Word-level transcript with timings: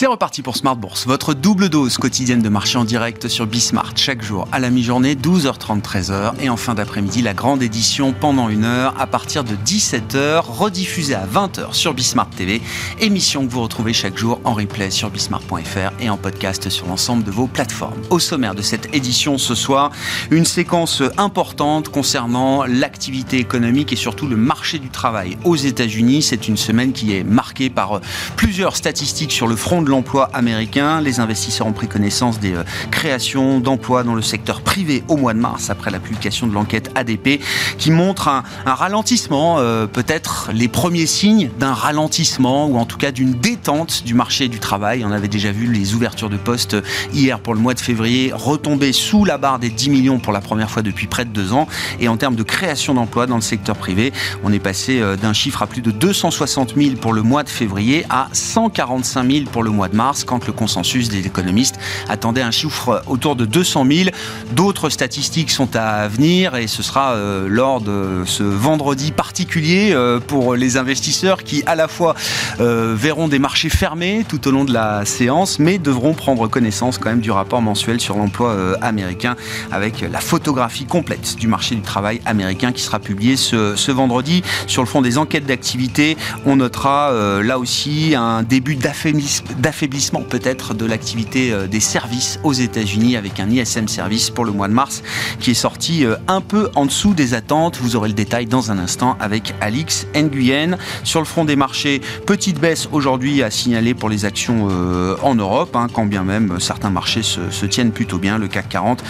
C'est 0.00 0.06
reparti 0.06 0.40
pour 0.40 0.56
Smart 0.56 0.76
Bourse, 0.76 1.06
votre 1.06 1.34
double 1.34 1.68
dose 1.68 1.98
quotidienne 1.98 2.40
de 2.40 2.48
marché 2.48 2.78
en 2.78 2.84
direct 2.84 3.28
sur 3.28 3.46
Bismart, 3.46 3.92
chaque 3.96 4.22
jour 4.22 4.48
à 4.50 4.58
la 4.58 4.70
mi-journée, 4.70 5.14
12h30, 5.14 5.82
13h, 5.82 6.32
et 6.40 6.48
en 6.48 6.56
fin 6.56 6.72
d'après-midi, 6.72 7.20
la 7.20 7.34
grande 7.34 7.62
édition 7.62 8.14
pendant 8.18 8.48
une 8.48 8.64
heure 8.64 8.94
à 8.98 9.06
partir 9.06 9.44
de 9.44 9.54
17h, 9.56 10.40
rediffusée 10.40 11.14
à 11.14 11.26
20h 11.26 11.74
sur 11.74 11.92
Bismart 11.92 12.30
TV, 12.30 12.62
émission 12.98 13.46
que 13.46 13.52
vous 13.52 13.60
retrouvez 13.60 13.92
chaque 13.92 14.16
jour 14.16 14.40
en 14.44 14.54
replay 14.54 14.90
sur 14.90 15.10
bismart.fr 15.10 15.92
et 16.00 16.08
en 16.08 16.16
podcast 16.16 16.70
sur 16.70 16.86
l'ensemble 16.86 17.22
de 17.22 17.30
vos 17.30 17.46
plateformes. 17.46 18.00
Au 18.08 18.18
sommaire 18.18 18.54
de 18.54 18.62
cette 18.62 18.94
édition 18.94 19.36
ce 19.36 19.54
soir, 19.54 19.90
une 20.30 20.46
séquence 20.46 21.02
importante 21.18 21.90
concernant 21.90 22.64
l'activité 22.64 23.36
économique 23.36 23.92
et 23.92 23.96
surtout 23.96 24.28
le 24.28 24.38
marché 24.38 24.78
du 24.78 24.88
travail 24.88 25.36
aux 25.44 25.56
États-Unis. 25.56 26.22
C'est 26.22 26.48
une 26.48 26.56
semaine 26.56 26.94
qui 26.94 27.14
est 27.14 27.22
marquée 27.22 27.68
par 27.68 28.00
plusieurs 28.36 28.76
statistiques 28.76 29.32
sur 29.32 29.46
le 29.46 29.56
front 29.56 29.82
de 29.82 29.89
l'emploi 29.90 30.30
américain. 30.32 31.00
Les 31.00 31.20
investisseurs 31.20 31.66
ont 31.66 31.72
pris 31.72 31.88
connaissance 31.88 32.40
des 32.40 32.54
euh, 32.54 32.62
créations 32.90 33.60
d'emplois 33.60 34.02
dans 34.02 34.14
le 34.14 34.22
secteur 34.22 34.62
privé 34.62 35.04
au 35.08 35.16
mois 35.16 35.34
de 35.34 35.38
mars 35.38 35.68
après 35.68 35.90
la 35.90 35.98
publication 35.98 36.46
de 36.46 36.54
l'enquête 36.54 36.90
ADP 36.94 37.40
qui 37.76 37.90
montre 37.90 38.28
un, 38.28 38.42
ralentissement, 38.64 39.58
euh, 39.58 39.86
peut-être 39.86 40.50
les 40.54 40.68
premiers 40.68 41.06
signes 41.06 41.50
d'un 41.58 41.74
ralentissement 41.74 42.66
ou 42.66 42.78
en 42.78 42.86
tout 42.86 42.96
cas 42.96 43.10
d'une 43.10 43.32
détente 43.32 44.04
du 44.04 44.14
marché 44.14 44.48
du 44.48 44.58
travail. 44.58 45.04
On 45.04 45.10
avait 45.10 45.28
déjà 45.28 45.52
vu 45.52 45.70
les 45.70 45.94
ouvertures 45.94 46.30
de 46.30 46.36
postes 46.36 46.76
hier 47.12 47.40
pour 47.40 47.54
le 47.54 47.60
mois 47.60 47.74
de 47.74 47.80
février 47.80 48.32
retomber 48.32 48.92
sous 48.92 49.24
la 49.24 49.36
barre 49.36 49.58
des 49.58 49.70
10 49.70 49.90
millions 49.90 50.18
pour 50.18 50.32
la 50.32 50.40
première 50.40 50.70
fois 50.70 50.82
depuis 50.82 51.06
près 51.06 51.24
de 51.24 51.30
deux 51.30 51.52
ans. 51.52 51.66
Et 51.98 52.08
en 52.08 52.16
termes 52.16 52.36
de 52.36 52.42
création 52.42 52.94
d'emplois 52.94 53.26
dans 53.26 53.36
le 53.36 53.42
secteur 53.42 53.76
privé, 53.76 54.12
on 54.44 54.52
est 54.52 54.60
passé 54.60 55.00
euh, 55.00 55.16
d'un 55.16 55.32
chiffre 55.32 55.62
à 55.62 55.66
plus 55.66 55.82
de 55.82 55.90
260 55.90 56.74
000 56.76 56.96
pour 56.96 57.12
le 57.12 57.22
mois 57.22 57.42
de 57.42 57.48
février 57.48 58.06
à 58.08 58.28
145 58.32 59.30
000 59.30 59.44
pour 59.50 59.62
le 59.62 59.70
mois 59.70 59.79
mois 59.80 59.88
de 59.88 59.96
mars, 59.96 60.24
quand 60.24 60.46
le 60.46 60.52
consensus 60.52 61.08
des 61.08 61.26
économistes 61.26 61.78
attendait 62.06 62.42
un 62.42 62.50
chiffre 62.50 63.02
autour 63.06 63.34
de 63.34 63.46
200 63.46 63.86
000. 63.90 64.10
D'autres 64.52 64.90
statistiques 64.90 65.50
sont 65.50 65.74
à 65.74 66.06
venir 66.06 66.54
et 66.54 66.66
ce 66.66 66.82
sera 66.82 67.12
euh, 67.12 67.48
lors 67.48 67.80
de 67.80 68.24
ce 68.26 68.42
vendredi 68.42 69.10
particulier 69.10 69.92
euh, 69.94 70.20
pour 70.20 70.54
les 70.54 70.76
investisseurs 70.76 71.44
qui 71.44 71.62
à 71.64 71.76
la 71.76 71.88
fois 71.88 72.14
euh, 72.60 72.94
verront 72.94 73.26
des 73.26 73.38
marchés 73.38 73.70
fermés 73.70 74.26
tout 74.28 74.46
au 74.48 74.50
long 74.50 74.66
de 74.66 74.74
la 74.74 75.06
séance, 75.06 75.58
mais 75.58 75.78
devront 75.78 76.12
prendre 76.12 76.46
connaissance 76.46 76.98
quand 76.98 77.08
même 77.08 77.22
du 77.22 77.30
rapport 77.30 77.62
mensuel 77.62 77.98
sur 77.98 78.18
l'emploi 78.18 78.76
américain 78.82 79.34
avec 79.72 80.02
la 80.02 80.20
photographie 80.20 80.84
complète 80.84 81.36
du 81.36 81.48
marché 81.48 81.74
du 81.74 81.80
travail 81.80 82.20
américain 82.26 82.72
qui 82.72 82.82
sera 82.82 82.98
publié 82.98 83.36
ce, 83.38 83.76
ce 83.76 83.90
vendredi. 83.92 84.42
Sur 84.66 84.82
le 84.82 84.88
fond 84.88 85.00
des 85.00 85.16
enquêtes 85.16 85.46
d'activité, 85.46 86.18
on 86.44 86.56
notera 86.56 87.12
là 87.42 87.58
aussi 87.58 88.14
un 88.14 88.42
début 88.42 88.76
d'affaiblissement 88.76 89.54
d'affaiblissement 89.70 90.22
peut-être 90.22 90.74
de 90.74 90.84
l'activité 90.84 91.52
euh, 91.52 91.68
des 91.68 91.78
services 91.78 92.40
aux 92.42 92.52
États-Unis 92.52 93.16
avec 93.16 93.38
un 93.38 93.48
ISM 93.48 93.86
Service 93.86 94.28
pour 94.28 94.44
le 94.44 94.50
mois 94.50 94.66
de 94.66 94.72
mars 94.72 95.04
qui 95.38 95.52
est 95.52 95.54
sorti 95.54 96.04
euh, 96.04 96.16
un 96.26 96.40
peu 96.40 96.70
en 96.74 96.86
dessous 96.86 97.14
des 97.14 97.34
attentes. 97.34 97.78
Vous 97.80 97.94
aurez 97.94 98.08
le 98.08 98.14
détail 98.14 98.46
dans 98.46 98.72
un 98.72 98.78
instant 98.80 99.16
avec 99.20 99.54
Alix 99.60 100.08
Nguyen. 100.16 100.76
Sur 101.04 101.20
le 101.20 101.24
front 101.24 101.44
des 101.44 101.54
marchés, 101.54 102.00
petite 102.26 102.58
baisse 102.58 102.88
aujourd'hui 102.90 103.44
à 103.44 103.50
signaler 103.52 103.94
pour 103.94 104.08
les 104.08 104.24
actions 104.24 104.66
euh, 104.72 105.14
en 105.22 105.36
Europe, 105.36 105.76
hein, 105.76 105.86
quand 105.92 106.04
bien 106.04 106.24
même 106.24 106.58
certains 106.58 106.90
marchés 106.90 107.22
se, 107.22 107.66
tiennent 107.66 107.92
plutôt 107.92 108.18
bien. 108.18 108.38
Le 108.38 108.48
CAC 108.48 108.70
40 108.70 109.04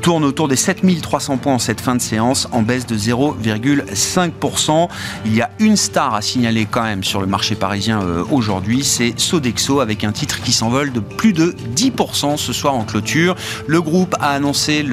tourne 0.00 0.24
autour 0.24 0.48
des 0.48 0.56
7300 0.56 1.36
points 1.36 1.54
en 1.54 1.58
cette 1.58 1.82
fin 1.82 1.94
de 1.94 2.00
séance, 2.00 2.48
en 2.52 2.62
baisse 2.62 2.86
de 2.86 2.96
0,5%. 2.96 4.88
Il 5.26 5.34
y 5.34 5.42
a 5.42 5.50
une 5.58 5.76
star 5.76 6.14
à 6.14 6.22
signaler 6.22 6.66
quand 6.70 6.84
même 6.84 7.04
sur 7.04 7.20
le 7.20 7.26
marché 7.26 7.54
parisien 7.54 8.00
aujourd'hui, 8.30 8.82
c'est 8.82 9.12
Sodexo 9.18 9.80
avec 9.80 9.95
un 10.04 10.12
titre 10.12 10.40
qui 10.42 10.52
s'envole 10.52 10.92
de 10.92 11.00
plus 11.00 11.32
de 11.32 11.54
10% 11.74 12.36
ce 12.36 12.52
soir 12.52 12.74
en 12.74 12.84
clôture. 12.84 13.36
Le 13.66 13.80
groupe 13.80 14.14
a 14.20 14.30
annoncé 14.30 14.84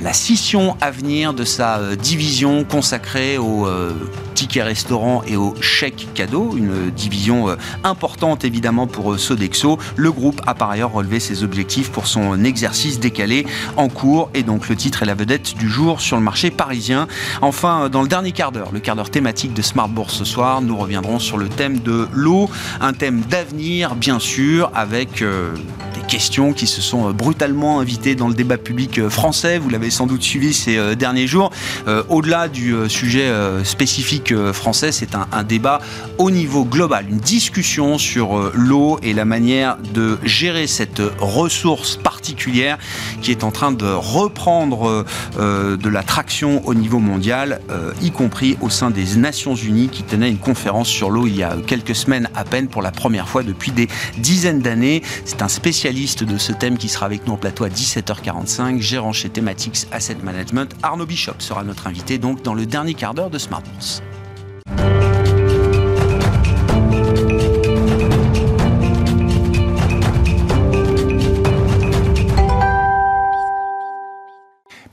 la 0.00 0.12
scission 0.12 0.76
à 0.80 0.90
venir 0.90 1.34
de 1.34 1.44
sa 1.44 1.78
euh, 1.78 1.96
division 1.96 2.64
consacrée 2.64 3.38
aux 3.38 3.66
euh, 3.66 3.92
tickets 4.34 4.64
restaurants 4.64 5.22
et 5.26 5.36
aux 5.36 5.54
chèques 5.60 6.08
cadeaux, 6.14 6.56
une 6.56 6.90
division 6.90 7.50
euh, 7.50 7.56
importante 7.84 8.44
évidemment 8.44 8.86
pour 8.86 9.18
Sodexo. 9.18 9.78
Le 9.96 10.12
groupe 10.12 10.40
a 10.46 10.54
par 10.54 10.70
ailleurs 10.70 10.92
relevé 10.92 11.20
ses 11.20 11.42
objectifs 11.44 11.90
pour 11.90 12.06
son 12.06 12.44
exercice 12.44 13.00
décalé 13.00 13.46
en 13.76 13.88
cours 13.88 14.30
et 14.34 14.42
donc 14.42 14.68
le 14.68 14.76
titre 14.76 15.02
est 15.02 15.06
la 15.06 15.14
vedette 15.14 15.54
du 15.56 15.68
jour 15.68 16.00
sur 16.00 16.16
le 16.16 16.22
marché 16.22 16.50
parisien. 16.50 17.06
Enfin, 17.42 17.88
dans 17.88 18.02
le 18.02 18.08
dernier 18.08 18.32
quart 18.32 18.52
d'heure, 18.52 18.70
le 18.72 18.80
quart 18.80 18.96
d'heure 18.96 19.10
thématique 19.10 19.54
de 19.54 19.62
Smart 19.62 19.88
Bourse 19.88 20.14
ce 20.14 20.24
soir, 20.24 20.62
nous 20.62 20.76
reviendrons 20.76 21.18
sur 21.18 21.36
le 21.36 21.48
thème 21.48 21.80
de 21.80 22.08
l'eau, 22.12 22.48
un 22.80 22.92
thème 22.92 23.20
d'avenir 23.28 23.94
bien 23.94 24.18
sûr 24.18 24.29
avec 24.74 25.22
euh, 25.22 25.52
des 25.94 26.06
questions 26.06 26.52
qui 26.52 26.68
se 26.68 26.80
sont 26.80 27.08
euh, 27.08 27.12
brutalement 27.12 27.80
invitées 27.80 28.14
dans 28.14 28.28
le 28.28 28.34
débat 28.34 28.58
public 28.58 28.98
euh, 28.98 29.10
français. 29.10 29.58
Vous 29.58 29.68
l'avez 29.70 29.90
sans 29.90 30.06
doute 30.06 30.22
suivi 30.22 30.54
ces 30.54 30.94
derniers 30.96 31.26
jours. 31.26 31.50
Au-delà 32.08 32.48
du 32.48 32.74
sujet 32.88 33.32
spécifique 33.64 34.34
français, 34.52 34.92
c'est 34.92 35.14
un, 35.14 35.26
un, 35.32 35.42
débat 35.42 35.80
au 36.18 36.30
niveau 36.30 36.64
global, 36.64 37.06
une 37.08 37.18
discussion 37.18 37.98
sur 37.98 38.50
l'eau 38.54 38.98
et 39.02 39.12
la 39.12 39.24
manière 39.24 39.76
de 39.94 40.18
gérer 40.22 40.66
cette 40.66 41.02
ressource 41.18 41.96
particulière 41.96 42.78
qui 43.22 43.30
est 43.30 43.44
en 43.44 43.50
train 43.50 43.72
de 43.72 43.86
reprendre 43.86 45.04
de 45.38 45.88
la 45.88 46.02
traction 46.02 46.66
au 46.66 46.74
niveau 46.74 46.98
mondial, 46.98 47.60
y 48.02 48.10
compris 48.10 48.56
au 48.60 48.70
sein 48.70 48.90
des 48.90 49.16
Nations 49.16 49.54
Unies 49.54 49.88
qui 49.88 50.02
tenait 50.02 50.30
une 50.30 50.38
conférence 50.38 50.88
sur 50.88 51.10
l'eau 51.10 51.26
il 51.26 51.36
y 51.36 51.42
a 51.42 51.56
quelques 51.66 51.94
semaines 51.94 52.28
à 52.34 52.44
peine 52.44 52.68
pour 52.68 52.82
la 52.82 52.90
première 52.90 53.28
fois 53.28 53.42
depuis 53.42 53.72
des 53.72 53.88
dizaine 54.20 54.60
d'années. 54.60 55.02
C'est 55.24 55.42
un 55.42 55.48
spécialiste 55.48 56.24
de 56.24 56.38
ce 56.38 56.52
thème 56.52 56.78
qui 56.78 56.88
sera 56.88 57.06
avec 57.06 57.26
nous 57.26 57.32
en 57.32 57.36
plateau 57.36 57.64
à 57.64 57.68
17h45, 57.68 58.80
gérant 58.80 59.12
chez 59.12 59.28
Thematics 59.28 59.86
Asset 59.90 60.18
Management. 60.22 60.74
Arnaud 60.82 61.06
Bishop 61.06 61.34
sera 61.38 61.64
notre 61.64 61.86
invité 61.86 62.18
donc 62.18 62.42
dans 62.42 62.54
le 62.54 62.66
dernier 62.66 62.94
quart 62.94 63.14
d'heure 63.14 63.30
de 63.30 63.38
Smart 63.38 63.62
Bourse. 63.62 64.02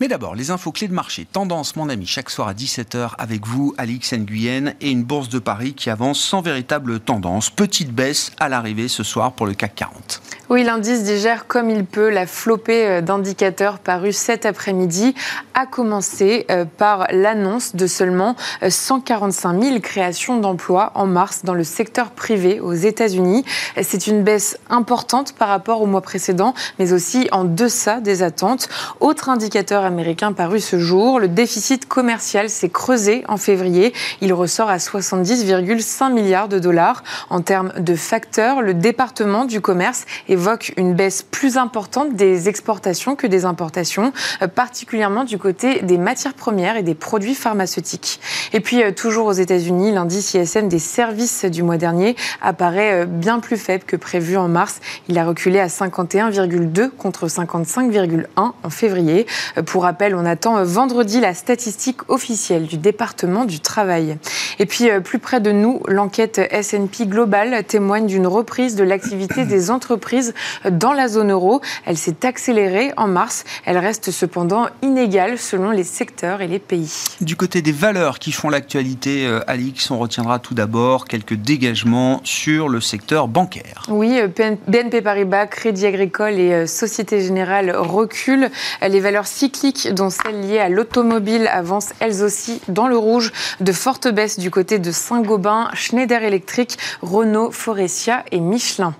D'abord, 0.07 0.35
les 0.35 0.51
infos 0.51 0.71
clés 0.71 0.87
de 0.87 0.93
marché. 0.93 1.27
Tendance, 1.29 1.75
mon 1.75 1.89
ami, 1.89 2.05
chaque 2.05 2.29
soir 2.29 2.47
à 2.47 2.53
17h 2.53 3.11
avec 3.17 3.45
vous, 3.45 3.75
Alix 3.77 4.13
Nguyen, 4.13 4.73
et 4.79 4.89
une 4.89 5.03
bourse 5.03 5.27
de 5.27 5.39
Paris 5.39 5.73
qui 5.73 5.89
avance 5.89 6.19
sans 6.19 6.41
véritable 6.41 7.01
tendance. 7.01 7.49
Petite 7.49 7.91
baisse 7.91 8.31
à 8.39 8.47
l'arrivée 8.47 8.87
ce 8.87 9.03
soir 9.03 9.33
pour 9.33 9.45
le 9.45 9.53
CAC 9.53 9.75
40. 9.75 10.21
Oui, 10.49 10.63
l'indice 10.63 11.03
digère 11.03 11.45
comme 11.45 11.69
il 11.69 11.83
peut 11.83 12.09
la 12.09 12.25
flopée 12.25 12.87
euh, 12.87 13.01
d'indicateurs 13.01 13.79
parus 13.79 14.15
cet 14.15 14.45
après-midi, 14.45 15.13
a 15.53 15.65
commencé 15.65 16.45
euh, 16.49 16.63
par 16.63 17.05
l'annonce 17.11 17.75
de 17.75 17.85
seulement 17.85 18.37
145 18.65 19.57
euh, 19.57 19.61
000 19.61 19.79
créations 19.81 20.37
d'emplois 20.37 20.93
en 20.95 21.05
mars 21.05 21.41
dans 21.43 21.53
le 21.53 21.65
secteur 21.65 22.11
privé 22.11 22.61
aux 22.61 22.71
États-Unis. 22.71 23.43
C'est 23.81 24.07
une 24.07 24.23
baisse 24.23 24.57
importante 24.69 25.33
par 25.33 25.49
rapport 25.49 25.81
au 25.81 25.85
mois 25.85 25.99
précédent, 25.99 26.53
mais 26.79 26.93
aussi 26.93 27.27
en 27.33 27.43
deçà 27.43 27.99
des 27.99 28.23
attentes. 28.23 28.69
Autre 29.01 29.27
indicateur 29.27 29.83
américain 29.83 30.31
paru 30.31 30.61
ce 30.61 30.79
jour, 30.79 31.19
le 31.19 31.27
déficit 31.27 31.89
commercial 31.89 32.49
s'est 32.49 32.69
creusé 32.69 33.25
en 33.27 33.35
février. 33.35 33.93
Il 34.21 34.31
ressort 34.31 34.69
à 34.69 34.77
70,5 34.77 36.13
milliards 36.13 36.47
de 36.47 36.57
dollars. 36.57 37.03
En 37.29 37.41
termes 37.41 37.73
de 37.77 37.95
facteurs, 37.95 38.61
le 38.61 38.73
département 38.73 39.43
du 39.43 39.59
commerce 39.59 40.05
est 40.29 40.36
évoque 40.37 40.71
une 40.77 40.93
baisse 40.93 41.23
plus 41.23 41.57
importante 41.57 42.15
des 42.15 42.47
exportations 42.47 43.15
que 43.15 43.25
des 43.25 43.43
importations, 43.43 44.13
euh, 44.43 44.47
particulièrement 44.47 45.23
du 45.23 45.39
côté 45.39 45.81
des 45.81 45.97
matières 45.97 46.35
premières 46.35 46.77
et 46.77 46.83
des 46.83 46.93
produits 46.93 47.33
pharmaceutiques. 47.33 48.19
Et 48.53 48.59
puis, 48.59 48.83
euh, 48.83 48.91
toujours 48.91 49.25
aux 49.25 49.33
États-Unis, 49.33 49.91
l'indice 49.91 50.35
ISM 50.35 50.67
des 50.67 50.77
services 50.77 51.45
du 51.45 51.63
mois 51.63 51.77
dernier 51.77 52.15
apparaît 52.43 53.01
euh, 53.01 53.05
bien 53.05 53.39
plus 53.39 53.57
faible 53.57 53.83
que 53.83 53.95
prévu 53.95 54.37
en 54.37 54.47
mars. 54.47 54.79
Il 55.09 55.17
a 55.17 55.25
reculé 55.25 55.59
à 55.59 55.67
51,2 55.67 56.91
contre 56.91 57.27
55,1 57.27 58.25
en 58.35 58.69
février. 58.69 59.25
Pour 59.65 59.83
rappel, 59.83 60.13
on 60.13 60.23
attend 60.23 60.63
vendredi 60.63 61.19
la 61.19 61.33
statistique 61.33 62.07
officielle 62.09 62.67
du 62.67 62.77
département 62.77 63.45
du 63.45 63.59
travail. 63.59 64.17
Et 64.59 64.67
puis, 64.67 64.89
plus 65.03 65.17
près 65.17 65.39
de 65.39 65.51
nous, 65.51 65.81
l'enquête 65.87 66.39
S&P 66.51 67.07
Global 67.07 67.63
témoigne 67.63 68.05
d'une 68.05 68.27
reprise 68.27 68.75
de 68.75 68.83
l'activité 68.83 69.45
des 69.45 69.71
entreprises 69.71 70.26
dans 70.69 70.93
la 70.93 71.07
zone 71.07 71.31
euro. 71.31 71.61
Elle 71.85 71.97
s'est 71.97 72.25
accélérée 72.25 72.91
en 72.97 73.07
mars. 73.07 73.43
Elle 73.65 73.77
reste 73.77 74.11
cependant 74.11 74.67
inégale 74.81 75.37
selon 75.37 75.71
les 75.71 75.83
secteurs 75.83 76.41
et 76.41 76.47
les 76.47 76.59
pays. 76.59 76.91
Du 77.21 77.35
côté 77.35 77.61
des 77.61 77.71
valeurs 77.71 78.19
qui 78.19 78.31
font 78.31 78.49
l'actualité, 78.49 79.25
euh, 79.25 79.39
Alix, 79.47 79.89
on 79.91 79.97
retiendra 79.97 80.39
tout 80.39 80.53
d'abord 80.53 81.05
quelques 81.05 81.35
dégagements 81.35 82.21
sur 82.23 82.69
le 82.69 82.81
secteur 82.81 83.27
bancaire. 83.27 83.83
Oui, 83.89 84.19
euh, 84.19 84.27
BNP 84.67 85.01
Paribas, 85.01 85.47
Crédit 85.47 85.85
Agricole 85.85 86.33
et 86.33 86.53
euh, 86.53 86.67
Société 86.67 87.21
Générale 87.21 87.75
reculent. 87.75 88.49
Les 88.87 88.99
valeurs 88.99 89.27
cycliques, 89.27 89.93
dont 89.93 90.09
celles 90.09 90.41
liées 90.41 90.59
à 90.59 90.69
l'automobile, 90.69 91.47
avancent 91.51 91.93
elles 91.99 92.23
aussi 92.23 92.61
dans 92.67 92.87
le 92.87 92.97
rouge. 92.97 93.31
De 93.59 93.71
fortes 93.71 94.07
baisses 94.07 94.39
du 94.39 94.51
côté 94.51 94.79
de 94.79 94.91
Saint-Gobain, 94.91 95.69
Schneider 95.73 96.23
Electric, 96.23 96.77
Renault, 97.01 97.51
Forestia 97.51 98.23
et 98.31 98.39
Michelin. 98.39 98.93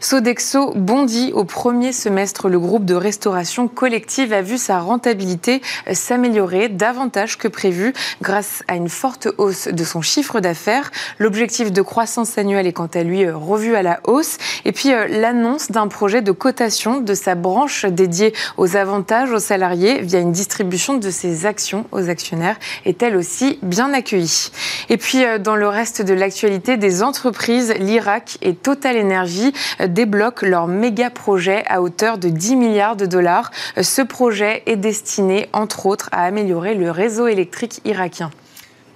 Sodexo 0.00 0.72
bondit 0.74 1.32
au 1.34 1.44
premier 1.44 1.92
semestre. 1.92 2.48
Le 2.48 2.58
groupe 2.58 2.84
de 2.84 2.94
restauration 2.94 3.68
collective 3.68 4.32
a 4.32 4.42
vu 4.42 4.58
sa 4.58 4.78
rentabilité 4.80 5.62
s'améliorer 5.92 6.68
davantage 6.68 7.38
que 7.38 7.48
prévu 7.48 7.92
grâce 8.20 8.62
à 8.68 8.76
une 8.76 8.88
forte 8.88 9.28
hausse 9.38 9.68
de 9.68 9.84
son 9.84 10.02
chiffre 10.02 10.40
d'affaires. 10.40 10.90
L'objectif 11.18 11.72
de 11.72 11.82
croissance 11.82 12.36
annuelle 12.36 12.66
est 12.66 12.72
quant 12.72 12.90
à 12.92 13.02
lui 13.02 13.28
revu 13.30 13.74
à 13.74 13.82
la 13.82 14.00
hausse. 14.04 14.36
Et 14.64 14.72
puis 14.72 14.92
euh, 14.92 15.06
l'annonce 15.08 15.70
d'un 15.70 15.88
projet 15.88 16.20
de 16.20 16.32
cotation 16.32 17.00
de 17.00 17.14
sa 17.14 17.34
branche 17.34 17.86
dédiée 17.86 18.34
aux 18.56 18.76
avantages 18.76 19.30
aux 19.30 19.38
salariés 19.38 20.02
via 20.02 20.20
une 20.20 20.32
distribution 20.32 20.94
de 20.94 21.10
ses 21.10 21.46
actions 21.46 21.86
aux 21.92 22.10
actionnaires 22.10 22.56
est 22.84 23.02
elle 23.02 23.16
aussi 23.16 23.58
bien 23.62 23.92
accueillie. 23.92 24.50
Et 24.90 24.96
puis 24.98 25.24
euh, 25.24 25.38
dans 25.38 25.56
le 25.56 25.68
reste 25.68 26.02
de 26.02 26.12
l'actualité 26.12 26.76
des 26.76 27.02
entreprises, 27.02 27.72
l'Irak 27.78 28.38
et 28.42 28.54
Total 28.54 28.98
Energy 28.98 29.53
débloquent 29.86 30.46
leur 30.46 30.66
méga 30.66 31.10
projet 31.10 31.64
à 31.66 31.82
hauteur 31.82 32.18
de 32.18 32.28
10 32.28 32.56
milliards 32.56 32.96
de 32.96 33.06
dollars. 33.06 33.50
Ce 33.80 34.02
projet 34.02 34.62
est 34.66 34.76
destiné, 34.76 35.48
entre 35.52 35.86
autres, 35.86 36.08
à 36.12 36.24
améliorer 36.24 36.74
le 36.74 36.90
réseau 36.90 37.26
électrique 37.26 37.80
irakien. 37.84 38.30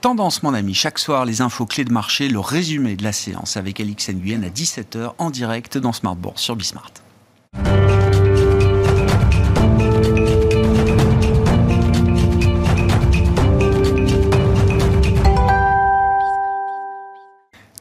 Tendance, 0.00 0.44
mon 0.44 0.54
ami, 0.54 0.74
chaque 0.74 0.98
soir, 1.00 1.24
les 1.24 1.40
infos 1.40 1.66
clés 1.66 1.84
de 1.84 1.92
marché, 1.92 2.28
le 2.28 2.38
résumé 2.38 2.94
de 2.94 3.02
la 3.02 3.12
séance 3.12 3.56
avec 3.56 3.80
Alix 3.80 4.10
Nguyen 4.10 4.44
à 4.44 4.48
17h 4.48 5.14
en 5.18 5.30
direct 5.30 5.76
dans 5.76 5.92
Smart 5.92 6.14
Bourse 6.14 6.42
sur 6.42 6.54
Bismart. 6.54 6.92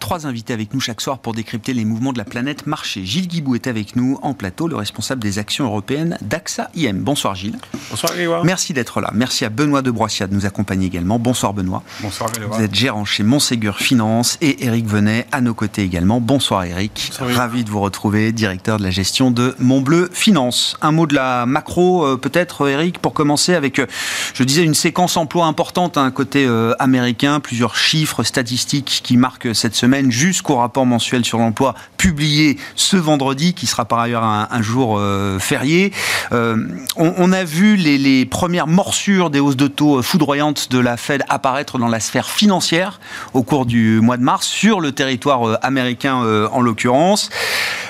Trois 0.07 0.25
invités 0.25 0.53
avec 0.53 0.73
nous 0.73 0.79
chaque 0.79 1.01
soir 1.01 1.19
pour 1.19 1.33
décrypter 1.33 1.73
les 1.73 1.83
mouvements 1.83 2.13
de 2.13 2.17
la 2.17 2.23
planète 2.23 2.65
marché. 2.65 3.03
Gilles 3.03 3.27
Guibou 3.27 3.55
est 3.55 3.67
avec 3.67 3.97
nous 3.97 4.17
en 4.21 4.33
plateau, 4.33 4.69
le 4.69 4.77
responsable 4.77 5.21
des 5.21 5.37
actions 5.37 5.65
européennes 5.65 6.17
d'AXA 6.21 6.69
IM. 6.77 6.99
Bonsoir 6.99 7.35
Gilles. 7.35 7.59
Bonsoir 7.89 8.13
Grégoire. 8.13 8.45
Merci 8.45 8.71
d'être 8.71 9.01
là. 9.01 9.11
Merci 9.13 9.43
à 9.43 9.49
Benoît 9.49 9.81
de 9.81 9.91
Broissia 9.91 10.27
de 10.27 10.33
nous 10.33 10.45
accompagner 10.45 10.87
également. 10.87 11.19
Bonsoir 11.19 11.51
Benoît. 11.51 11.83
Bonsoir 11.99 12.31
Grégoire. 12.31 12.57
Vous 12.57 12.63
êtes 12.63 12.73
gérant 12.73 13.03
chez 13.03 13.23
Montségur 13.23 13.79
Finance 13.79 14.37
et 14.39 14.65
Eric 14.65 14.87
Venet 14.87 15.27
à 15.33 15.41
nos 15.41 15.53
côtés 15.53 15.81
également. 15.81 16.21
Bonsoir 16.21 16.63
Eric. 16.63 17.11
Ravi 17.19 17.65
de 17.65 17.69
vous 17.69 17.81
retrouver, 17.81 18.31
directeur 18.31 18.77
de 18.77 18.83
la 18.83 18.91
gestion 18.91 19.29
de 19.29 19.55
Montbleu 19.59 20.09
Finance. 20.13 20.77
Un 20.81 20.93
mot 20.93 21.05
de 21.05 21.15
la 21.15 21.45
macro 21.45 22.05
euh, 22.05 22.15
peut-être 22.15 22.69
Eric 22.69 22.99
pour 22.99 23.13
commencer 23.13 23.55
avec, 23.55 23.79
euh, 23.79 23.87
je 24.33 24.43
disais, 24.45 24.63
une 24.63 24.73
séquence 24.73 25.17
emploi 25.17 25.47
importante, 25.47 25.97
un 25.97 26.05
hein, 26.05 26.11
côté 26.11 26.45
euh, 26.45 26.73
américain, 26.79 27.41
plusieurs 27.41 27.75
chiffres 27.75 28.23
statistiques 28.23 29.01
qui 29.03 29.17
marquent 29.17 29.53
cette 29.53 29.75
semaine 29.75 29.96
jusqu'au 30.09 30.55
rapport 30.55 30.85
mensuel 30.85 31.25
sur 31.25 31.39
l'emploi 31.39 31.75
publié 31.97 32.57
ce 32.75 32.97
vendredi, 32.97 33.53
qui 33.53 33.67
sera 33.67 33.85
par 33.85 33.99
ailleurs 33.99 34.23
un, 34.23 34.61
jour 34.61 34.97
euh, 34.97 35.39
férié. 35.39 35.91
Euh, 36.31 36.67
on, 36.95 37.31
a 37.31 37.43
vu 37.43 37.75
les, 37.75 38.25
premières 38.25 38.67
morsures 38.67 39.29
des 39.29 39.39
hausses 39.39 39.57
de 39.57 39.67
taux 39.67 40.01
foudroyantes 40.01 40.69
de 40.71 40.79
la 40.79 40.97
Fed 40.97 41.23
apparaître 41.29 41.77
dans 41.77 41.87
la 41.87 41.99
sphère 41.99 42.29
financière 42.29 42.99
au 43.33 43.43
cours 43.43 43.65
du 43.65 43.99
mois 44.01 44.17
de 44.17 44.23
mars, 44.23 44.47
sur 44.47 44.79
le 44.79 44.91
territoire 44.91 45.47
euh, 45.47 45.55
américain 45.61 46.15
en 46.51 46.61
l'occurrence. 46.61 47.29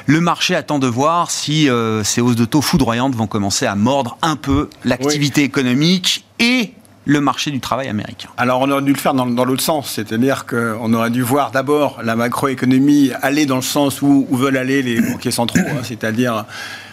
Le 0.06 0.22
marché 0.22 0.56
attend 0.56 0.80
de 0.80 0.88
voir 0.88 1.32
si 1.32 1.70
ces 2.04 2.22
hausses 2.22 2.36
de 2.36 2.46
taux 2.46 2.62
foudroyantes 2.62 3.16
vont 3.16 3.28
commencer 3.28 3.66
à 3.66 3.76
mordre 3.76 4.18
un 4.22 4.36
peu 4.36 4.70
l'activité 4.86 5.44
économique 5.44 6.26
et 6.40 6.74
le 7.08 7.22
marché 7.22 7.52
du 7.52 7.62
travail 7.62 7.88
américain. 7.88 8.28
Alors 8.36 8.60
on 8.60 8.70
aurait 8.70 8.82
dû 8.82 8.92
le 8.92 9.00
faire 9.00 9.14
dans, 9.14 9.46
l'autre 9.46 9.64
sens, 9.64 9.90
c'est-à-dire 9.90 10.46
qu'on 10.46 10.94
aurait 10.94 11.10
dû 11.10 11.22
voir 11.22 11.52
d'abord 11.52 12.02
la 12.04 12.18
macroéconomie 12.18 13.12
aller 13.22 13.46
dans 13.46 13.56
le 13.56 13.62
sens 13.62 14.02
où, 14.02 14.28
veulent 14.30 14.58
aller 14.58 14.82
les 14.82 15.00
banquiers 15.00 15.32
centraux, 15.32 15.60
hein, 15.60 15.84
c'est-à-dire 15.84 16.46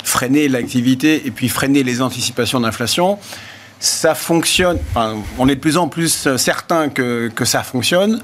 freiner 0.05 0.49
l'activité 0.49 1.27
et 1.27 1.33
puis 1.33 1.49
freiner 1.49 1.83
les 1.83 2.01
anticipations 2.01 2.61
d'inflation. 2.61 3.19
Ça 3.81 4.15
fonctionne, 4.15 4.79
on 5.39 5.49
est 5.49 5.57
de 5.57 5.61
plus 5.61 5.77
en 5.77 5.89
plus 5.89 6.29
certain 6.37 6.89
que, 6.89 7.29
que 7.35 7.45
ça 7.45 7.65
fonctionne 7.65 8.21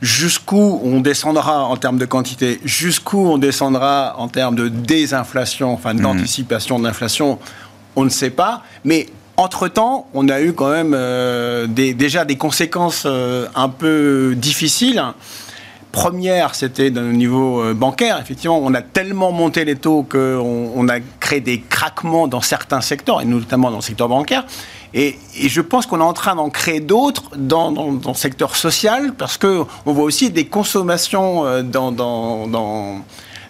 jusqu'où 0.00 0.80
on 0.82 1.00
descendra 1.00 1.64
en 1.64 1.76
termes 1.76 1.98
de 1.98 2.06
quantité, 2.06 2.60
jusqu'où 2.64 3.18
on 3.18 3.38
descendra 3.38 4.14
en 4.18 4.28
termes 4.28 4.56
de 4.56 4.68
désinflation, 4.68 5.72
enfin 5.72 5.94
mmh. 5.94 6.00
d'anticipation 6.00 6.78
d'inflation, 6.78 7.38
on 7.94 8.04
ne 8.04 8.10
sait 8.10 8.30
pas. 8.30 8.62
Mais 8.84 9.06
entre-temps, 9.36 10.06
on 10.14 10.28
a 10.28 10.40
eu 10.40 10.52
quand 10.52 10.70
même 10.70 10.94
euh, 10.94 11.66
déjà 11.66 12.24
des 12.24 12.36
conséquences 12.36 13.04
euh, 13.06 13.46
un 13.54 13.68
peu 13.68 14.34
difficiles. 14.36 15.02
Première, 15.90 16.54
c'était 16.54 16.90
au 16.90 17.12
niveau 17.12 17.62
euh, 17.62 17.74
bancaire. 17.74 18.18
Effectivement, 18.20 18.58
on 18.62 18.72
a 18.74 18.82
tellement 18.82 19.32
monté 19.32 19.64
les 19.64 19.76
taux 19.76 20.04
qu'on 20.04 20.72
on 20.74 20.88
a 20.88 21.00
créé 21.20 21.40
des 21.40 21.60
craquements 21.60 22.28
dans 22.28 22.40
certains 22.40 22.80
secteurs, 22.80 23.20
et 23.20 23.24
notamment 23.24 23.70
dans 23.70 23.76
le 23.76 23.82
secteur 23.82 24.08
bancaire. 24.08 24.44
Et, 24.94 25.18
je 25.38 25.60
pense 25.60 25.86
qu'on 25.86 26.00
est 26.00 26.04
en 26.04 26.12
train 26.12 26.34
d'en 26.34 26.50
créer 26.50 26.80
d'autres 26.80 27.30
dans, 27.36 27.70
le 27.70 28.14
secteur 28.14 28.56
social, 28.56 29.12
parce 29.16 29.38
qu'on 29.38 29.66
voit 29.84 30.04
aussi 30.04 30.30
des 30.30 30.46
consommations 30.46 31.62
dans, 31.62 31.92
dans 31.92 33.00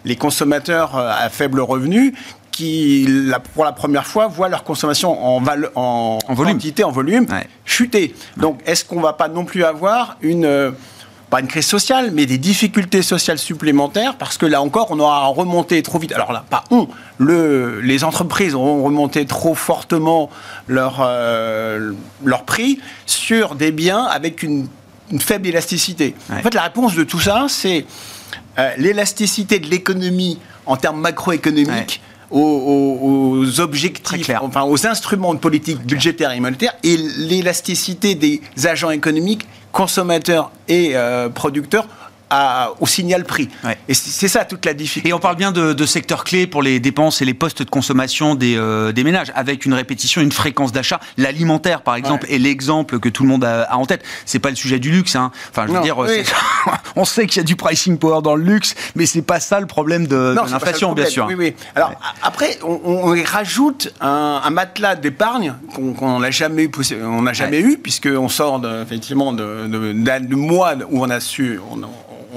les 0.05 0.17
consommateurs 0.17 0.97
à 0.97 1.29
faible 1.29 1.61
revenu 1.61 2.15
qui, 2.53 3.09
pour 3.55 3.65
la 3.65 3.73
première 3.73 4.07
fois, 4.07 4.29
voient 4.29 4.49
leur 4.49 4.63
consommation 4.63 5.11
en, 5.11 5.43
en, 5.75 6.19
en 6.29 6.35
volume. 6.35 6.53
quantité, 6.55 6.85
en 6.85 6.93
volume, 6.93 7.27
chuter. 7.65 8.15
Donc, 8.37 8.61
est-ce 8.67 8.85
qu'on 8.85 8.97
ne 8.97 9.03
va 9.03 9.15
pas 9.15 9.29
non 9.29 9.45
plus 9.45 9.65
avoir 9.65 10.17
une 10.21 10.45
euh, 10.45 10.71
pas 11.33 11.41
une 11.41 11.49
crise 11.49 11.67
sociale, 11.67 12.11
mais 12.13 12.27
des 12.27 12.37
difficultés 12.37 13.01
sociales 13.01 13.39
supplémentaires, 13.39 14.17
parce 14.19 14.37
que 14.37 14.45
là 14.45 14.61
encore, 14.61 14.89
on 14.91 15.01
aura 15.01 15.25
remonté 15.29 15.83
trop 15.83 15.99
vite. 15.99 16.13
Alors 16.13 16.31
là, 16.31 16.45
pas 16.51 16.63
on, 16.71 16.89
le, 17.17 17.81
les 17.81 18.05
entreprises 18.05 18.55
auront 18.55 18.85
remonté 18.85 19.25
trop 19.25 19.55
fortement 19.55 20.29
leur, 20.69 20.99
euh, 21.01 21.93
leur 22.23 22.45
prix 22.45 22.81
sur 23.07 23.55
des 23.55 23.73
biens 23.73 24.05
avec 24.05 24.43
une, 24.43 24.69
faible 25.19 25.49
élasticité. 25.49 26.15
En 26.31 26.43
fait, 26.43 26.53
la 26.53 26.63
réponse 26.63 26.95
de 26.95 27.05
tout 27.05 27.21
ça, 27.21 27.47
c'est 27.49 27.87
euh, 28.59 28.71
l'élasticité 28.77 29.59
de 29.59 29.69
l'économie 29.69 30.39
en 30.67 30.77
termes 30.77 31.01
macroéconomiques 31.01 32.03
aux, 32.33 33.61
objectifs, 33.61 34.31
enfin 34.41 34.63
aux 34.63 34.87
instruments 34.87 35.35
de 35.35 35.39
politique 35.39 35.79
budgétaire 35.85 36.33
et 36.33 36.41
monétaire 36.41 36.73
et 36.83 36.97
l'élasticité 36.97 38.15
des 38.15 38.41
agents 38.65 38.91
économiques, 38.91 39.47
consommateurs 39.73 40.51
et 40.69 40.93
euh, 40.95 41.29
producteurs 41.29 41.87
au 42.81 42.87
signal 42.87 43.25
prix. 43.25 43.49
Et 43.89 43.95
c'est 43.95 44.29
ça 44.29 44.45
toute 44.45 44.65
la 44.65 44.75
difficulté. 44.75 45.09
Et 45.09 45.13
on 45.13 45.19
parle 45.19 45.37
bien 45.37 45.53
de, 45.53 45.73
de 45.73 45.87
secteurs 45.87 46.25
clés 46.25 46.47
pour 46.47 46.63
les 46.63 46.81
dépenses 46.81 47.23
et 47.23 47.25
les 47.25 47.35
postes 47.35 47.63
de 47.63 47.71
consommation 47.71 48.35
des, 48.35 48.57
euh, 48.57 48.93
des 48.93 49.05
ménages, 49.05 49.33
avec 49.35 49.65
une 49.65 49.75
répétition, 49.75 50.21
une 50.21 50.33
fréquence 50.33 50.73
d'achat. 50.73 51.01
L'alimentaire, 51.17 51.83
par 51.83 51.97
exemple, 51.97 52.27
est 52.31 52.39
l'exemple 52.39 52.99
que 52.99 53.09
tout 53.09 53.23
le 53.23 53.29
monde 53.29 53.45
a, 53.45 53.69
en 53.75 53.87
tête. 53.87 54.03
C'est 54.27 54.39
pas 54.39 54.51
le 54.51 54.57
sujet 54.57 54.79
du 54.79 54.91
luxe. 54.91 55.17
Hein. 55.17 55.31
Enfin, 55.51 55.67
je 55.67 55.73
veux 55.73 55.81
dire, 55.81 55.97
on 56.97 57.05
sait 57.05 57.27
qu'il 57.27 57.39
y 57.39 57.41
a 57.41 57.45
du 57.45 57.57
pricing 57.57 57.99
power 57.99 58.23
dans 58.23 58.35
le 58.35 58.45
luxe, 58.45 58.75
mais 58.95 59.07
c'est 59.07 59.23
pas 59.23 59.41
ça 59.41 59.61
le 59.61 59.67
problème 59.67 60.07
de, 60.07 60.35
l'inflation, 60.35 60.93
bien 60.93 61.07
sûr. 61.07 61.27
Oui, 61.27 61.35
oui. 61.35 61.55
Alors 61.75 61.93
après, 62.23 62.59
on, 62.63 63.15
rajoute 63.25 63.93
un, 64.01 64.51
matelas 64.51 64.97
d'épargne 64.97 65.55
qu'on 65.75 66.21
n'a 66.21 66.31
jamais, 66.31 66.71
on 67.03 67.23
n'a 67.23 67.33
jamais 67.33 67.61
eu, 67.61 67.79
puisqu'on 67.79 68.29
sort 68.29 68.61
de, 68.61 68.83
effectivement 68.83 69.33
de, 69.33 69.67
de, 69.67 70.35
mois 70.35 70.75
où 70.91 71.05
on 71.05 71.11
a 71.11 71.21
su, 71.21 71.59
on 71.71 71.83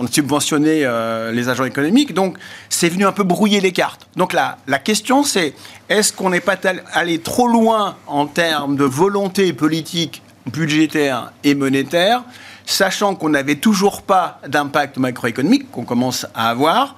subventionnait 0.07 0.81
euh, 0.83 1.31
les 1.31 1.49
agents 1.49 1.65
économiques. 1.65 2.13
Donc, 2.13 2.37
c'est 2.69 2.89
venu 2.89 3.05
un 3.05 3.11
peu 3.11 3.23
brouiller 3.23 3.61
les 3.61 3.71
cartes. 3.71 4.07
Donc, 4.15 4.33
la, 4.33 4.57
la 4.67 4.79
question, 4.79 5.23
c'est 5.23 5.53
est-ce 5.89 6.13
qu'on 6.13 6.29
n'est 6.29 6.41
pas 6.41 6.57
allé 6.93 7.19
trop 7.19 7.47
loin 7.47 7.95
en 8.07 8.27
termes 8.27 8.75
de 8.75 8.83
volonté 8.83 9.53
politique, 9.53 10.21
budgétaire 10.51 11.31
et 11.43 11.55
monétaire, 11.55 12.23
sachant 12.65 13.15
qu'on 13.15 13.29
n'avait 13.29 13.55
toujours 13.55 14.01
pas 14.01 14.39
d'impact 14.47 14.97
macroéconomique 14.97 15.71
qu'on 15.71 15.85
commence 15.85 16.25
à 16.33 16.49
avoir 16.49 16.95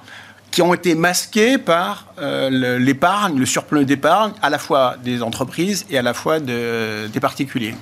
qui 0.50 0.62
ont 0.62 0.72
été 0.72 0.94
masqués 0.94 1.58
par 1.58 2.06
euh, 2.18 2.78
l'épargne, 2.78 3.38
le 3.38 3.44
surplus 3.44 3.84
d'épargne, 3.84 4.32
à 4.40 4.48
la 4.48 4.58
fois 4.58 4.96
des 5.04 5.22
entreprises 5.22 5.84
et 5.90 5.98
à 5.98 6.02
la 6.02 6.14
fois 6.14 6.40
des 6.40 7.20
particuliers. 7.20 7.74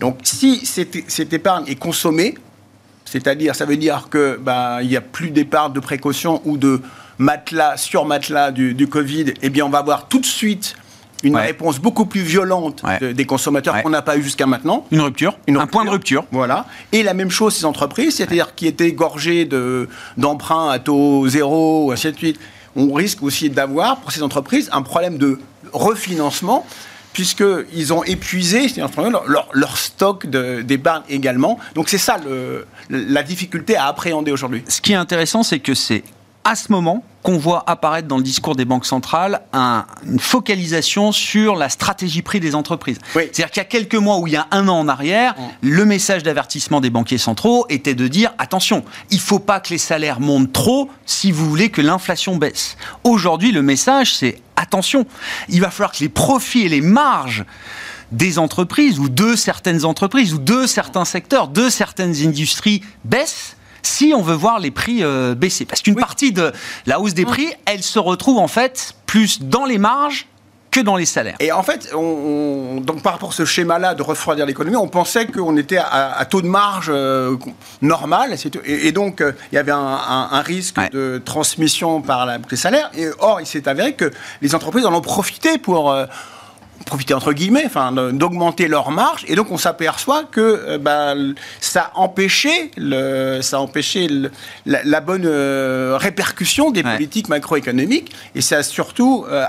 Donc 0.00 0.18
si 0.24 0.66
cette 0.66 1.32
épargne 1.32 1.64
est 1.68 1.78
consommée, 1.78 2.34
c'est-à-dire, 3.10 3.56
ça 3.56 3.64
veut 3.64 3.76
dire 3.76 4.06
que 4.08 4.38
bah, 4.40 4.78
il 4.82 4.88
n'y 4.88 4.96
a 4.96 5.00
plus 5.00 5.30
d'épargne 5.30 5.72
de 5.72 5.80
précaution 5.80 6.40
ou 6.44 6.56
de 6.56 6.80
matelas 7.18 7.76
sur 7.76 8.04
matelas 8.04 8.52
du, 8.52 8.72
du 8.72 8.86
Covid, 8.86 9.34
eh 9.42 9.50
bien, 9.50 9.66
on 9.66 9.68
va 9.68 9.78
avoir 9.78 10.06
tout 10.06 10.20
de 10.20 10.26
suite 10.26 10.76
une 11.24 11.36
réponse 11.36 11.80
beaucoup 11.80 12.06
plus 12.06 12.22
violente 12.22 12.82
des 13.00 13.26
consommateurs 13.26 13.82
qu'on 13.82 13.90
n'a 13.90 14.00
pas 14.00 14.16
eu 14.16 14.22
jusqu'à 14.22 14.46
maintenant. 14.46 14.86
Une 14.92 15.00
rupture, 15.00 15.36
un 15.48 15.66
point 15.66 15.84
de 15.84 15.90
rupture. 15.90 16.24
Voilà. 16.30 16.66
Et 16.92 17.02
la 17.02 17.12
même 17.12 17.30
chose 17.30 17.54
ces 17.54 17.64
entreprises, 17.64 18.16
c'est-à-dire 18.16 18.54
qui 18.54 18.68
étaient 18.68 18.92
gorgées 18.92 19.48
d'emprunts 20.16 20.70
à 20.70 20.78
taux 20.78 21.28
zéro, 21.28 21.90
ainsi 21.90 22.12
de 22.12 22.16
suite. 22.16 22.38
On 22.76 22.92
risque 22.94 23.24
aussi 23.24 23.50
d'avoir 23.50 23.96
pour 23.96 24.12
ces 24.12 24.22
entreprises 24.22 24.70
un 24.72 24.82
problème 24.82 25.18
de 25.18 25.40
refinancement 25.72 26.64
puisqu'ils 27.12 27.92
ont 27.92 28.04
épuisé 28.04 28.66
leur, 29.26 29.48
leur, 29.52 29.76
stock 29.76 30.26
d'épargne 30.26 31.02
également. 31.08 31.58
Donc 31.74 31.88
c'est 31.88 31.98
ça 31.98 32.18
la 32.88 33.22
difficulté 33.22 33.76
à 33.76 33.86
appréhender 33.86 34.32
aujourd'hui. 34.32 34.62
Ce 34.68 34.80
qui 34.80 34.92
est 34.92 34.96
intéressant, 34.96 35.42
c'est 35.42 35.58
que 35.58 35.74
c'est 35.74 36.04
à 36.44 36.54
ce 36.54 36.72
moment 36.72 37.04
qu'on 37.22 37.36
voit 37.36 37.64
apparaître 37.66 38.08
dans 38.08 38.16
le 38.16 38.22
discours 38.22 38.56
des 38.56 38.64
banques 38.64 38.86
centrales 38.86 39.42
une 39.52 40.18
focalisation 40.18 41.12
sur 41.12 41.54
la 41.54 41.68
stratégie 41.68 42.22
prix 42.22 42.40
des 42.40 42.54
entreprises. 42.54 42.98
C'est-à-dire 43.12 43.50
qu'il 43.50 43.58
y 43.58 43.60
a 43.60 43.64
quelques 43.64 43.94
mois 43.94 44.18
ou 44.18 44.26
il 44.26 44.32
y 44.32 44.36
a 44.36 44.46
un 44.50 44.66
an 44.68 44.78
en 44.78 44.88
arrière, 44.88 45.34
mm. 45.38 45.42
le 45.60 45.84
message 45.84 46.22
d'avertissement 46.22 46.80
des 46.80 46.88
banquiers 46.88 47.18
centraux 47.18 47.66
était 47.68 47.94
de 47.94 48.08
dire 48.08 48.32
attention, 48.38 48.84
il 49.10 49.16
ne 49.16 49.22
faut 49.22 49.38
pas 49.38 49.60
que 49.60 49.70
les 49.70 49.78
salaires 49.78 50.20
montent 50.20 50.52
trop 50.52 50.88
si 51.04 51.30
vous 51.30 51.48
voulez 51.48 51.68
que 51.68 51.82
l'inflation 51.82 52.36
baisse. 52.36 52.76
Aujourd'hui, 53.04 53.52
le 53.52 53.62
message 53.62 54.14
c'est 54.14 54.40
attention, 54.56 55.06
il 55.48 55.60
va 55.60 55.70
falloir 55.70 55.92
que 55.92 56.00
les 56.00 56.08
profits 56.08 56.62
et 56.62 56.68
les 56.68 56.80
marges 56.80 57.44
des 58.12 58.38
entreprises 58.38 58.98
ou 58.98 59.08
de 59.08 59.36
certaines 59.36 59.84
entreprises 59.84 60.34
ou 60.34 60.38
de 60.38 60.66
certains 60.66 61.04
secteurs, 61.04 61.48
de 61.48 61.68
certaines 61.68 62.16
industries 62.26 62.82
baissent 63.04 63.56
si 63.82 64.12
on 64.16 64.22
veut 64.22 64.34
voir 64.34 64.58
les 64.58 64.70
prix 64.70 65.02
euh, 65.02 65.34
baisser. 65.34 65.64
Parce 65.64 65.82
qu'une 65.82 65.96
partie 65.96 66.32
de 66.32 66.52
la 66.86 67.00
hausse 67.00 67.14
des 67.14 67.24
prix, 67.24 67.48
elle 67.66 67.82
se 67.82 67.98
retrouve 67.98 68.38
en 68.38 68.48
fait 68.48 68.94
plus 69.06 69.42
dans 69.42 69.64
les 69.64 69.78
marges 69.78 70.26
que 70.70 70.80
dans 70.80 70.96
les 70.96 71.06
salaires. 71.06 71.36
Et 71.40 71.50
en 71.50 71.62
fait, 71.64 71.92
on, 71.94 72.80
donc 72.80 73.02
par 73.02 73.14
rapport 73.14 73.30
à 73.30 73.32
ce 73.32 73.44
schéma-là 73.44 73.94
de 73.94 74.02
refroidir 74.02 74.46
l'économie, 74.46 74.76
on 74.76 74.88
pensait 74.88 75.26
qu'on 75.26 75.56
était 75.56 75.78
à, 75.78 76.24
taux 76.26 76.42
de 76.42 76.46
marge 76.46 76.90
euh, 76.94 77.36
normal, 77.82 78.36
et, 78.64 78.92
donc 78.92 79.20
euh, 79.20 79.32
il 79.50 79.56
y 79.56 79.58
avait 79.58 79.72
un, 79.72 80.42
risque 80.42 80.78
de 80.92 81.20
transmission 81.24 82.02
par 82.02 82.24
la, 82.24 82.38
les 82.50 82.56
salaires. 82.56 82.90
Et 82.96 83.08
or, 83.18 83.40
il 83.40 83.46
s'est 83.46 83.68
avéré 83.68 83.94
que 83.94 84.12
les 84.42 84.54
entreprises 84.54 84.86
en 84.86 84.94
ont 84.94 85.00
profité 85.00 85.58
pour 85.58 85.92
profiter 86.84 87.14
entre 87.14 87.32
guillemets, 87.32 87.64
enfin, 87.66 87.92
d'augmenter 88.12 88.68
leur 88.68 88.90
marge. 88.90 89.24
Et 89.28 89.34
donc 89.34 89.50
on 89.50 89.58
s'aperçoit 89.58 90.24
que 90.24 90.40
euh, 90.40 90.78
bah, 90.78 91.14
ça 91.60 91.90
empêchait, 91.94 92.70
le, 92.76 93.40
ça 93.42 93.60
empêchait 93.60 94.08
la, 94.66 95.00
bonne 95.00 95.26
euh, 95.26 95.96
répercussion 95.98 96.70
des 96.70 96.82
politiques 96.82 97.28
macroéconomiques 97.28 98.12
et 98.34 98.40
ça 98.40 98.58
a 98.58 98.62
surtout 98.62 99.24
euh, 99.28 99.44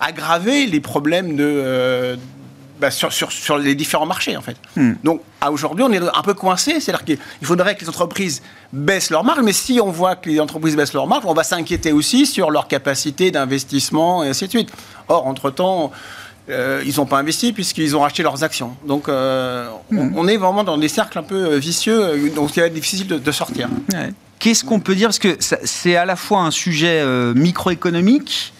aggravé 0.00 0.66
les 0.66 0.80
problèmes 0.80 1.36
de 1.36 2.16
bah, 2.80 2.90
sur, 2.90 3.12
sur, 3.12 3.56
les 3.56 3.74
différents 3.74 4.06
marchés 4.06 4.36
en 4.36 4.42
fait. 4.42 4.56
Hmm. 4.76 4.94
Donc 5.04 5.22
aujourd'hui 5.48 5.84
on 5.88 5.92
est 5.92 6.00
un 6.00 6.22
peu 6.22 6.34
coincé, 6.34 6.80
c'est-à-dire 6.80 7.04
qu'il 7.04 7.18
faudrait 7.42 7.76
que 7.76 7.82
les 7.82 7.88
entreprises 7.88 8.42
baissent 8.72 9.10
leur 9.10 9.24
marge, 9.24 9.40
mais 9.42 9.52
si 9.52 9.80
on 9.80 9.90
voit 9.90 10.16
que 10.16 10.28
les 10.28 10.40
entreprises 10.40 10.76
baissent 10.76 10.92
leur 10.92 11.06
marge, 11.06 11.24
on 11.24 11.34
va 11.34 11.44
s'inquiéter 11.44 11.92
aussi 11.92 12.26
sur 12.26 12.50
leur 12.50 12.66
capacité 12.66 13.30
d'investissement 13.30 14.24
et 14.24 14.28
ainsi 14.28 14.46
de 14.46 14.50
suite. 14.50 14.72
Or 15.08 15.26
entre-temps, 15.26 15.92
euh, 16.50 16.82
ils 16.84 16.96
n'ont 16.96 17.06
pas 17.06 17.18
investi 17.18 17.52
puisqu'ils 17.52 17.96
ont 17.96 18.00
racheté 18.00 18.22
leurs 18.22 18.44
actions. 18.44 18.76
Donc 18.86 19.08
euh, 19.08 19.66
hmm. 19.90 20.12
on, 20.14 20.28
est 20.28 20.36
vraiment 20.36 20.62
dans 20.62 20.76
des 20.76 20.88
cercles 20.88 21.18
un 21.18 21.22
peu 21.22 21.52
euh, 21.52 21.56
vicieux, 21.56 22.30
donc 22.34 22.54
il 22.56 22.60
va 22.60 22.66
être 22.66 22.74
difficile 22.74 23.06
de, 23.06 23.32
sortir. 23.32 23.68
Qu'est-ce 24.38 24.64
qu'on 24.64 24.80
peut 24.80 24.94
dire? 24.94 25.08
Parce 25.08 25.18
que 25.18 25.36
c'est 25.38 25.96
à 25.96 26.04
la 26.04 26.16
fois 26.16 26.40
un 26.40 26.50
sujet 26.50 27.02
microéconomique, 27.34 28.52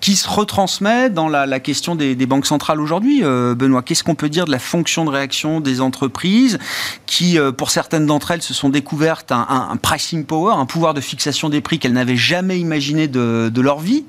qui 0.00 0.16
se 0.16 0.28
retransmet 0.28 1.10
dans 1.10 1.28
la, 1.28 1.60
question 1.60 1.94
des, 1.94 2.14
banques 2.26 2.46
centrales 2.46 2.80
aujourd'hui, 2.80 3.20
euh, 3.22 3.54
Benoît? 3.54 3.82
Qu'est-ce 3.82 4.04
qu'on 4.04 4.14
peut 4.14 4.28
dire 4.28 4.44
de 4.44 4.50
la 4.50 4.58
fonction 4.58 5.04
de 5.04 5.10
réaction 5.10 5.60
des 5.60 5.80
entreprises 5.80 6.58
qui, 7.06 7.38
euh, 7.38 7.52
pour 7.52 7.70
certaines 7.70 8.06
d'entre 8.06 8.30
elles, 8.30 8.42
se 8.42 8.54
sont 8.54 8.68
découvertes 8.68 9.32
un, 9.32 9.76
pricing 9.80 10.24
power, 10.24 10.54
un 10.56 10.66
pouvoir 10.66 10.94
de 10.94 11.00
fixation 11.00 11.48
des 11.48 11.60
prix 11.60 11.78
qu'elles 11.78 11.92
n'avaient 11.92 12.16
jamais 12.16 12.58
imaginé 12.58 13.08
de, 13.08 13.60
leur 13.60 13.80
vie? 13.80 14.04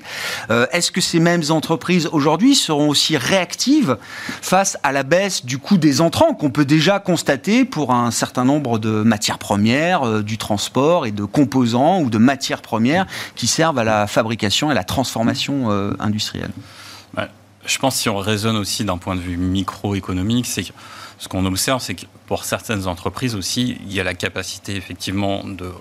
Euh, 0.50 0.66
Est-ce 0.72 0.90
que 0.90 1.00
ces 1.00 1.20
mêmes 1.20 1.42
entreprises 1.50 2.08
aujourd'hui 2.12 2.54
seront 2.54 2.88
aussi 2.88 3.16
réactives 3.16 3.96
face 4.42 4.76
à 4.82 4.92
la 4.92 5.02
baisse 5.02 5.44
du 5.44 5.58
coût 5.58 5.78
des 5.78 6.00
entrants 6.00 6.34
qu'on 6.34 6.50
peut 6.50 6.64
déjà 6.64 6.98
constater 6.98 7.64
pour 7.64 7.92
un 7.92 8.10
certain 8.10 8.44
nombre 8.44 8.78
de 8.78 9.02
matières 9.02 9.38
premières, 9.38 10.22
du 10.22 10.38
transport 10.38 11.06
et 11.06 11.12
de 11.12 11.24
composants 11.24 12.00
ou 12.00 12.10
de 12.10 12.18
matières 12.18 12.62
premières 12.62 13.06
qui 13.34 13.46
servent 13.46 13.78
à 13.78 13.84
la 13.84 14.06
fabrication 14.06 14.70
et 14.70 14.74
la 14.74 14.84
transformation 14.84 15.68
euh, 15.78 17.26
Je 17.66 17.78
pense 17.78 17.96
si 17.96 18.08
on 18.08 18.18
raisonne 18.18 18.56
aussi 18.56 18.84
d'un 18.84 18.98
point 18.98 19.16
de 19.16 19.20
vue 19.20 19.36
microéconomique, 19.36 20.46
c'est 20.46 20.64
que 20.64 20.72
ce 21.18 21.28
qu'on 21.28 21.44
observe, 21.46 21.82
c'est 21.82 21.94
que 21.94 22.06
pour 22.26 22.44
certaines 22.44 22.86
entreprises 22.86 23.34
aussi, 23.34 23.78
il 23.86 23.92
y 23.92 24.00
a 24.00 24.04
la 24.04 24.14
capacité 24.14 24.76
effectivement 24.76 25.44
de 25.44 25.72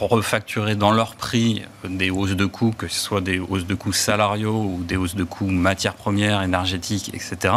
refacturer 0.00 0.74
dans 0.74 0.90
leur 0.90 1.14
prix 1.14 1.62
des 1.84 2.10
hausses 2.10 2.34
de 2.34 2.46
coûts, 2.46 2.74
que 2.76 2.88
ce 2.88 2.98
soit 2.98 3.20
des 3.20 3.38
hausses 3.38 3.66
de 3.66 3.74
coûts 3.74 3.92
salariaux 3.92 4.62
ou 4.62 4.82
des 4.82 4.96
hausses 4.96 5.14
de 5.14 5.24
coûts 5.24 5.46
matières 5.46 5.94
premières, 5.94 6.42
énergétiques, 6.42 7.10
etc. 7.14 7.54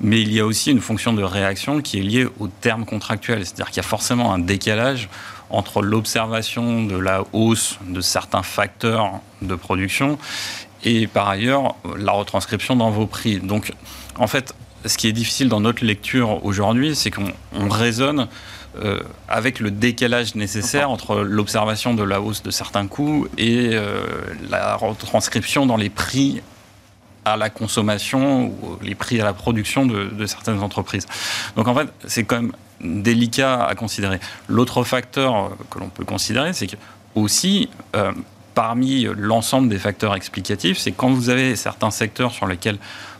Mais 0.00 0.22
il 0.22 0.32
y 0.32 0.40
a 0.40 0.46
aussi 0.46 0.70
une 0.70 0.80
fonction 0.80 1.12
de 1.12 1.22
réaction 1.22 1.82
qui 1.82 1.98
est 1.98 2.02
liée 2.02 2.26
aux 2.38 2.48
termes 2.48 2.84
contractuels. 2.84 3.44
C'est-à-dire 3.44 3.66
qu'il 3.66 3.76
y 3.78 3.80
a 3.80 3.88
forcément 3.88 4.32
un 4.32 4.38
décalage 4.38 5.08
entre 5.50 5.82
l'observation 5.82 6.84
de 6.84 6.96
la 6.96 7.24
hausse 7.32 7.78
de 7.86 8.00
certains 8.00 8.42
facteurs 8.42 9.20
de 9.42 9.54
production 9.54 10.18
et 10.84 11.06
par 11.06 11.28
ailleurs 11.28 11.74
la 11.96 12.12
retranscription 12.12 12.76
dans 12.76 12.90
vos 12.90 13.06
prix. 13.06 13.38
Donc 13.38 13.72
en 14.16 14.26
fait, 14.26 14.54
ce 14.86 14.96
qui 14.96 15.08
est 15.08 15.12
difficile 15.12 15.48
dans 15.48 15.60
notre 15.60 15.84
lecture 15.84 16.44
aujourd'hui, 16.44 16.96
c'est 16.96 17.10
qu'on 17.10 17.68
raisonne 17.68 18.28
euh, 18.78 19.00
avec 19.28 19.58
le 19.58 19.70
décalage 19.70 20.36
nécessaire 20.36 20.90
entre 20.90 21.16
l'observation 21.16 21.92
de 21.92 22.02
la 22.02 22.20
hausse 22.20 22.42
de 22.42 22.50
certains 22.50 22.86
coûts 22.86 23.26
et 23.36 23.70
euh, 23.72 24.04
la 24.48 24.76
retranscription 24.76 25.66
dans 25.66 25.76
les 25.76 25.90
prix 25.90 26.40
à 27.24 27.36
la 27.36 27.50
consommation 27.50 28.46
ou 28.46 28.78
les 28.80 28.94
prix 28.94 29.20
à 29.20 29.24
la 29.24 29.32
production 29.32 29.86
de, 29.86 30.26
certaines 30.26 30.60
entreprises. 30.60 31.06
Donc 31.56 31.68
en 31.68 31.74
fait, 31.74 31.88
c'est 32.06 32.24
quand 32.24 32.36
même 32.36 32.52
délicat 32.80 33.64
à 33.64 33.74
considérer. 33.74 34.20
L'autre 34.48 34.84
facteur 34.84 35.50
que 35.70 35.78
l'on 35.78 35.88
peut 35.88 36.04
considérer, 36.04 36.52
c'est 36.52 36.66
que 36.66 36.76
aussi, 37.14 37.68
euh, 37.96 38.12
parmi 38.60 39.06
l'ensemble 39.16 39.70
des 39.70 39.78
facteurs 39.78 40.14
explicatifs, 40.14 40.76
c'est 40.76 40.92
quand 40.92 41.08
vous 41.08 41.30
avez 41.30 41.56
certains 41.56 41.90
secteurs 41.90 42.30
sur 42.30 42.46
lesquels 42.46 42.76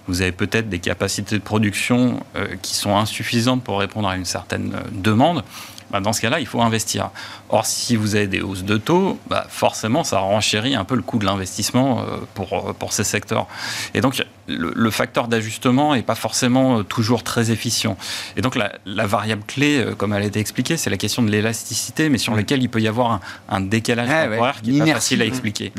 vous 0.06 0.20
avez 0.20 0.32
peut-être 0.32 0.68
des 0.68 0.80
capacités 0.80 1.34
de 1.38 1.42
production 1.42 2.20
euh, 2.36 2.56
qui 2.60 2.74
sont 2.74 2.94
insuffisantes 2.94 3.64
pour 3.64 3.78
répondre 3.78 4.06
à 4.06 4.16
une 4.16 4.26
certaine 4.26 4.74
euh, 4.74 4.82
demande. 4.92 5.42
Bah, 5.90 6.00
dans 6.00 6.12
ce 6.12 6.20
cas-là, 6.20 6.40
il 6.40 6.46
faut 6.46 6.60
investir. 6.60 7.10
Or, 7.48 7.66
si 7.66 7.96
vous 7.96 8.14
avez 8.14 8.26
des 8.26 8.40
hausses 8.40 8.64
de 8.64 8.76
taux, 8.76 9.18
bah, 9.28 9.46
forcément, 9.48 10.04
ça 10.04 10.18
renchérit 10.18 10.74
un 10.74 10.84
peu 10.84 10.94
le 10.94 11.02
coût 11.02 11.18
de 11.18 11.24
l'investissement 11.24 12.00
euh, 12.00 12.16
pour, 12.34 12.74
pour 12.74 12.92
ces 12.92 13.04
secteurs. 13.04 13.46
Et 13.94 14.00
donc, 14.00 14.22
le, 14.46 14.90
facteur 14.90 15.28
d'ajustement 15.28 15.94
n'est 15.94 16.02
pas 16.02 16.14
forcément 16.14 16.84
toujours 16.84 17.22
très 17.22 17.50
efficient. 17.50 17.96
Et 18.36 18.42
donc, 18.42 18.56
la, 18.56 19.06
variable 19.06 19.42
clé, 19.46 19.84
comme 19.96 20.12
elle 20.12 20.22
a 20.22 20.26
été 20.26 20.40
expliquée, 20.40 20.76
c'est 20.76 20.90
la 20.90 20.96
question 20.96 21.22
de 21.22 21.30
l'élasticité, 21.30 22.08
mais 22.08 22.18
sur 22.18 22.34
laquelle 22.34 22.62
il 22.62 22.68
peut 22.68 22.80
y 22.80 22.88
avoir 22.88 23.20
un, 23.48 23.60
décalage 23.60 24.08
temporaire 24.08 24.60
qui 24.62 24.76
est 24.76 24.78
pas 24.78 24.94
facile 24.94 25.22
à 25.22 25.24
expliquer. 25.24 25.72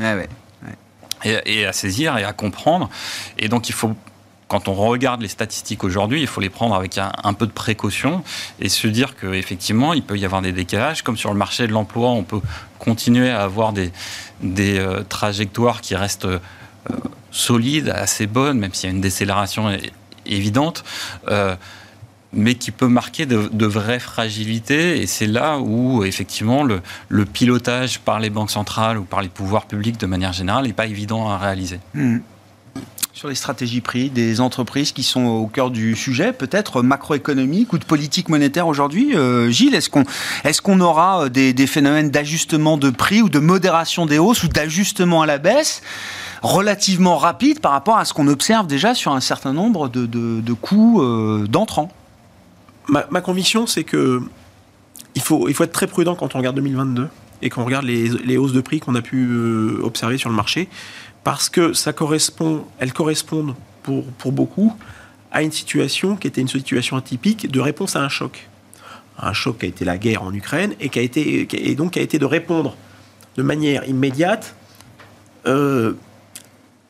Et, 1.23 1.37
et, 1.45 1.65
à 1.65 1.73
saisir 1.73 2.17
et 2.17 2.23
à 2.23 2.33
comprendre. 2.33 2.89
Et 3.37 3.47
donc, 3.47 3.69
il 3.69 3.73
faut 3.73 3.95
quand 4.51 4.67
on 4.67 4.74
regarde 4.74 5.22
les 5.22 5.29
statistiques 5.29 5.86
aujourd'hui, 5.86 6.20
il 6.20 6.27
faut 6.27 6.41
les 6.41 6.50
prendre 6.50 6.75
avec 6.75 6.98
un, 6.98 7.34
peu 7.34 7.48
de 7.48 7.53
précaution 7.53 8.22
et 8.60 8.67
se 8.67 8.86
dire 8.86 9.15
qu'effectivement, 9.15 9.93
il 9.93 10.03
peut 10.03 10.17
y 10.17 10.25
avoir 10.25 10.41
des 10.41 10.51
décalages. 10.51 11.03
Comme 11.03 11.15
sur 11.15 11.31
le 11.31 11.38
marché 11.38 11.67
de 11.67 11.72
l'emploi, 11.72 12.10
on 12.10 12.24
peut 12.24 12.41
continuer 12.77 13.29
à 13.29 13.43
avoir 13.43 13.72
des, 13.72 13.93
des 14.41 14.77
euh, 14.77 15.03
trajectoires 15.08 15.79
qui 15.79 15.96
restent 15.96 16.25
euh, 16.25 16.39
solides, 17.31 17.93
assez 17.96 18.27
bonnes, 18.27 18.60
même 18.60 18.74
s'il 18.74 18.89
y 18.89 18.91
a 18.91 18.93
une 18.93 19.00
décélération 19.00 19.72
évidente. 20.25 20.84
Euh, 21.29 21.55
mais 22.34 22.55
qui 22.55 22.72
peut 22.72 22.88
marquer 22.89 23.25
de, 23.25 23.65
vraies 23.65 24.00
fragilités. 24.00 25.01
Et 25.01 25.08
c'est 25.08 25.27
là 25.27 25.60
où, 25.60 26.03
effectivement, 26.03 26.63
le, 26.63 27.25
pilotage 27.25 28.00
par 28.00 28.20
les 28.20 28.29
banques 28.29 28.51
centrales 28.51 28.98
ou 28.98 29.03
par 29.03 29.22
les 29.22 29.29
pouvoirs 29.29 29.65
publics, 29.65 29.98
de 29.98 30.08
manière 30.08 30.34
générale, 30.34 30.65
n'est 30.65 30.74
pas 30.74 30.88
évident 30.88 31.29
à 31.29 31.38
réaliser. 31.38 31.79
Mmh 31.93 32.20
sur 33.21 33.29
les 33.29 33.35
stratégies 33.35 33.81
prix 33.81 34.09
des 34.09 34.41
entreprises 34.41 34.93
qui 34.93 35.03
sont 35.03 35.25
au 35.25 35.45
cœur 35.45 35.69
du 35.69 35.95
sujet, 35.95 36.33
peut-être 36.33 36.81
macroéconomique 36.81 37.71
ou 37.71 37.77
de 37.77 37.85
politique 37.85 38.29
monétaire 38.29 38.67
aujourd'hui. 38.67 39.15
Euh, 39.15 39.51
Gilles, 39.51 39.75
est-ce 39.75 39.89
qu'on 40.61 40.79
aura 40.79 41.25
euh, 41.25 41.29
des, 41.29 41.67
phénomènes 41.67 42.09
d'ajustement 42.09 42.77
de 42.77 42.89
prix 42.89 43.21
ou 43.21 43.29
de 43.29 43.37
modération 43.37 44.07
des 44.07 44.17
hausses 44.17 44.43
ou 44.43 44.47
d'ajustement 44.47 45.21
à 45.21 45.27
la 45.27 45.37
baisse 45.37 45.83
relativement 46.41 47.17
rapides 47.17 47.59
par 47.59 47.73
rapport 47.73 47.99
à 47.99 48.05
ce 48.05 48.13
qu'on 48.15 48.27
observe 48.27 48.65
déjà 48.65 48.95
sur 48.95 49.11
un 49.11 49.21
certain 49.21 49.53
nombre 49.53 49.87
de, 49.87 50.07
de, 50.07 50.53
coûts 50.53 51.03
euh, 51.03 51.45
d'entrants? 51.47 51.91
Ma, 52.87 53.21
conviction, 53.21 53.67
c'est 53.67 53.83
que 53.83 54.23
il 55.13 55.21
faut, 55.21 55.47
être 55.47 55.71
très 55.71 55.85
prudent 55.85 56.15
quand 56.15 56.33
on 56.33 56.39
regarde 56.39 56.55
2022 56.55 57.07
et 57.43 57.49
qu'on 57.51 57.65
regarde 57.65 57.85
les, 57.85 58.37
hausses 58.37 58.53
de 58.53 58.61
prix 58.61 58.79
qu'on 58.79 58.95
a 58.95 59.01
pu 59.03 59.29
observer 59.83 60.17
sur 60.17 60.29
le 60.29 60.35
marché, 60.35 60.69
parce 61.23 61.49
que 61.49 61.73
ça 61.73 61.93
correspond, 61.93 62.65
elles 62.79 62.93
correspondent 62.93 63.55
pour, 63.83 64.05
pour 64.05 64.31
beaucoup 64.31 64.75
à 65.31 65.43
une 65.43 65.51
situation 65.51 66.15
qui 66.15 66.27
était 66.27 66.41
une 66.41 66.47
situation 66.47 66.97
atypique 66.97 67.49
de 67.49 67.59
réponse 67.59 67.95
à 67.95 68.01
un 68.01 68.09
choc. 68.09 68.49
Un 69.17 69.33
choc 69.33 69.59
qui 69.59 69.65
a 69.65 69.69
été 69.69 69.85
la 69.85 69.97
guerre 69.97 70.23
en 70.23 70.33
Ukraine 70.33 70.73
et 70.79 70.89
qui 70.89 70.99
a 70.99 71.01
été, 71.01 71.47
et 71.51 71.75
donc 71.75 71.91
qui 71.91 71.99
a 71.99 72.01
été 72.01 72.19
de 72.19 72.25
répondre 72.25 72.75
de 73.37 73.43
manière 73.43 73.87
immédiate 73.87 74.55
euh, 75.45 75.93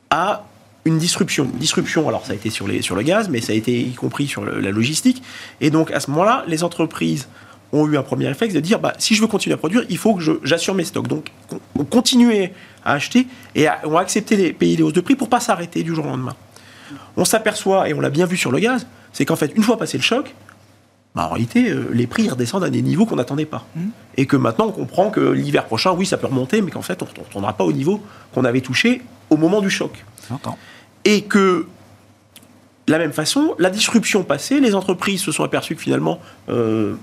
à 0.09 0.45
une 0.85 0.97
disruption. 0.97 1.45
Disruption, 1.53 2.07
alors 2.07 2.25
ça 2.25 2.33
a 2.33 2.35
été 2.35 2.49
sur, 2.49 2.67
les, 2.67 2.81
sur 2.81 2.95
le 2.95 3.03
gaz, 3.03 3.29
mais 3.29 3.41
ça 3.41 3.53
a 3.53 3.55
été 3.55 3.79
y 3.79 3.93
compris 3.93 4.27
sur 4.27 4.43
la 4.43 4.71
logistique. 4.71 5.21
Et 5.59 5.69
donc 5.69 5.91
à 5.91 5.99
ce 5.99 6.09
moment-là, 6.11 6.43
les 6.47 6.63
entreprises 6.63 7.27
ont 7.73 7.87
eu 7.87 7.97
un 7.97 8.03
premier 8.03 8.27
réflexe 8.27 8.53
de 8.53 8.59
dire 8.59 8.79
bah, 8.79 8.93
si 8.97 9.15
je 9.15 9.21
veux 9.21 9.27
continuer 9.27 9.53
à 9.53 9.57
produire, 9.57 9.83
il 9.89 9.97
faut 9.97 10.15
que 10.15 10.41
j'assure 10.43 10.75
mes 10.75 10.83
stocks. 10.83 11.07
Donc, 11.07 11.31
on 11.77 11.83
continuer 11.83 12.53
à 12.83 12.93
acheter 12.93 13.27
et 13.55 13.67
on 13.83 13.91
va 13.91 13.99
accepter 13.99 14.35
les 14.35 14.53
payer 14.53 14.77
les 14.77 14.83
hausses 14.83 14.93
de 14.93 15.01
prix 15.01 15.15
pour 15.15 15.29
pas 15.29 15.39
s'arrêter 15.39 15.83
du 15.83 15.93
jour 15.93 16.05
au 16.05 16.09
lendemain. 16.09 16.35
On 17.17 17.25
s'aperçoit, 17.25 17.89
et 17.89 17.93
on 17.93 17.99
l'a 17.99 18.09
bien 18.09 18.25
vu 18.25 18.37
sur 18.37 18.51
le 18.51 18.59
gaz, 18.59 18.87
c'est 19.13 19.25
qu'en 19.25 19.35
fait, 19.35 19.51
une 19.55 19.63
fois 19.63 19.77
passé 19.77 19.97
le 19.97 20.03
choc, 20.03 20.33
bah, 21.15 21.25
en 21.25 21.29
réalité, 21.29 21.69
euh, 21.69 21.89
les 21.93 22.07
prix 22.07 22.29
redescendent 22.29 22.63
à 22.63 22.69
des 22.69 22.81
niveaux 22.81 23.05
qu'on 23.05 23.17
n'attendait 23.17 23.45
pas. 23.45 23.65
Mmh. 23.75 23.81
Et 24.17 24.25
que 24.25 24.37
maintenant, 24.37 24.67
on 24.67 24.71
comprend 24.71 25.09
que 25.09 25.19
l'hiver 25.19 25.65
prochain, 25.65 25.91
oui, 25.91 26.05
ça 26.05 26.17
peut 26.17 26.27
remonter, 26.27 26.61
mais 26.61 26.71
qu'en 26.71 26.81
fait, 26.81 27.01
on 27.01 27.05
ne 27.05 27.25
retournera 27.25 27.53
pas 27.53 27.65
au 27.65 27.73
niveau 27.73 28.01
qu'on 28.33 28.45
avait 28.45 28.61
touché 28.61 29.01
au 29.29 29.37
moment 29.37 29.61
du 29.61 29.69
choc. 29.69 30.05
Et 31.03 31.23
que, 31.23 31.65
de 32.87 32.91
la 32.91 32.97
même 32.97 33.11
façon, 33.11 33.55
la 33.59 33.69
disruption 33.69 34.23
passée, 34.23 34.61
les 34.61 34.73
entreprises 34.73 35.21
se 35.21 35.31
sont 35.31 35.43
aperçues 35.43 35.75
que 35.75 35.81
finalement, 35.81 36.19
euh, 36.49 36.95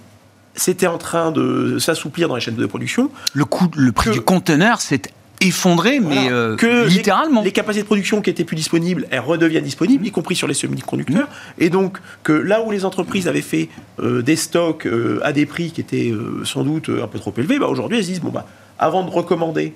c'était 0.55 0.87
en 0.87 0.99
train 0.99 1.31
de 1.31 1.79
s'assouplir 1.79 2.29
dans 2.29 2.35
les 2.35 2.41
chaînes 2.41 2.57
de 2.57 2.67
production. 2.67 3.11
Le 3.33 3.45
coût, 3.45 3.71
le 3.77 3.93
prix 3.93 4.11
du 4.11 4.21
conteneur 4.21 4.81
s'est 4.81 5.03
effondré, 5.41 6.01
mais 6.01 6.31
euh, 6.31 6.57
que 6.57 6.87
littéralement. 6.87 7.43
Les, 7.43 7.53
capacités 7.53 7.83
de 7.83 7.87
production 7.87 8.21
qui 8.21 8.31
étaient 8.31 8.45
plus 8.45 8.57
disponibles, 8.57 9.07
elles 9.11 9.21
redeviennent 9.21 9.65
disponibles, 9.65 10.07
y 10.07 10.11
compris 10.11 10.35
sur 10.35 10.49
les 10.49 10.55
semi-conducteurs. 10.55 11.29
Mmh. 11.29 11.63
Et 11.63 11.71
donc, 11.71 11.99
que 12.23 12.33
là 12.33 12.63
où 12.63 12.71
les 12.71 12.85
entreprises 12.85 13.29
avaient 13.29 13.41
fait 13.41 13.69
euh, 14.01 14.23
des 14.23 14.37
stocks 14.37 14.87
euh, 14.87 15.21
à 15.23 15.33
des 15.33 15.47
prix 15.47 15.71
qui 15.71 15.81
étaient 15.81 16.13
sans 16.45 16.65
doute 16.65 16.89
un 16.89 17.07
peu 17.07 17.19
trop 17.19 17.33
élevés, 17.37 17.59
bah, 17.59 17.69
aujourd'hui, 17.69 17.99
elles 17.99 18.05
se 18.05 18.11
disent, 18.11 18.21
bon, 18.21 18.31
bah, 18.31 18.47
avant 18.79 19.05
de 19.05 19.11
recommander, 19.11 19.75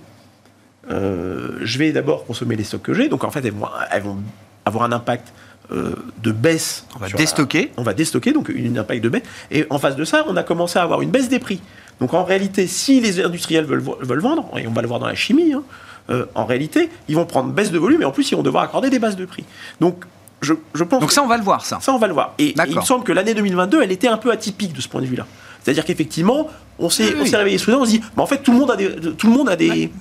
je 0.88 1.78
vais 1.78 1.92
d'abord 1.92 2.26
consommer 2.26 2.56
les 2.56 2.64
stocks 2.64 2.82
que 2.82 2.94
j'ai. 2.94 3.08
Donc, 3.08 3.24
en 3.24 3.30
fait, 3.30 3.44
elles 3.44 3.52
vont 4.02 4.18
avoir 4.64 4.84
un 4.84 4.92
impact 4.92 5.32
de 5.70 6.32
baisse. 6.32 6.86
On 6.96 6.98
va 6.98 7.08
déstocker. 7.08 7.72
on 7.78 7.82
va 7.82 7.94
déstocker, 7.94 8.32
donc 8.32 8.50
une 8.50 8.78
impact 8.78 9.02
de 9.02 9.08
baisse. 9.08 9.22
Et 9.50 9.66
en 9.70 9.78
face 9.78 9.96
de 9.96 10.04
ça, 10.04 10.24
on 10.28 10.36
a 10.36 10.42
commencé 10.42 10.78
à 10.78 10.82
avoir 10.82 11.00
une 11.00 11.10
baisse 11.10 11.28
des 11.28 11.38
prix. 11.38 11.60
Donc 12.00 12.14
en 12.14 12.24
réalité, 12.24 12.66
si 12.66 13.00
les 13.00 13.20
industriels 13.20 13.64
veulent, 13.64 13.82
veulent 14.00 14.20
vendre, 14.20 14.50
et 14.58 14.66
on 14.66 14.72
va 14.72 14.82
le 14.82 14.88
voir 14.88 15.00
dans 15.00 15.06
la 15.06 15.14
chimie, 15.14 15.52
hein, 15.52 15.62
euh, 16.10 16.26
en 16.34 16.44
réalité, 16.44 16.90
ils 17.08 17.14
vont 17.14 17.24
prendre 17.24 17.52
baisse 17.52 17.70
de 17.70 17.78
volume 17.78 18.02
et 18.02 18.04
en 18.04 18.10
plus, 18.10 18.30
ils 18.30 18.34
vont 18.34 18.42
devoir 18.42 18.64
accorder 18.64 18.90
des 18.90 18.98
bases 18.98 19.16
de 19.16 19.24
prix. 19.24 19.44
Donc 19.80 20.04
je, 20.40 20.54
je 20.74 20.84
pense. 20.84 21.00
Donc 21.00 21.12
ça, 21.12 21.22
on 21.22 21.28
va 21.28 21.36
le 21.36 21.44
voir, 21.44 21.64
ça. 21.64 21.78
Ça, 21.80 21.92
on 21.92 21.98
va 21.98 22.08
le 22.08 22.12
voir. 22.12 22.34
Et, 22.38 22.54
il 22.68 22.76
me 22.76 22.80
semble 22.82 23.04
que 23.04 23.12
l'année 23.12 23.34
2022, 23.34 23.82
elle 23.82 23.92
était 23.92 24.08
un 24.08 24.16
peu 24.16 24.30
atypique 24.32 24.72
de 24.72 24.80
ce 24.80 24.88
point 24.88 25.00
de 25.00 25.06
vue-là. 25.06 25.26
C'est-à-dire 25.62 25.84
qu'effectivement, 25.84 26.48
on 26.78 26.90
s'est 26.90 27.14
réveillé 27.32 27.58
soudain, 27.58 27.78
on 27.78 27.84
se 27.84 27.90
dit, 27.90 28.02
mais 28.16 28.22
en 28.22 28.26
fait, 28.26 28.38
tout 28.38 28.50
le 28.50 28.58
monde 28.58 28.72
a 28.72 28.76
des, 28.76 28.96
tout 29.16 29.28
le 29.28 29.32
monde 29.32 29.48
a 29.48 29.54
des, 29.54 29.92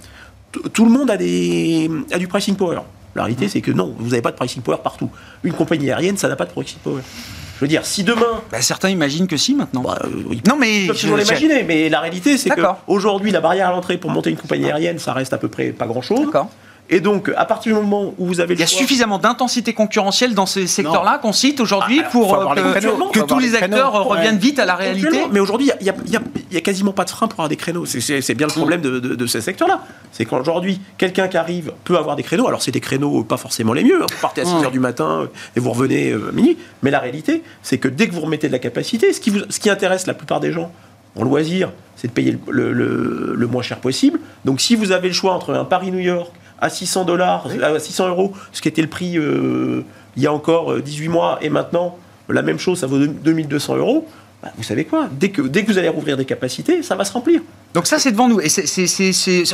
tout 0.73 0.85
le 0.85 0.91
monde 0.91 1.11
a 1.11 1.17
des, 1.17 1.89
a 2.11 2.17
du 2.17 2.27
pricing 2.27 2.55
power. 2.55 2.79
La 3.15 3.23
réalité, 3.23 3.47
c'est 3.49 3.61
que 3.61 3.71
non, 3.71 3.93
vous 3.97 4.09
n'avez 4.09 4.21
pas 4.21 4.31
de 4.31 4.37
pricing 4.37 4.61
power 4.61 4.77
partout. 4.83 5.09
Une 5.43 5.53
compagnie 5.53 5.89
aérienne, 5.89 6.17
ça 6.17 6.27
n'a 6.27 6.35
pas 6.35 6.45
de 6.45 6.51
pricing 6.51 6.79
power. 6.79 7.01
Je 7.57 7.65
veux 7.65 7.67
dire, 7.67 7.85
si 7.85 8.03
demain. 8.03 8.41
Bah, 8.51 8.61
certains 8.61 8.89
imaginent 8.89 9.27
que 9.27 9.37
si 9.37 9.53
maintenant. 9.53 9.81
Bah, 9.81 9.99
euh, 10.03 10.35
non, 10.47 10.57
mais. 10.57 10.83
Ils 10.83 10.87
peuvent 10.87 10.99
toujours 10.99 11.17
l'imaginer, 11.17 11.63
mais 11.63 11.89
la 11.89 11.99
réalité, 11.99 12.37
c'est 12.37 12.49
qu'aujourd'hui, 12.49 13.31
la 13.31 13.41
barrière 13.41 13.69
à 13.69 13.71
l'entrée 13.71 13.97
pour 13.97 14.09
monter 14.09 14.31
une 14.31 14.37
compagnie 14.37 14.65
aérienne, 14.65 14.97
ça 14.97 15.13
reste 15.13 15.33
à 15.33 15.37
peu 15.37 15.47
près 15.47 15.67
pas 15.67 15.85
grand-chose. 15.85 16.25
D'accord. 16.25 16.49
Et 16.93 16.99
donc, 16.99 17.31
à 17.37 17.45
partir 17.45 17.73
du 17.73 17.81
moment 17.81 18.13
où 18.17 18.25
vous 18.25 18.41
avez 18.41 18.53
le 18.53 18.59
Il 18.59 18.59
y 18.59 18.63
a 18.63 18.67
suffisamment 18.67 19.17
d'intensité 19.17 19.73
concurrentielle 19.73 20.35
dans 20.35 20.45
ces 20.45 20.67
secteurs-là 20.67 21.19
qu'on 21.19 21.31
cite 21.31 21.61
aujourd'hui 21.61 22.01
ah, 22.05 22.09
pour 22.11 22.35
euh, 22.35 22.53
que, 23.13 23.21
tous 23.21 23.39
les 23.39 23.55
acteurs 23.55 23.93
reviennent 23.93 24.37
vite 24.37 24.59
à 24.59 24.65
la 24.65 24.75
réalité. 24.75 25.25
Mais 25.31 25.39
aujourd'hui, 25.39 25.71
il 25.79 25.93
n'y 26.49 26.57
a, 26.57 26.61
quasiment 26.61 26.91
pas 26.91 27.05
de 27.05 27.09
frein 27.09 27.29
pour 27.29 27.39
avoir 27.39 27.49
des 27.49 27.55
créneaux. 27.55 27.85
C'est 27.85 28.35
bien 28.35 28.47
le 28.47 28.53
problème 28.53 28.81
de, 28.81 29.25
ces 29.25 29.39
secteurs-là. 29.39 29.85
C'est 30.11 30.25
qu'aujourd'hui, 30.25 30.81
quelqu'un 30.97 31.29
qui 31.29 31.37
arrive 31.37 31.71
peut 31.85 31.97
avoir 31.97 32.17
des 32.17 32.23
créneaux. 32.23 32.47
Alors, 32.47 32.61
c'est 32.61 32.71
des 32.71 32.81
créneaux 32.81 33.23
pas 33.23 33.37
forcément 33.37 33.71
les 33.71 33.85
mieux. 33.85 34.03
Hein. 34.03 34.07
Vous 34.11 34.21
partez 34.21 34.41
à 34.41 34.45
6 34.45 34.51
h 34.55 34.71
du 34.71 34.79
matin 34.79 35.29
et 35.55 35.61
vous 35.61 35.71
revenez 35.71 36.11
euh, 36.11 36.31
minuit. 36.33 36.57
Mais 36.83 36.91
la 36.91 36.99
réalité, 36.99 37.41
c'est 37.63 37.77
que 37.77 37.87
dès 37.87 38.09
que 38.09 38.13
vous 38.13 38.21
remettez 38.21 38.47
de 38.47 38.51
la 38.51 38.59
capacité, 38.59 39.13
ce 39.13 39.21
qui, 39.21 39.31
ce 39.49 39.59
qui 39.61 39.69
intéresse 39.69 40.07
la 40.07 40.13
plupart 40.13 40.41
des 40.41 40.51
gens 40.51 40.73
en 41.15 41.23
loisir, 41.23 41.71
c'est 41.95 42.07
de 42.07 42.13
payer 42.13 42.37
le, 42.49 42.73
le 42.73 43.47
moins 43.47 43.61
cher 43.61 43.79
possible. 43.79 44.19
Donc, 44.43 44.59
si 44.59 44.75
vous 44.75 44.91
avez 44.91 45.07
le 45.07 45.13
choix 45.13 45.33
entre 45.33 45.53
un 45.53 45.63
Paris-New 45.63 45.99
York 45.99 46.33
à 46.61 46.69
600 46.69 47.05
dollars, 47.05 47.47
à 47.61 47.79
600 47.79 48.09
euros, 48.09 48.33
ce 48.51 48.61
qui 48.61 48.67
était 48.67 48.81
le 48.81 48.87
prix 48.87 49.17
euh, 49.17 49.83
il 50.15 50.23
y 50.23 50.27
a 50.27 50.33
encore 50.33 50.79
18 50.79 51.07
euh, 51.07 51.11
mois, 51.11 51.39
et 51.41 51.49
maintenant, 51.49 51.97
la 52.29 52.41
même 52.41 52.59
chose, 52.59 52.79
ça 52.79 52.87
vaut 52.87 52.99
2200 52.99 53.77
euros. 53.77 54.07
Bah, 54.41 54.49
vous 54.57 54.63
savez 54.63 54.85
quoi 54.85 55.07
dès 55.11 55.29
que, 55.29 55.41
dès 55.41 55.63
que 55.63 55.71
vous 55.71 55.77
allez 55.77 55.89
rouvrir 55.89 56.17
des 56.17 56.25
capacités, 56.25 56.81
ça 56.81 56.95
va 56.95 57.05
se 57.05 57.13
remplir. 57.13 57.41
Donc 57.73 57.87
ça, 57.87 57.99
c'est 57.99 58.11
devant 58.11 58.27
nous. 58.27 58.41
Et 58.41 58.49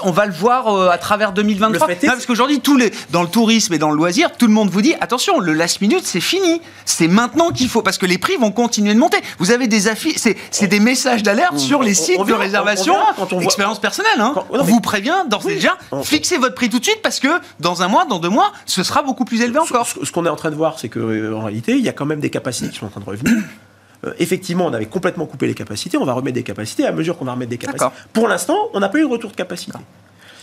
on 0.04 0.12
va 0.12 0.26
le 0.26 0.34
voir 0.34 0.68
euh, 0.68 0.90
à 0.90 0.98
travers 0.98 1.34
2023. 1.34 1.88
parce 2.06 2.26
qu'aujourd'hui, 2.26 2.62
les, 2.78 2.92
dans 3.12 3.22
le 3.22 3.28
tourisme 3.28 3.74
et 3.74 3.78
dans 3.78 3.92
le 3.92 3.98
loisir, 3.98 4.32
tout 4.38 4.48
le 4.48 4.54
monde 4.54 4.70
vous 4.70 4.82
dit 4.82 4.96
attention, 5.02 5.40
le 5.40 5.54
last 5.54 5.82
minute, 5.82 6.06
c'est 6.06 6.22
fini. 6.22 6.62
C'est 6.86 7.08
maintenant 7.08 7.52
qu'il 7.52 7.68
faut, 7.68 7.82
parce 7.82 7.98
que 7.98 8.06
les 8.06 8.18
prix 8.18 8.38
vont 8.38 8.52
continuer 8.52 8.94
de 8.94 9.00
monter. 9.00 9.18
Vous 9.40 9.52
avez 9.52 9.68
des 9.68 9.88
affiches, 9.88 10.18
c'est 10.52 10.68
des 10.68 10.80
messages 10.80 11.22
d'alerte 11.22 11.58
sur 11.58 11.84
les 11.84 11.94
sites 11.94 12.26
de 12.26 12.34
réservation. 12.34 12.96
expérience 13.42 13.80
personnelle. 13.80 14.20
Hein. 14.20 14.36
vous 14.52 14.80
prévient 14.80 15.26
d'ores 15.30 15.48
et 15.50 15.56
déjà, 15.56 15.78
fixez 16.04 16.38
votre 16.38 16.56
prix 16.56 16.70
tout 16.70 16.80
de 16.80 16.84
suite 16.84 17.02
parce 17.04 17.20
que 17.20 17.28
dans 17.60 17.84
un 17.84 17.88
mois, 17.88 18.06
dans 18.06 18.20
deux 18.20 18.30
mois, 18.30 18.52
ce 18.66 18.84
sera 18.84 19.04
beaucoup 19.04 19.26
plus 19.26 19.42
élevé 19.42 19.60
encore. 19.60 19.88
Ce, 19.88 20.12
qu'on 20.12 20.26
est 20.26 20.30
en 20.30 20.36
train 20.36 20.50
de 20.50 20.56
voir, 20.56 20.80
c'est 20.80 20.90
qu'en 20.90 21.00
euh, 21.00 21.36
réalité, 21.38 21.74
il 21.74 21.84
y 21.84 21.90
a 21.90 21.94
quand 21.94 22.06
même 22.06 22.20
des 22.20 22.30
capacités 22.30 22.70
qui 22.70 22.80
sont 22.80 22.86
en 22.86 22.90
train 22.90 23.02
de 23.02 23.06
revenir. 23.06 23.34
Euh, 24.08 24.14
effectivement, 24.20 24.66
on 24.66 24.74
avait 24.74 24.86
complètement 24.86 25.26
coupé 25.26 25.48
les 25.48 25.54
capacités, 25.54 25.98
on 25.98 26.06
va 26.06 26.14
remettre 26.14 26.36
des 26.36 26.44
capacités 26.44 26.86
à 26.86 26.92
mesure 26.92 27.18
qu'on 27.18 27.26
va 27.26 27.34
remettre 27.34 27.50
des 27.50 27.58
capacités. 27.58 27.92
Pour 28.14 28.28
l'instant, 28.28 28.70
on 28.74 28.80
n'a 28.80 28.90
pas 28.90 29.00
eu 29.00 29.02
de 29.02 29.08
retour 29.08 29.32
de 29.32 29.36
capacité. 29.36 29.78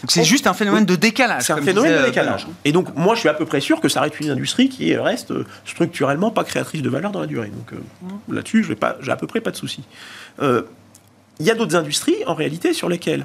C'est 0.07 0.25
juste 0.25 0.47
un 0.47 0.53
phénomène 0.53 0.85
de 0.85 0.97
décalage. 0.97 1.45
C'est 1.45 1.55
un 1.55 1.63
phénomène 1.63 1.93
de 1.93 1.97
euh, 1.97 2.07
décalage. 2.07 2.47
Et 2.67 2.73
donc, 2.73 2.95
moi, 2.95 3.15
je 3.15 3.21
suis 3.21 3.29
à 3.29 3.35
peu 3.35 3.47
près 3.47 3.61
sûr 3.61 3.81
que 3.81 3.89
ça 3.89 4.03
reste 4.03 4.21
une 4.21 4.31
industrie 4.31 4.69
qui 4.69 4.95
reste 4.97 5.33
structurellement 5.65 6.31
pas 6.31 6.45
créatrice 6.45 6.83
de 6.83 6.91
valeur 6.91 7.11
dans 7.11 7.21
la 7.21 7.27
durée. 7.27 7.49
Donc, 7.49 7.73
euh, 7.73 7.77
là-dessus, 8.29 8.67
j'ai 9.01 9.11
à 9.11 9.17
peu 9.17 9.27
près 9.27 9.41
pas 9.41 9.51
de 9.51 9.57
soucis. 9.57 9.85
Il 10.41 11.47
y 11.47 11.51
a 11.51 11.55
d'autres 11.55 11.75
industries, 11.75 12.17
en 12.27 12.35
réalité, 12.35 12.75
sur 12.75 12.89
lesquelles 12.89 13.25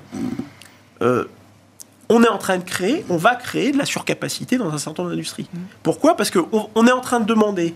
on 2.09 2.23
est 2.23 2.29
en 2.29 2.37
train 2.37 2.57
de 2.57 2.63
créer, 2.63 3.05
on 3.09 3.17
va 3.17 3.35
créer 3.35 3.71
de 3.71 3.77
la 3.77 3.85
surcapacité 3.85 4.57
dans 4.57 4.71
un 4.71 4.79
certain 4.79 5.03
nombre 5.03 5.13
d'industries. 5.13 5.47
Mmh. 5.53 5.57
Pourquoi? 5.83 6.17
Parce 6.17 6.31
qu'on 6.31 6.87
est 6.87 6.91
en 6.91 7.01
train 7.01 7.19
de 7.19 7.25
demander 7.25 7.75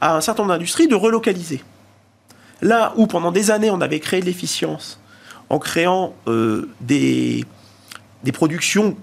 à 0.00 0.16
un 0.16 0.20
certain 0.20 0.42
nombre 0.42 0.54
d'industries 0.54 0.88
de 0.88 0.94
relocaliser. 0.94 1.62
Là 2.62 2.94
où 2.96 3.06
pendant 3.06 3.32
des 3.32 3.50
années 3.50 3.70
on 3.70 3.80
avait 3.80 4.00
créé 4.00 4.20
de 4.20 4.26
l'efficience 4.26 5.00
en 5.50 5.58
créant 5.58 6.14
euh, 6.28 6.70
des, 6.80 7.44
productions 8.32 8.96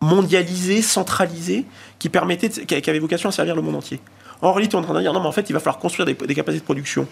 mondialisées, 0.00 0.80
centralisées, 0.80 1.66
qui, 1.98 2.08
permettaient 2.08 2.48
qui 2.48 2.90
avaient 2.90 2.98
vocation 2.98 3.28
à 3.28 3.32
servir 3.32 3.54
le 3.54 3.62
monde 3.62 3.74
entier. 3.74 4.00
En 4.40 4.52
réalité, 4.52 4.76
on 4.76 4.80
est 4.80 4.82
en 4.82 4.86
train 4.86 4.94
de 4.94 5.00
dire 5.00 5.12
non, 5.12 5.20
mais 5.20 5.26
en 5.26 5.32
fait, 5.32 5.50
il 5.50 5.52
va 5.52 5.60
falloir 5.60 5.78
construire 5.78 6.06
des, 6.06 6.14
capacités 6.14 6.60
de 6.60 6.64
production 6.64 7.06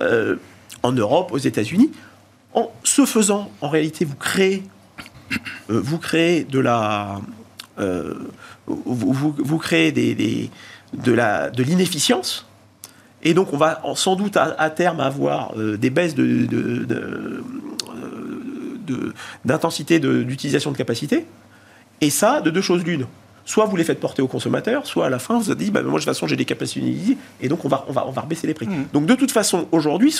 euh, 0.00 0.36
en 0.82 0.92
Europe, 0.92 1.32
aux 1.32 1.38
États-Unis. 1.38 1.90
En 2.54 2.70
ce 2.84 3.06
faisant, 3.06 3.50
en 3.60 3.68
réalité, 3.68 4.04
vous 4.04 4.16
créez, 4.16 4.62
euh, 5.70 5.82
de 6.48 6.58
la, 6.60 7.20
vous, 8.66 9.58
créez 9.58 9.92
de 9.92 11.62
l'inefficience 11.62 12.46
et 13.22 13.34
donc, 13.34 13.52
on 13.52 13.56
va 13.56 13.82
sans 13.94 14.16
doute 14.16 14.36
à, 14.36 14.70
terme 14.70 15.00
avoir 15.00 15.52
euh, 15.56 15.76
des 15.76 15.90
baisses 15.90 16.14
d'intensité 19.44 20.00
de, 20.00 20.22
d'utilisation 20.22 20.72
de, 20.72 20.76
capacité. 20.76 21.26
Et 22.00 22.10
ça, 22.10 22.40
de 22.40 22.50
deux 22.50 22.62
choses 22.62 22.84
l'une. 22.84 23.06
Soit 23.44 23.66
vous 23.66 23.76
les 23.76 23.84
faites 23.84 24.00
porter 24.00 24.22
aux 24.22 24.28
consommateurs, 24.28 24.86
soit 24.86 25.06
à 25.06 25.10
la 25.10 25.18
fin, 25.18 25.38
vous 25.38 25.44
vous 25.44 25.54
dites, 25.54 25.72
bah, 25.72 25.82
moi, 25.82 25.92
de 25.92 25.96
toute 25.98 26.04
façon, 26.04 26.26
j'ai 26.26 26.36
des 26.36 26.44
capacités 26.44 27.16
et 27.40 27.48
donc 27.48 27.64
on 27.64 27.68
va, 27.68 27.84
on 27.88 27.92
va, 27.92 28.06
on 28.06 28.10
va 28.10 28.20
rebaisser 28.22 28.46
les 28.46 28.54
prix. 28.54 28.66
Mmh. 28.66 28.86
Donc, 28.92 29.06
de 29.06 29.14
toute 29.14 29.32
façon, 29.32 29.66
aujourd'hui, 29.72 30.14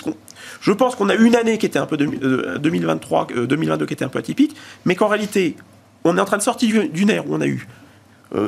je 0.60 0.72
pense 0.72 0.96
qu'on 0.96 1.08
a 1.08 1.14
une 1.14 1.36
année 1.36 1.56
qui 1.56 1.66
était 1.66 1.78
un 1.78 1.86
peu 1.86 1.96
2023, 1.96 3.28
euh, 3.30 3.46
2022 3.46 3.84
euh, 3.84 3.86
qui 3.86 3.92
était 3.94 4.04
un 4.04 4.08
peu 4.08 4.18
atypique, 4.18 4.56
mais 4.84 4.94
qu'en 4.94 5.08
réalité, 5.08 5.56
on 6.04 6.16
est 6.16 6.20
en 6.20 6.24
train 6.24 6.38
de 6.38 6.42
sortir 6.42 6.88
d'une 6.88 7.10
ère 7.10 7.28
où 7.30 7.34
on 7.34 7.40
a 7.40 7.46
eu 7.46 7.68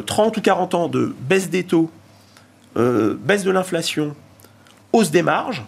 30 0.07 0.37
ou 0.37 0.41
40 0.41 0.75
ans 0.75 0.88
de 0.88 1.15
baisse 1.29 1.51
des 1.51 1.65
taux, 1.65 1.91
baisse 2.75 3.45
de 3.45 3.51
l'inflation, 3.51 4.17
hausse 4.92 5.11
des 5.11 5.22
marges. 5.22 5.64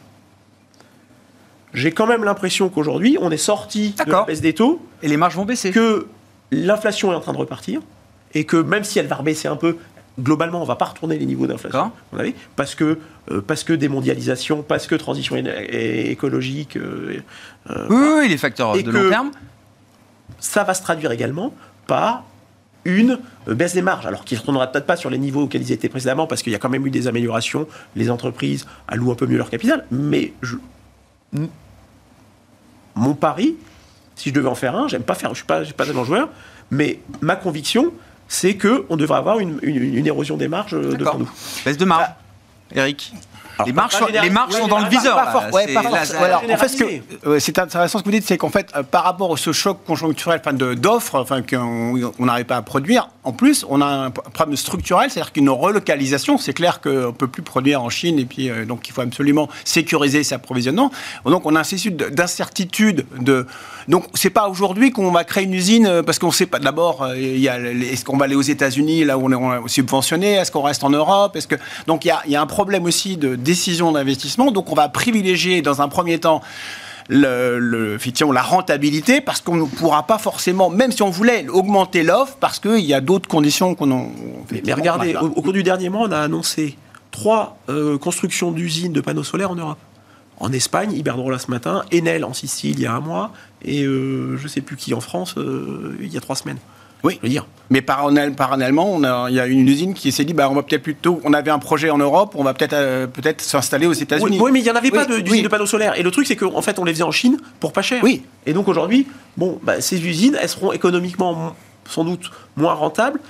J'ai 1.72 1.92
quand 1.92 2.06
même 2.06 2.24
l'impression 2.24 2.68
qu'aujourd'hui, 2.68 3.18
on 3.20 3.30
est 3.30 3.36
sorti 3.36 3.94
de 4.06 4.10
la 4.10 4.22
baisse 4.22 4.40
des 4.40 4.54
taux. 4.54 4.80
Et 5.02 5.08
les 5.08 5.16
marges 5.16 5.34
vont 5.34 5.44
baisser. 5.44 5.72
Que 5.72 6.06
l'inflation 6.52 7.12
est 7.12 7.16
en 7.16 7.20
train 7.20 7.32
de 7.32 7.38
repartir. 7.38 7.80
Et 8.32 8.44
que 8.44 8.56
même 8.56 8.84
si 8.84 8.98
elle 8.98 9.06
va 9.06 9.16
rebaisser 9.16 9.48
un 9.48 9.56
peu, 9.56 9.76
globalement, 10.20 10.58
on 10.58 10.62
ne 10.62 10.66
va 10.66 10.76
pas 10.76 10.86
retourner 10.86 11.18
les 11.18 11.26
niveaux 11.26 11.46
d'inflation 11.46 11.92
parce 12.56 12.74
que 12.74 12.98
euh, 13.30 13.40
parce 13.40 13.64
que 13.64 13.72
démondialisation, 13.72 14.62
parce 14.62 14.86
que 14.86 14.94
transition 14.94 15.36
écologique. 15.36 16.76
Euh, 16.76 17.22
euh, 17.70 17.86
oui, 18.20 18.28
les 18.28 18.38
facteurs 18.38 18.74
de 18.74 18.90
long 18.90 19.08
terme. 19.08 19.30
ça 20.38 20.64
va 20.64 20.74
se 20.74 20.82
traduire 20.82 21.10
également 21.10 21.54
par 21.86 22.24
une 22.84 23.18
baisse 23.46 23.74
des 23.74 23.82
marges, 23.82 24.06
alors 24.06 24.24
qu'ils 24.24 24.36
ne 24.36 24.40
retournera 24.40 24.66
peut-être 24.66 24.86
pas 24.86 24.96
sur 24.96 25.10
les 25.10 25.18
niveaux 25.18 25.42
auxquels 25.42 25.62
ils 25.62 25.72
étaient 25.72 25.88
précédemment, 25.88 26.26
parce 26.26 26.42
qu'il 26.42 26.52
y 26.52 26.56
a 26.56 26.58
quand 26.58 26.68
même 26.68 26.86
eu 26.86 26.90
des 26.90 27.06
améliorations, 27.06 27.66
les 27.96 28.10
entreprises 28.10 28.66
allouent 28.88 29.12
un 29.12 29.16
peu 29.16 29.26
mieux 29.26 29.38
leur 29.38 29.50
capital, 29.50 29.84
mais 29.90 30.32
je... 30.42 30.56
mon 32.94 33.14
pari, 33.14 33.56
si 34.16 34.30
je 34.30 34.34
devais 34.34 34.48
en 34.48 34.54
faire 34.54 34.76
un, 34.76 34.88
j'aime 34.88 35.02
pas 35.02 35.14
faire, 35.14 35.30
je 35.30 35.36
suis 35.36 35.46
pas, 35.46 35.62
pas 35.64 35.86
tellement 35.86 36.04
joueur, 36.04 36.28
mais 36.70 37.00
ma 37.20 37.36
conviction, 37.36 37.92
c'est 38.28 38.56
qu'on 38.56 38.96
devrait 38.96 39.18
avoir 39.18 39.38
une, 39.38 39.60
érosion 40.06 40.36
des 40.36 40.48
marges 40.48 40.74
euh, 40.74 40.94
devant 40.94 41.18
nous. 41.18 41.30
Baisse 41.64 41.76
de 41.76 41.84
marge, 41.84 42.08
Eric 42.74 43.12
les 43.66 43.72
marches, 43.72 43.96
les 44.10 44.30
marches 44.30 44.54
sont 44.54 44.68
dans 44.68 44.80
le 44.80 44.88
viseur. 44.88 45.16
c'est 47.38 47.58
intéressant 47.58 47.98
ce 47.98 48.02
que 48.02 48.08
vous 48.08 48.14
dites, 48.14 48.26
c'est 48.26 48.38
qu'en 48.38 48.50
fait, 48.50 48.70
euh, 48.76 48.82
par 48.82 49.04
rapport 49.04 49.32
à 49.32 49.36
ce 49.36 49.52
choc 49.52 49.78
conjoncturel 49.86 50.40
enfin, 50.44 50.52
d'offres 50.52 51.20
enfin, 51.20 51.42
qu'on 51.42 52.12
n'arrive 52.18 52.46
pas 52.46 52.56
à 52.56 52.62
produire, 52.62 53.08
en 53.22 53.32
plus, 53.32 53.64
on 53.68 53.80
a 53.80 53.86
un 53.86 54.10
problème 54.10 54.56
structurel, 54.56 55.10
c'est-à-dire 55.10 55.32
qu'une 55.32 55.50
relocalisation, 55.50 56.38
c'est 56.38 56.52
clair 56.52 56.80
qu'on 56.80 56.90
ne 56.90 57.10
peut 57.10 57.28
plus 57.28 57.42
produire 57.42 57.82
en 57.82 57.90
Chine, 57.90 58.18
et 58.18 58.24
puis 58.24 58.50
euh, 58.50 58.64
donc 58.64 58.88
il 58.88 58.92
faut 58.92 59.00
absolument 59.00 59.48
sécuriser 59.64 60.24
ses 60.24 60.34
approvisionnements. 60.34 60.90
Donc 61.24 61.46
on 61.46 61.54
a 61.54 61.60
un 61.60 61.64
d'incertitude. 62.10 63.06
De... 63.18 63.46
Donc 63.88 64.04
c'est 64.14 64.30
pas 64.30 64.48
aujourd'hui 64.48 64.90
qu'on 64.90 65.10
va 65.10 65.24
créer 65.24 65.44
une 65.44 65.54
usine, 65.54 65.86
euh, 65.86 66.02
parce 66.02 66.18
qu'on 66.18 66.28
ne 66.28 66.32
sait 66.32 66.46
pas. 66.46 66.58
D'abord, 66.58 67.06
est-ce 67.14 68.04
qu'on 68.04 68.16
va 68.16 68.24
aller 68.26 68.34
aux 68.34 68.42
États-Unis, 68.42 69.04
là 69.04 69.18
où 69.18 69.26
on 69.26 69.64
est 69.64 69.68
subventionné 69.68 70.34
Est-ce 70.34 70.50
qu'on 70.50 70.62
reste 70.62 70.84
en 70.84 70.90
Europe 70.90 71.36
est 71.36 71.40
-ce 71.40 71.46
que... 71.46 71.56
Donc 71.86 72.04
il 72.04 72.12
y 72.26 72.36
a 72.36 72.42
un 72.42 72.46
problème 72.46 72.84
aussi 72.84 73.16
de 73.16 73.36
décision 73.44 73.92
d'investissement. 73.92 74.50
Donc 74.50 74.72
on 74.72 74.74
va 74.74 74.88
privilégier 74.88 75.62
dans 75.62 75.80
un 75.80 75.88
premier 75.88 76.18
temps 76.18 76.42
le, 77.08 77.58
le, 77.58 77.98
la 78.32 78.42
rentabilité 78.42 79.20
parce 79.20 79.40
qu'on 79.40 79.56
ne 79.56 79.64
pourra 79.64 80.04
pas 80.04 80.18
forcément, 80.18 80.70
même 80.70 80.90
si 80.90 81.02
on 81.02 81.10
voulait 81.10 81.46
augmenter 81.48 82.02
l'offre, 82.02 82.36
parce 82.40 82.58
qu'il 82.58 82.80
y 82.80 82.94
a 82.94 83.00
d'autres 83.00 83.28
conditions 83.28 83.74
qu'on 83.74 83.92
a. 83.92 84.06
Mais, 84.64 84.72
regardez, 84.72 85.14
au, 85.16 85.42
cours 85.42 85.52
du 85.52 85.62
dernier 85.62 85.88
mois, 85.88 86.06
on 86.08 86.12
a 86.12 86.18
annoncé 86.18 86.76
trois 87.10 87.58
euh, 87.68 87.98
constructions 87.98 88.50
d'usines 88.50 88.92
de 88.92 89.00
panneaux 89.00 89.24
solaires 89.24 89.50
en 89.50 89.56
Europe. 89.56 89.78
En 90.40 90.52
Espagne, 90.52 90.92
Iberdrola 90.92 91.38
ce 91.38 91.50
matin, 91.50 91.84
Enel 91.94 92.24
en 92.24 92.32
Sicile 92.32 92.74
il 92.76 92.80
y 92.80 92.86
a 92.86 92.92
un 92.92 93.00
mois, 93.00 93.32
et 93.62 93.84
euh, 93.84 94.36
je 94.36 94.42
ne 94.42 94.48
sais 94.48 94.62
plus 94.62 94.76
qui 94.76 94.92
en 94.92 95.00
France 95.00 95.36
euh, 95.36 95.96
il 96.00 96.12
y 96.12 96.16
a 96.16 96.20
trois 96.20 96.34
semaines. 96.34 96.58
Oui, 97.04 97.18
je 97.18 97.26
veux 97.26 97.28
dire. 97.28 97.46
Mais 97.70 97.82
parallèlement, 97.82 99.28
il 99.28 99.34
y 99.34 99.40
a 99.40 99.46
une 99.46 99.68
usine 99.68 99.94
qui 99.94 100.10
s'est 100.10 100.24
dit, 100.24 100.34
bah, 100.34 100.48
on 100.50 100.54
va 100.54 100.62
peut-être 100.62 100.82
plutôt, 100.82 101.20
on 101.24 101.32
avait 101.32 101.50
un 101.50 101.58
projet 101.58 101.90
en 101.90 101.98
Europe, 101.98 102.34
on 102.34 102.42
va 102.42 102.54
peut-être 102.54 102.72
euh, 102.72 103.06
peut-être 103.06 103.40
s'installer 103.40 103.86
aux 103.86 103.92
États-Unis. 103.92 104.38
Oui, 104.40 104.50
mais 104.52 104.60
il 104.60 104.62
n'y 104.62 104.70
en 104.70 104.74
avait 104.74 104.90
pas 104.90 105.04
d'usine 105.04 105.42
de 105.42 105.48
panneaux 105.48 105.66
solaires. 105.66 105.98
Et 105.98 106.02
le 106.02 106.10
truc, 106.10 106.26
c'est 106.26 106.36
qu'en 106.36 106.62
fait, 106.62 106.78
on 106.78 106.84
les 106.84 106.92
faisait 106.92 107.04
en 107.04 107.10
Chine 107.10 107.38
pour 107.60 107.72
pas 107.72 107.82
cher. 107.82 108.02
Oui. 108.02 108.22
Et 108.46 108.52
donc 108.52 108.68
aujourd'hui, 108.68 109.06
bon, 109.36 109.60
bah, 109.62 109.80
ces 109.80 110.04
usines, 110.06 110.36
elles 110.40 110.48
seront 110.48 110.72
économiquement 110.72 111.54
sans 111.88 112.04
doute 112.04 112.30
moins 112.56 112.74
rentables. 112.74 113.20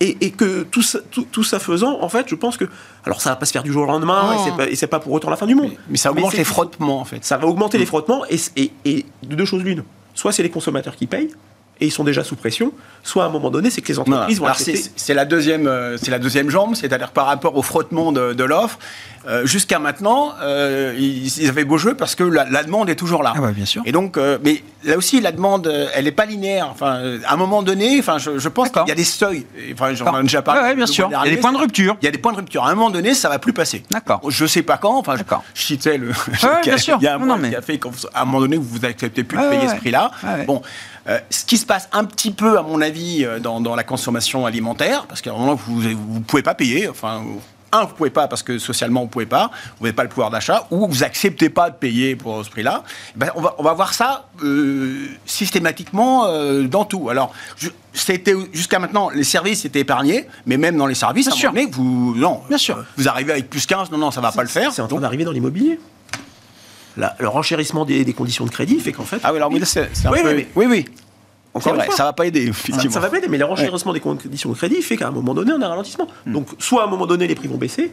Et, 0.00 0.32
que 0.32 0.64
tout 0.64 0.82
ça, 0.82 0.98
tout, 1.10 1.44
ça, 1.44 1.58
faisant, 1.58 1.98
en 2.02 2.10
fait, 2.10 2.26
je 2.28 2.34
pense 2.34 2.58
que. 2.58 2.66
Alors, 3.06 3.22
ça 3.22 3.30
va 3.30 3.36
pas 3.36 3.46
se 3.46 3.52
faire 3.52 3.62
du 3.62 3.72
jour 3.72 3.84
au 3.84 3.86
lendemain, 3.86 4.36
et 4.68 4.76
c'est 4.76 4.86
pas, 4.86 4.98
pas 4.98 5.02
pour 5.02 5.12
autant 5.12 5.30
la 5.30 5.36
fin 5.36 5.46
du 5.46 5.54
monde. 5.54 5.70
Mais, 5.88 5.96
ça 5.96 6.10
augmente 6.10 6.34
les 6.34 6.44
frottements, 6.44 7.00
en 7.00 7.06
fait. 7.06 7.24
Ça 7.24 7.38
va 7.38 7.46
augmenter 7.46 7.78
les 7.78 7.86
frottements, 7.86 8.22
et, 8.28 8.70
et 8.84 9.06
de 9.22 9.34
deux 9.34 9.46
choses 9.46 9.62
l'une. 9.62 9.82
Soit 10.12 10.32
c'est 10.32 10.42
les 10.42 10.50
consommateurs 10.50 10.94
qui 10.94 11.06
payent, 11.06 11.30
et 11.80 11.86
ils 11.86 11.90
sont 11.90 12.04
déjà 12.04 12.22
sous 12.22 12.36
pression, 12.36 12.72
soit 13.02 13.24
à 13.24 13.26
un 13.26 13.30
moment 13.30 13.50
donné, 13.50 13.70
c'est 13.70 13.80
que 13.80 13.88
les 13.88 13.98
entreprises 13.98 14.38
vont 14.38 14.46
accepter. 14.46 14.90
C'est 14.96 15.14
la 15.14 15.24
deuxième, 15.24 15.66
euh, 15.66 15.96
c'est 15.96 16.10
la 16.10 16.18
deuxième 16.18 16.50
jambe, 16.50 16.74
c'est-à-dire 16.74 17.10
par 17.10 17.26
rapport 17.26 17.56
au 17.56 17.62
frottement 17.62 18.12
de, 18.12 18.44
l'offre. 18.44 18.78
Euh, 19.26 19.46
jusqu'à 19.46 19.78
maintenant, 19.78 20.34
euh, 20.42 20.94
ils, 20.98 21.48
avaient 21.48 21.64
beau 21.64 21.78
jeu 21.78 21.94
parce 21.94 22.14
que 22.14 22.24
la, 22.24 22.62
demande 22.62 22.90
est 22.90 22.94
toujours 22.94 23.22
là. 23.22 23.32
Ah 23.36 23.52
bien 23.52 23.64
sûr. 23.64 23.82
Et 23.86 23.92
donc, 23.92 24.18
mais 24.44 24.62
là 24.84 24.96
aussi, 24.96 25.20
la 25.20 25.32
demande, 25.32 25.72
elle 25.94 26.04
n'est 26.04 26.12
pas 26.12 26.26
linéaire. 26.26 26.68
Enfin, 26.70 27.18
à 27.26 27.32
un 27.32 27.36
moment 27.36 27.62
donné, 27.62 27.98
enfin, 27.98 28.18
je, 28.18 28.48
pense 28.48 28.70
qu'il 28.70 28.86
y 28.86 28.92
a 28.92 28.94
des 28.94 29.04
seuils. 29.04 29.46
Enfin, 29.72 29.94
j'en 29.94 30.18
ai 30.18 30.22
déjà 30.22 30.42
parlé. 30.42 30.74
Bien 30.74 30.86
sûr. 30.86 31.08
Il 31.10 31.12
y 31.12 31.32
a 31.32 31.34
des 31.34 31.40
points 31.40 31.52
de 31.52 31.58
rupture. 31.58 31.96
Il 32.02 32.04
y 32.04 32.08
a 32.08 32.10
des 32.10 32.18
points 32.18 32.32
de 32.32 32.38
rupture. 32.38 32.64
À 32.64 32.70
un 32.70 32.74
moment 32.74 32.90
donné, 32.90 33.14
ça 33.14 33.28
va 33.28 33.38
plus 33.38 33.52
passer. 33.52 33.82
D'accord. 33.90 34.20
Je 34.28 34.46
sais 34.46 34.62
pas 34.62 34.76
quand. 34.76 34.98
Enfin, 34.98 35.16
je, 35.16 35.22
je 35.54 35.62
citais 35.62 35.98
le. 35.98 36.12
bien 36.62 36.76
sûr. 36.76 36.98
Il 37.00 37.04
y 37.04 37.08
a 37.08 37.16
un 37.16 37.18
non, 37.18 37.36
mais... 37.38 37.50
qui 37.50 37.56
a 37.56 37.62
fait 37.62 37.78
qu'à 37.78 37.88
un 38.14 38.24
moment 38.24 38.40
donné, 38.40 38.56
vous 38.56 38.78
n'acceptez 38.78 39.24
plus 39.24 39.38
de 39.38 39.48
payer 39.48 39.68
ce 39.68 39.76
prix-là. 39.76 40.10
Bon. 40.46 40.62
Euh, 41.06 41.18
ce 41.28 41.44
qui 41.44 41.58
se 41.58 41.66
passe 41.66 41.88
un 41.92 42.04
petit 42.04 42.30
peu, 42.30 42.58
à 42.58 42.62
mon 42.62 42.80
avis, 42.80 43.24
euh, 43.24 43.38
dans, 43.38 43.74
la 43.74 43.82
consommation 43.82 44.46
alimentaire, 44.46 45.04
parce 45.06 45.20
qu'à 45.20 45.32
un 45.32 45.36
moment, 45.36 45.54
vous 45.54 45.82
ne 45.82 46.20
pouvez 46.20 46.42
pas 46.42 46.54
payer, 46.54 46.88
enfin, 46.88 47.22
un, 47.74 47.84
vous 47.84 47.90
ne 47.90 47.96
pouvez 47.96 48.10
pas 48.10 48.28
parce 48.28 48.42
que 48.42 48.58
socialement, 48.58 49.00
vous 49.00 49.06
ne 49.06 49.10
pouvez 49.10 49.26
pas, 49.26 49.50
vous 49.78 49.86
n'avez 49.86 49.94
pas 49.94 50.02
le 50.02 50.08
pouvoir 50.08 50.30
d'achat, 50.30 50.66
ou 50.70 50.86
vous 50.86 51.00
n'acceptez 51.00 51.48
pas 51.48 51.70
de 51.70 51.76
payer 51.76 52.16
pour 52.16 52.44
ce 52.44 52.50
prix-là, 52.50 52.82
eh 52.86 53.18
ben, 53.18 53.30
on, 53.34 53.40
va, 53.40 53.54
on 53.58 53.62
va 53.62 53.72
voir 53.72 53.94
ça 53.94 54.28
euh, 54.42 55.08
systématiquement 55.26 56.26
dans 56.64 56.84
tout. 56.84 57.10
Alors, 57.10 57.32
c'était 57.92 58.34
jusqu'à 58.52 58.78
maintenant, 58.78 59.10
les 59.10 59.24
services 59.24 59.64
étaient 59.64 59.80
épargnés, 59.80 60.26
mais 60.46 60.56
même 60.56 60.76
dans 60.76 60.86
les 60.86 60.94
services, 60.94 61.28
Bien 61.28 61.50
à 61.50 61.66
vous, 61.70 62.14
non, 62.16 62.42
Bien 62.48 62.58
sûr. 62.58 62.84
vous 62.96 63.08
arrivez 63.08 63.32
avec 63.32 63.50
plus 63.50 63.66
15, 63.66 63.90
non, 63.90 63.98
non, 63.98 64.10
ça 64.10 64.20
ne 64.20 64.26
va 64.26 64.32
pas 64.32 64.42
le 64.42 64.48
faire. 64.48 64.72
C'est 64.72 64.82
en 64.82 64.88
train 64.88 65.00
d'arriver 65.00 65.24
dans 65.24 65.32
l'immobilier 65.32 65.78
le 66.96 67.28
renchérissement 67.28 67.84
des, 67.84 68.12
conditions 68.12 68.44
de 68.44 68.50
crédit 68.50 68.78
fait 68.80 68.92
qu'en 68.92 69.04
fait. 69.04 69.20
Ah 69.24 69.32
oui, 69.32 69.38
alors 69.38 69.50
c'est 69.64 69.88
un 70.06 70.12
oui, 70.12 70.22
peu... 70.22 70.34
oui, 70.34 70.46
oui, 70.54 70.66
oui. 70.66 70.84
Encore 71.54 71.74
vrai, 71.74 71.88
ça 71.90 72.04
va 72.04 72.12
pas 72.12 72.26
aider. 72.26 72.52
Ça, 72.52 72.80
ça 72.90 73.00
va 73.00 73.08
pas 73.08 73.18
aider, 73.18 73.28
mais 73.28 73.38
le 73.38 73.44
renchérissement 73.44 73.92
des 73.92 74.00
conditions 74.00 74.50
de 74.50 74.54
crédit 74.56 74.82
fait 74.82 74.96
qu'à 74.96 75.08
un 75.08 75.12
moment 75.12 75.34
donné, 75.34 75.52
on 75.52 75.62
a 75.62 75.66
un 75.66 75.68
ralentissement. 75.68 76.08
Hmm. 76.26 76.32
Donc, 76.32 76.48
soit 76.58 76.82
à 76.82 76.86
un 76.86 76.90
moment 76.90 77.06
donné, 77.06 77.26
les 77.26 77.34
prix 77.34 77.48
vont 77.48 77.56
baisser, 77.56 77.92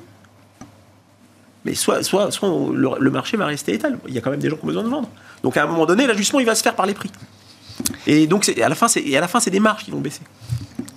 mais 1.64 1.76
soit, 1.76 2.02
soit, 2.04 2.32
soit 2.32 2.50
le, 2.74 3.12
marché 3.12 3.38
va 3.38 3.46
rester 3.46 3.74
étal. 3.74 4.00
Il 4.08 4.14
y 4.16 4.18
a 4.18 4.22
quand 4.22 4.32
même 4.32 4.40
des 4.40 4.50
gens 4.50 4.56
qui 4.56 4.64
ont 4.64 4.68
besoin 4.68 4.84
de 4.84 4.90
vendre. 4.90 5.10
Donc, 5.44 5.58
à 5.58 5.64
un 5.64 5.68
moment 5.68 5.86
donné, 5.86 6.08
l'ajustement, 6.08 6.40
il 6.40 6.46
va 6.46 6.56
se 6.56 6.64
faire 6.64 6.76
par 6.76 6.88
les 6.88 6.96
prix. 6.96 7.12
Et 8.08 8.26
donc, 8.26 8.50
à 8.50 8.70
la 8.70 8.76
fin, 8.76 8.88
c'est 8.88 9.50
des 9.50 9.60
marges 9.60 9.84
qui 9.84 9.92
vont 9.92 10.02
baisser 10.02 10.22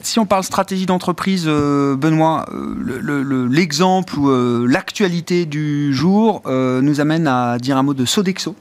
si 0.07 0.18
on 0.18 0.27
parle 0.27 0.44
stratégie 0.44 0.87
d'entreprise, 0.87 1.44
euh, 1.46 1.96
Benoît, 1.96 2.46
euh, 2.53 3.48
l'exemple 3.50 4.18
ou 4.18 4.29
euh, 4.29 4.66
l'actualité 4.68 5.46
du 5.46 5.92
jour 5.92 6.42
nous 6.46 7.00
amène 7.00 7.27
à 7.27 7.59
dire 7.59 7.77
un 7.77 7.83
mot 7.83 7.94
de 7.94 8.05
Sodexo. 8.05 8.55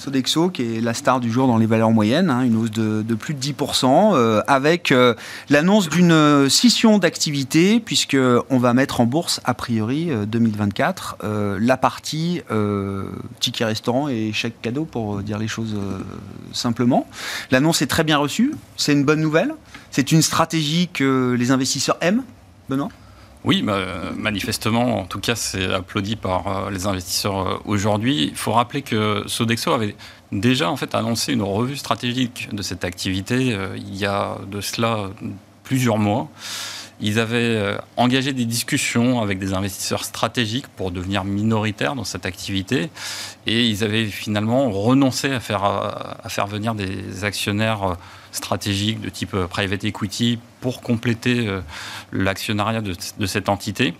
Sodexo, 0.00 0.48
qui 0.48 0.76
est 0.76 0.80
la 0.80 0.94
star 0.94 1.20
du 1.20 1.30
jour 1.30 1.46
dans 1.46 1.58
les 1.58 1.66
valeurs 1.66 1.90
moyennes, 1.90 2.30
hein, 2.30 2.42
une 2.42 2.56
hausse 2.56 2.70
de, 2.70 3.14
plus 3.14 3.34
de 3.34 3.40
10%, 3.40 4.14
euh, 4.14 4.40
avec 4.46 4.92
euh, 4.92 5.14
l'annonce 5.50 5.90
d'une 5.90 6.48
scission 6.48 6.98
d'activité, 6.98 7.80
puisqu'on 7.80 8.58
va 8.58 8.72
mettre 8.72 9.00
en 9.00 9.06
bourse, 9.06 9.40
a 9.44 9.52
priori, 9.52 10.10
2024, 10.26 11.18
euh, 11.22 11.58
la 11.60 11.76
partie 11.76 12.40
ticket 13.40 13.64
restaurant 13.64 14.08
et 14.08 14.32
chèque 14.32 14.60
cadeau, 14.62 14.84
pour 14.84 15.18
dire 15.22 15.38
les 15.38 15.48
choses 15.48 15.76
simplement. 16.52 17.06
L'annonce 17.50 17.82
est 17.82 17.86
très 17.86 18.04
bien 18.04 18.16
reçue, 18.16 18.54
c'est 18.76 18.92
une 18.92 19.04
bonne 19.04 19.20
nouvelle, 19.20 19.54
c'est 19.90 20.12
une 20.12 20.22
stratégie 20.22 20.88
que 20.92 21.36
les 21.38 21.50
investisseurs 21.50 21.98
aiment, 22.00 22.22
Benoît? 22.68 22.88
Oui, 23.44 23.62
bah, 23.62 24.12
manifestement, 24.16 25.00
en 25.00 25.06
tout 25.06 25.20
cas, 25.20 25.34
c'est 25.34 25.72
applaudi 25.72 26.16
par 26.16 26.46
euh, 26.46 26.70
les 26.70 26.86
investisseurs 26.86 27.48
euh, 27.48 27.56
aujourd'hui. 27.64 28.28
Il 28.30 28.36
faut 28.36 28.52
rappeler 28.52 28.82
que 28.82 29.24
Sodexo 29.26 29.72
avait 29.72 29.96
déjà 30.30 30.70
en 30.70 30.76
fait 30.76 30.94
annoncé 30.94 31.32
une 31.32 31.42
revue 31.42 31.76
stratégique 31.76 32.48
de 32.52 32.62
cette 32.62 32.84
activité 32.84 33.54
euh, 33.54 33.76
il 33.76 33.96
y 33.96 34.04
a 34.04 34.36
de 34.46 34.60
cela 34.60 35.08
plusieurs 35.64 35.96
mois. 35.96 36.28
Ils 37.02 37.18
avaient 37.18 37.78
engagé 37.96 38.34
des 38.34 38.44
discussions 38.44 39.22
avec 39.22 39.38
des 39.38 39.54
investisseurs 39.54 40.04
stratégiques 40.04 40.68
pour 40.68 40.90
devenir 40.90 41.24
minoritaires 41.24 41.94
dans 41.94 42.04
cette 42.04 42.26
activité 42.26 42.90
et 43.46 43.64
ils 43.64 43.82
avaient 43.84 44.04
finalement 44.04 44.70
renoncé 44.70 45.32
à 45.32 45.40
faire, 45.40 45.64
à 45.64 46.28
faire 46.28 46.46
venir 46.46 46.74
des 46.74 47.24
actionnaires 47.24 47.96
stratégiques 48.32 49.00
de 49.00 49.08
type 49.08 49.34
euh, 49.34 49.46
private 49.46 49.84
equity 49.84 50.38
pour 50.60 50.82
compléter 50.82 51.46
euh, 51.46 51.60
l'actionnariat 52.12 52.80
de, 52.80 53.26
cette 53.26 53.48
entité. 53.48 53.94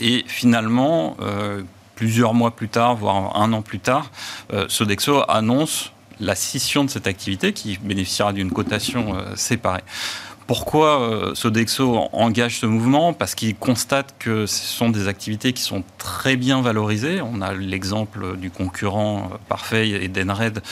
Et 0.00 0.24
finalement, 0.26 1.16
euh, 1.20 1.62
plusieurs 1.94 2.34
mois 2.34 2.52
plus 2.52 2.68
tard, 2.68 2.96
voire 2.96 3.36
un 3.36 3.52
an 3.52 3.62
plus 3.62 3.80
tard, 3.80 4.10
Sodexo 4.68 5.24
annonce 5.28 5.92
la 6.20 6.36
scission 6.36 6.84
de 6.84 6.90
cette 6.90 7.08
activité 7.08 7.52
qui 7.52 7.76
bénéficiera 7.78 8.32
d'une 8.32 8.52
cotation 8.52 9.16
séparée. 9.34 9.82
Pourquoi 10.48 11.02
euh, 11.02 11.34
Sodexo 11.34 12.08
engage 12.14 12.60
ce 12.60 12.64
mouvement? 12.64 13.12
Parce 13.12 13.34
qu'il 13.34 13.54
constate 13.54 14.14
que 14.18 14.46
ce 14.46 14.64
sont 14.64 14.88
des 14.88 15.06
activités 15.06 15.52
qui 15.52 15.60
sont 15.60 15.84
très 15.98 16.36
bien 16.36 16.62
valorisées. 16.62 17.20
On 17.20 17.42
a 17.42 17.52
l'exemple 17.52 18.34
du 18.38 18.50
concurrent 18.50 19.30
euh, 19.30 19.36
parfait 19.50 19.90
Edenred 19.90 20.62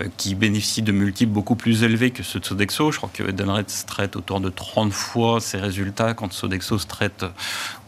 euh, 0.00 0.08
qui 0.16 0.34
bénéficie 0.34 0.80
de 0.80 0.90
multiples 0.90 1.32
beaucoup 1.32 1.54
plus 1.54 1.82
élevés 1.82 2.12
que 2.12 2.22
ceux 2.22 2.40
de 2.40 2.46
Sodexo. 2.46 2.90
Je 2.90 2.96
crois 2.96 3.10
que 3.12 3.24
Edenred 3.24 3.68
se 3.68 3.84
traite 3.84 4.16
autour 4.16 4.40
de 4.40 4.48
30 4.48 4.90
fois 4.90 5.38
ses 5.42 5.58
résultats 5.58 6.14
quand 6.14 6.32
Sodexo 6.32 6.78
se 6.78 6.86
traite 6.86 7.26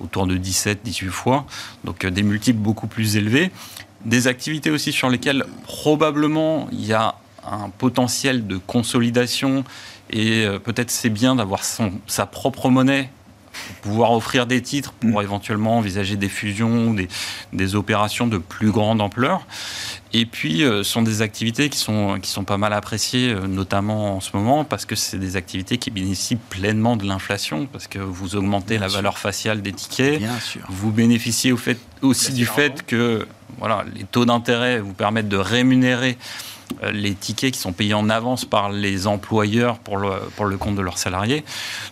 autour 0.00 0.26
de 0.26 0.36
17, 0.36 0.80
18 0.84 1.08
fois. 1.08 1.46
Donc 1.82 2.04
des 2.04 2.22
multiples 2.24 2.60
beaucoup 2.60 2.88
plus 2.88 3.16
élevés. 3.16 3.50
Des 4.04 4.26
activités 4.26 4.70
aussi 4.70 4.92
sur 4.92 5.08
lesquelles 5.08 5.46
probablement 5.62 6.68
il 6.72 6.84
y 6.84 6.92
a 6.92 7.14
un 7.50 7.70
potentiel 7.70 8.46
de 8.46 8.58
consolidation 8.58 9.64
et 10.10 10.44
euh, 10.44 10.58
peut-être 10.58 10.90
c'est 10.90 11.10
bien 11.10 11.36
d'avoir 11.36 11.62
sa 11.64 12.26
propre 12.26 12.68
monnaie 12.70 13.10
pouvoir 13.82 14.12
offrir 14.12 14.46
des 14.46 14.62
titres 14.62 14.92
pour 14.92 15.18
Mm. 15.20 15.22
éventuellement 15.22 15.78
envisager 15.78 16.16
des 16.16 16.28
fusions 16.28 16.88
ou 16.88 16.94
des, 16.94 17.08
des 17.52 17.74
opérations 17.74 18.26
de 18.28 18.38
plus 18.38 18.70
grande 18.70 19.00
ampleur. 19.00 19.46
Et 20.12 20.26
puis, 20.26 20.62
euh, 20.62 20.84
ce 20.84 20.90
sont 20.92 21.02
des 21.02 21.22
activités 21.22 21.68
qui 21.68 21.78
sont, 21.78 22.18
qui 22.22 22.30
sont 22.30 22.44
pas 22.44 22.56
mal 22.56 22.72
appréciées, 22.72 23.30
euh, 23.32 23.46
notamment 23.48 24.16
en 24.16 24.20
ce 24.20 24.30
moment, 24.36 24.64
parce 24.64 24.84
que 24.84 24.94
c'est 24.94 25.18
des 25.18 25.34
activités 25.36 25.76
qui 25.78 25.90
bénéficient 25.90 26.36
pleinement 26.36 26.96
de 26.96 27.04
l'inflation, 27.04 27.66
parce 27.66 27.88
que 27.88 27.98
vous 27.98 28.36
augmentez 28.36 28.74
Bien 28.74 28.82
la 28.82 28.88
sûr. 28.90 28.98
valeur 28.98 29.18
faciale 29.18 29.60
des 29.60 29.72
tickets. 29.72 30.18
Bien 30.18 30.38
sûr. 30.38 30.62
Vous 30.68 30.92
bénéficiez 30.92 31.50
au 31.50 31.56
fait, 31.56 31.78
aussi 32.00 32.32
du 32.32 32.46
fait 32.46 32.86
que 32.86 33.26
voilà, 33.58 33.84
les 33.96 34.04
taux 34.04 34.24
d'intérêt 34.24 34.78
vous 34.78 34.94
permettent 34.94 35.28
de 35.28 35.36
rémunérer 35.36 36.16
les 36.92 37.14
tickets 37.14 37.54
qui 37.54 37.60
sont 37.60 37.72
payés 37.72 37.94
en 37.94 38.08
avance 38.10 38.44
par 38.44 38.70
les 38.70 39.06
employeurs 39.06 39.78
pour 39.78 39.96
le, 39.98 40.56
compte 40.56 40.76
de 40.76 40.82
leurs 40.82 40.98
salariés. 40.98 41.44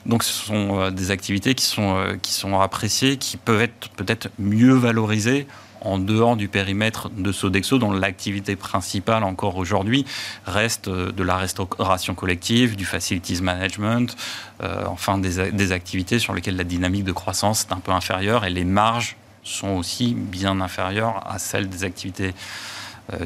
Donc 0.07 0.23
ce 0.23 0.33
sont 0.33 0.81
euh, 0.81 0.91
des 0.91 1.11
activités 1.11 1.55
qui 1.55 1.65
sont, 1.65 1.97
euh, 1.97 2.17
qui 2.21 2.33
sont 2.33 2.61
appréciées, 2.61 3.17
qui 3.17 3.37
peuvent 3.37 3.61
être 3.61 3.89
peut-être 3.97 4.29
mieux 4.39 4.75
valorisées 4.75 5.47
en 5.87 5.99
dehors 5.99 6.37
du 6.37 6.49
périmètre 6.49 7.11
de 7.11 7.33
Sodexo, 7.33 7.79
dont 7.79 7.93
l'activité 7.93 8.57
principale 8.57 9.25
encore 9.25 9.57
aujourd'hui 9.57 10.05
reste 10.47 10.89
euh, 10.89 11.13
de 11.13 11.23
la 11.23 11.37
restauration 11.37 12.15
collective, 12.15 12.77
du 12.77 12.85
facilities 12.85 13.41
management, 13.43 14.17
euh, 14.63 14.85
enfin 14.87 15.19
des, 15.19 15.73
activités 15.73 16.19
sur 16.19 16.35
lesquelles 16.35 16.57
la 16.57 16.65
dynamique 16.65 17.05
de 17.05 17.13
croissance 17.13 17.67
est 17.69 17.73
un 17.73 17.81
peu 17.81 17.93
inférieure 17.93 18.45
et 18.45 18.51
les 18.51 18.65
marges 18.65 19.17
sont 19.43 19.71
aussi 19.71 20.15
bien 20.15 20.61
inférieures 20.61 21.23
à 21.29 21.39
celles 21.39 21.69
des 21.69 21.85
activités 21.85 22.29
euh, 22.29 22.33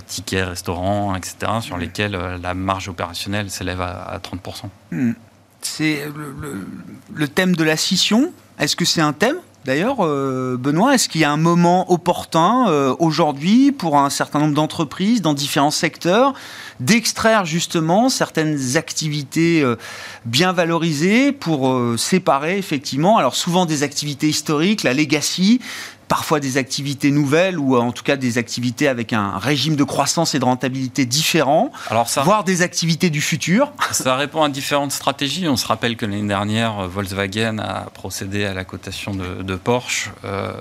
tickets, 0.07 0.47
restaurants, 0.49 1.15
etc., 1.15 1.37
sur 1.61 1.77
lesquelles 1.77 2.15
euh, 2.15 2.39
la 2.43 2.55
marge 2.55 2.89
opérationnelle 2.89 3.51
s'élève 3.51 3.81
à, 3.81 4.03
à 4.03 4.19
30%. 4.19 4.65
Hmm. 4.93 5.13
C'est 5.63 6.05
le, 6.15 6.35
le- 6.41 6.67
le 7.15 7.29
thème 7.29 7.55
de 7.57 7.65
la 7.65 7.77
scission. 7.77 8.33
Est-ce 8.59 8.77
que 8.77 8.85
c'est 8.85 9.01
un 9.03 9.13
thème 9.13 9.37
D'ailleurs, 9.67 9.97
euh, 10.01 10.57
Benoît, 10.59 10.95
est-ce 10.95 11.07
qu'il 11.07 11.21
y 11.21 11.25
a 11.25 11.31
un 11.31 11.37
moment 11.37 11.93
opportun 11.93 12.67
euh, 12.69 12.95
aujourd'hui 12.99 13.73
pour 13.73 13.99
un 13.99 14.09
certain 14.09 14.39
nombre 14.39 14.55
d'entreprises 14.55 15.21
dans 15.21 15.35
différents 15.35 15.71
secteurs 15.71 16.33
d'extraire 16.81 17.45
justement 17.45 18.09
certaines 18.09 18.79
activités 18.79 19.61
euh, 19.63 19.77
bien 20.25 20.53
valorisées 20.55 21.31
pour 21.33 21.69
euh, 21.75 21.99
séparer 21.99 22.57
effectivement, 22.57 23.19
alors 23.19 23.35
souvent 23.35 23.67
des 23.67 23.83
activités 23.83 24.29
historiques, 24.31 24.83
la 24.83 24.95
legacy, 24.95 25.61
parfois 26.11 26.41
des 26.41 26.57
activités 26.57 27.13
nouvelles 27.13 27.57
ou 27.57 27.77
euh, 27.77 27.81
en 27.81 27.93
tout 27.93 28.03
cas 28.03 28.17
des 28.17 28.37
activités 28.37 28.89
avec 28.89 29.13
un 29.13 29.39
régime 29.39 29.77
de 29.77 29.85
croissance 29.85 30.35
et 30.35 30.41
de 30.41 30.45
rentabilité 30.45 31.07
différent, 31.07 31.71
Alors 31.89 32.09
ça, 32.09 32.23
voire 32.23 32.43
des 32.43 32.63
activités 32.63 33.11
du 33.11 33.21
futur. 33.21 33.73
Ça 33.93 34.17
répond 34.17 34.43
à 34.43 34.49
différentes 34.49 34.91
stratégies. 34.91 35.47
On 35.47 35.57
se 35.57 35.67
rappelle 35.67 35.97
que 35.97 36.05
l'année 36.05 36.27
dernière, 36.27 36.89
Volkswagen 36.89 37.59
a 37.61 37.91
procédé 37.95 38.45
à 38.45 38.55
la 38.55 38.65
cotation 38.65 39.15
de, 39.15 39.43
de 39.43 39.55
Porsche 39.55 40.11
euh, 40.25 40.53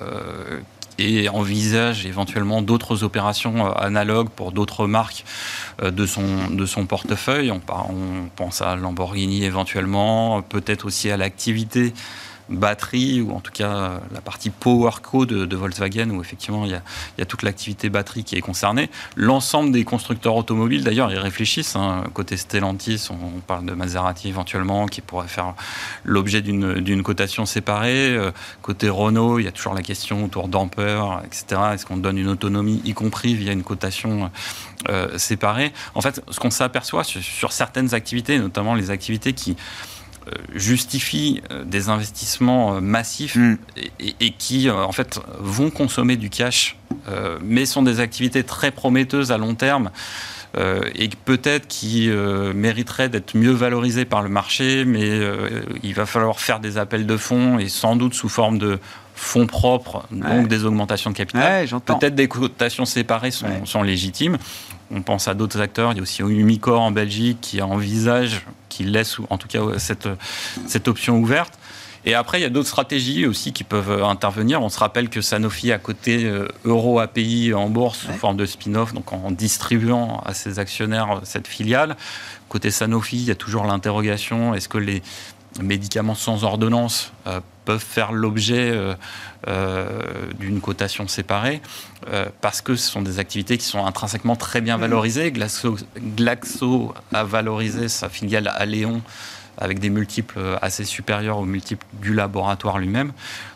et 1.00 1.30
envisage 1.30 2.06
éventuellement 2.06 2.62
d'autres 2.62 3.04
opérations 3.04 3.66
euh, 3.66 3.72
analogues 3.78 4.30
pour 4.30 4.52
d'autres 4.52 4.86
marques 4.86 5.26
euh, 5.82 5.90
de 5.90 6.06
son, 6.06 6.50
de 6.52 6.66
son 6.68 6.86
portefeuille. 6.86 7.52
On, 7.52 7.62
on 7.90 8.30
pense 8.36 8.62
à 8.62 8.76
Lamborghini 8.76 9.46
éventuellement, 9.46 10.44
peut-être 10.44 10.86
aussi 10.86 11.10
à 11.10 11.18
l'activité 11.18 11.94
batterie 12.50 13.22
ou 13.22 13.32
en 13.34 13.40
tout 13.40 13.52
cas 13.52 13.72
euh, 13.72 13.98
la 14.14 14.22
partie 14.22 14.50
PowerCo 14.50 15.26
de, 15.26 15.46
de 15.46 15.56
Volkswagen 15.56 16.10
où 16.12 16.22
effectivement 16.22 16.66
il 16.66 16.72
y 16.72 17.22
a, 17.22 17.26
toute 17.26 17.44
l'activité 17.44 17.90
batterie 17.90 18.24
qui 18.24 18.36
est 18.36 18.42
concernée. 18.42 18.90
L'ensemble 19.16 19.72
des 19.72 19.84
constructeurs 19.84 20.36
automobiles 20.36 20.84
d'ailleurs 20.84 21.12
ils 21.12 21.18
réfléchissent. 21.18 21.76
hein. 21.76 22.04
Côté 22.14 22.38
Stellantis, 22.38 23.08
on, 23.12 23.40
parle 23.42 23.66
de 23.66 23.74
Maserati 23.74 24.28
éventuellement 24.28 24.88
qui 24.88 25.02
pourrait 25.02 25.28
faire 25.28 25.54
l'objet 26.04 26.42
d'une 26.42 27.04
cotation 27.04 27.46
séparée. 27.46 28.16
Euh, 28.16 28.32
Côté 28.62 28.90
Renault, 28.90 29.40
il 29.40 29.46
y 29.46 29.48
a 29.48 29.52
toujours 29.52 29.74
la 29.74 29.82
question 29.82 30.26
autour 30.26 30.48
d'Ampère, 30.48 31.22
etc. 31.26 31.62
Est-ce 31.74 31.86
qu'on 31.86 31.98
donne 31.98 32.18
une 32.18 32.28
autonomie 32.28 32.82
y 32.86 32.94
compris 32.94 33.36
via 33.36 33.52
une 33.52 33.64
cotation 33.64 34.32
euh, 34.90 35.18
séparée? 35.18 35.72
En 35.96 36.02
fait, 36.02 36.22
ce 36.30 36.40
qu'on 36.40 36.50
s'aperçoit 36.50 37.04
sur, 37.04 37.52
certaines 37.52 37.94
activités, 37.94 38.38
notamment 38.40 38.76
les 38.76 38.92
activités 38.92 39.34
qui 39.34 39.56
justifient 40.56 41.42
euh, 41.52 41.64
des 41.64 41.90
investissements 41.90 42.76
euh, 42.76 42.80
massifs 42.82 43.36
Mm. 43.36 43.58
et, 44.20 44.32
qui 44.32 44.70
euh, 44.70 44.74
en 44.84 44.92
fait 44.92 45.20
vont 45.40 45.70
consommer 45.70 46.16
du 46.18 46.30
cash, 46.30 46.78
euh, 47.10 47.38
mais 47.44 47.66
sont 47.66 47.84
des 47.84 48.00
activités 48.00 48.44
très 48.44 48.72
prometteuses 48.72 49.32
à 49.32 49.38
long 49.38 49.56
terme. 49.56 49.92
euh, 50.58 50.82
et 50.96 51.10
peut-être 51.26 51.68
qui 51.68 52.10
euh, 52.10 52.54
mériteraient 52.56 53.08
d'être 53.08 53.36
mieux 53.38 53.52
valorisées 53.52 54.06
par 54.06 54.24
le 54.24 54.30
marché, 54.30 54.84
mais 54.84 55.08
euh, 55.08 55.62
il 55.84 55.94
va 55.94 56.08
falloir 56.08 56.40
faire 56.40 56.60
des 56.60 56.80
appels 56.80 57.06
de 57.06 57.18
fonds 57.18 57.60
et 57.60 57.70
sans 57.70 57.96
doute 57.96 58.16
sous 58.16 58.30
forme 58.30 58.58
de 58.58 58.80
fonds 59.14 59.46
propres, 59.46 60.06
donc 60.12 60.24
Ouais. 60.24 60.48
des 60.48 60.66
augmentations 60.66 61.12
de 61.12 61.16
capital. 61.16 61.66
Ouais. 61.66 61.80
Peut-être 61.86 62.16
des 62.16 62.28
cotations 62.28 62.86
séparées 62.86 63.30
sont, 63.30 63.46
Ouais. 63.46 63.62
sont 63.66 63.84
légitimes. 63.84 64.38
On 64.92 65.02
pense 65.02 65.28
à 65.28 65.34
d'autres 65.34 65.62
acteurs. 65.62 65.92
Il 65.92 65.98
y 65.98 66.00
a 66.00 66.04
aussi 66.04 66.22
Umicore 66.22 66.82
en 66.82 66.92
Belgique 66.92 67.38
qui 67.42 67.62
envisage, 67.62 68.46
qui 68.70 68.84
laisse 68.84 69.18
en 69.30 69.38
tout 69.38 69.48
cas 69.48 69.62
cette, 69.78 70.10
cette 70.68 70.88
option 70.88 71.18
ouverte. 71.18 71.54
Et 72.06 72.14
après, 72.14 72.40
il 72.40 72.44
y 72.44 72.46
a 72.46 72.50
d'autres 72.50 72.70
stratégies 72.70 73.26
aussi 73.26 73.52
qui 73.52 73.66
peuvent 73.66 73.92
euh, 73.92 74.06
intervenir. 74.06 74.62
On 74.62 74.70
se 74.70 74.80
rappelle 74.80 75.10
que 75.10 75.20
Sanofi 75.20 75.72
a 75.74 75.78
coté 75.78 76.24
euh, 76.24 76.48
Euro 76.64 77.00
API 77.00 77.54
en 77.54 77.70
bourse 77.70 78.06
Ouais. 78.06 78.14
sous 78.14 78.20
forme 78.20 78.38
de 78.38 78.46
spin-off, 78.46 78.94
donc 78.94 79.12
en 79.12 79.32
distribuant 79.32 80.22
à 80.26 80.34
ses 80.34 80.60
actionnaires 80.60 81.12
euh, 81.12 81.20
cette 81.24 81.46
filiale. 81.48 81.98
Côté 82.48 82.72
Sanofi, 82.72 83.18
il 83.18 83.24
y 83.26 83.32
a 83.32 83.36
toujours 83.36 83.66
l'interrogation 83.66 84.56
est-ce 84.56 84.70
que 84.70 84.78
les 84.78 85.04
médicaments 85.62 86.16
sans 86.16 86.46
ordonnance 86.46 87.12
peuvent 87.70 87.86
faire 87.88 88.14
l'objet 88.14 88.72
euh, 88.72 88.96
euh, 89.48 90.02
d'une 90.40 90.60
cotation 90.60 91.08
séparée 91.08 91.62
euh, 92.12 92.26
parce 92.42 92.62
que 92.62 92.76
ce 92.76 92.90
sont 92.90 93.04
des 93.04 93.20
activités 93.20 93.60
qui 93.60 93.66
sont 93.66 93.86
intrinsèquement 93.86 94.36
très 94.36 94.60
bien 94.60 94.78
valorisées. 94.78 95.32
Glaxo, 95.32 95.78
Glaxo 96.18 96.96
a 97.14 97.24
valorisé 97.24 97.88
sa 97.88 98.10
filiale 98.10 98.48
à 98.48 98.66
Léon 98.66 99.04
avec 99.60 99.78
des 99.78 99.92
multiples 99.92 100.40
assez 100.64 100.84
supérieurs 100.84 101.38
aux 101.38 101.46
multiples 101.46 101.86
du 102.02 102.16
laboratoire 102.16 102.80
lui-même. 102.80 103.12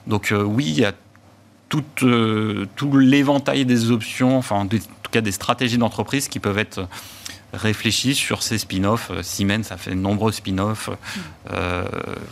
Donc 0.05 0.31
euh, 0.31 0.43
oui, 0.43 0.65
il 0.67 0.79
y 0.79 0.85
a 0.85 0.93
tout, 1.69 1.83
euh, 2.03 2.67
tout 2.75 2.95
l'éventail 2.95 3.65
des 3.65 3.89
options, 3.89 4.37
enfin 4.37 4.57
en 4.57 4.67
tout 4.67 4.77
cas 5.09 5.21
des 5.21 5.31
stratégies 5.31 5.79
d'entreprise 5.79 6.27
qui 6.27 6.37
peuvent 6.37 6.59
être 6.59 6.87
réfléchies 7.53 8.15
sur 8.15 8.43
ces 8.43 8.57
spin-offs. 8.57 9.09
Euh, 9.11 9.21
Siemens 9.23 9.71
a 9.71 9.77
fait 9.77 9.91
de 9.91 9.95
nombreux 9.95 10.31
spin-offs, 10.31 10.89
euh, 11.51 11.83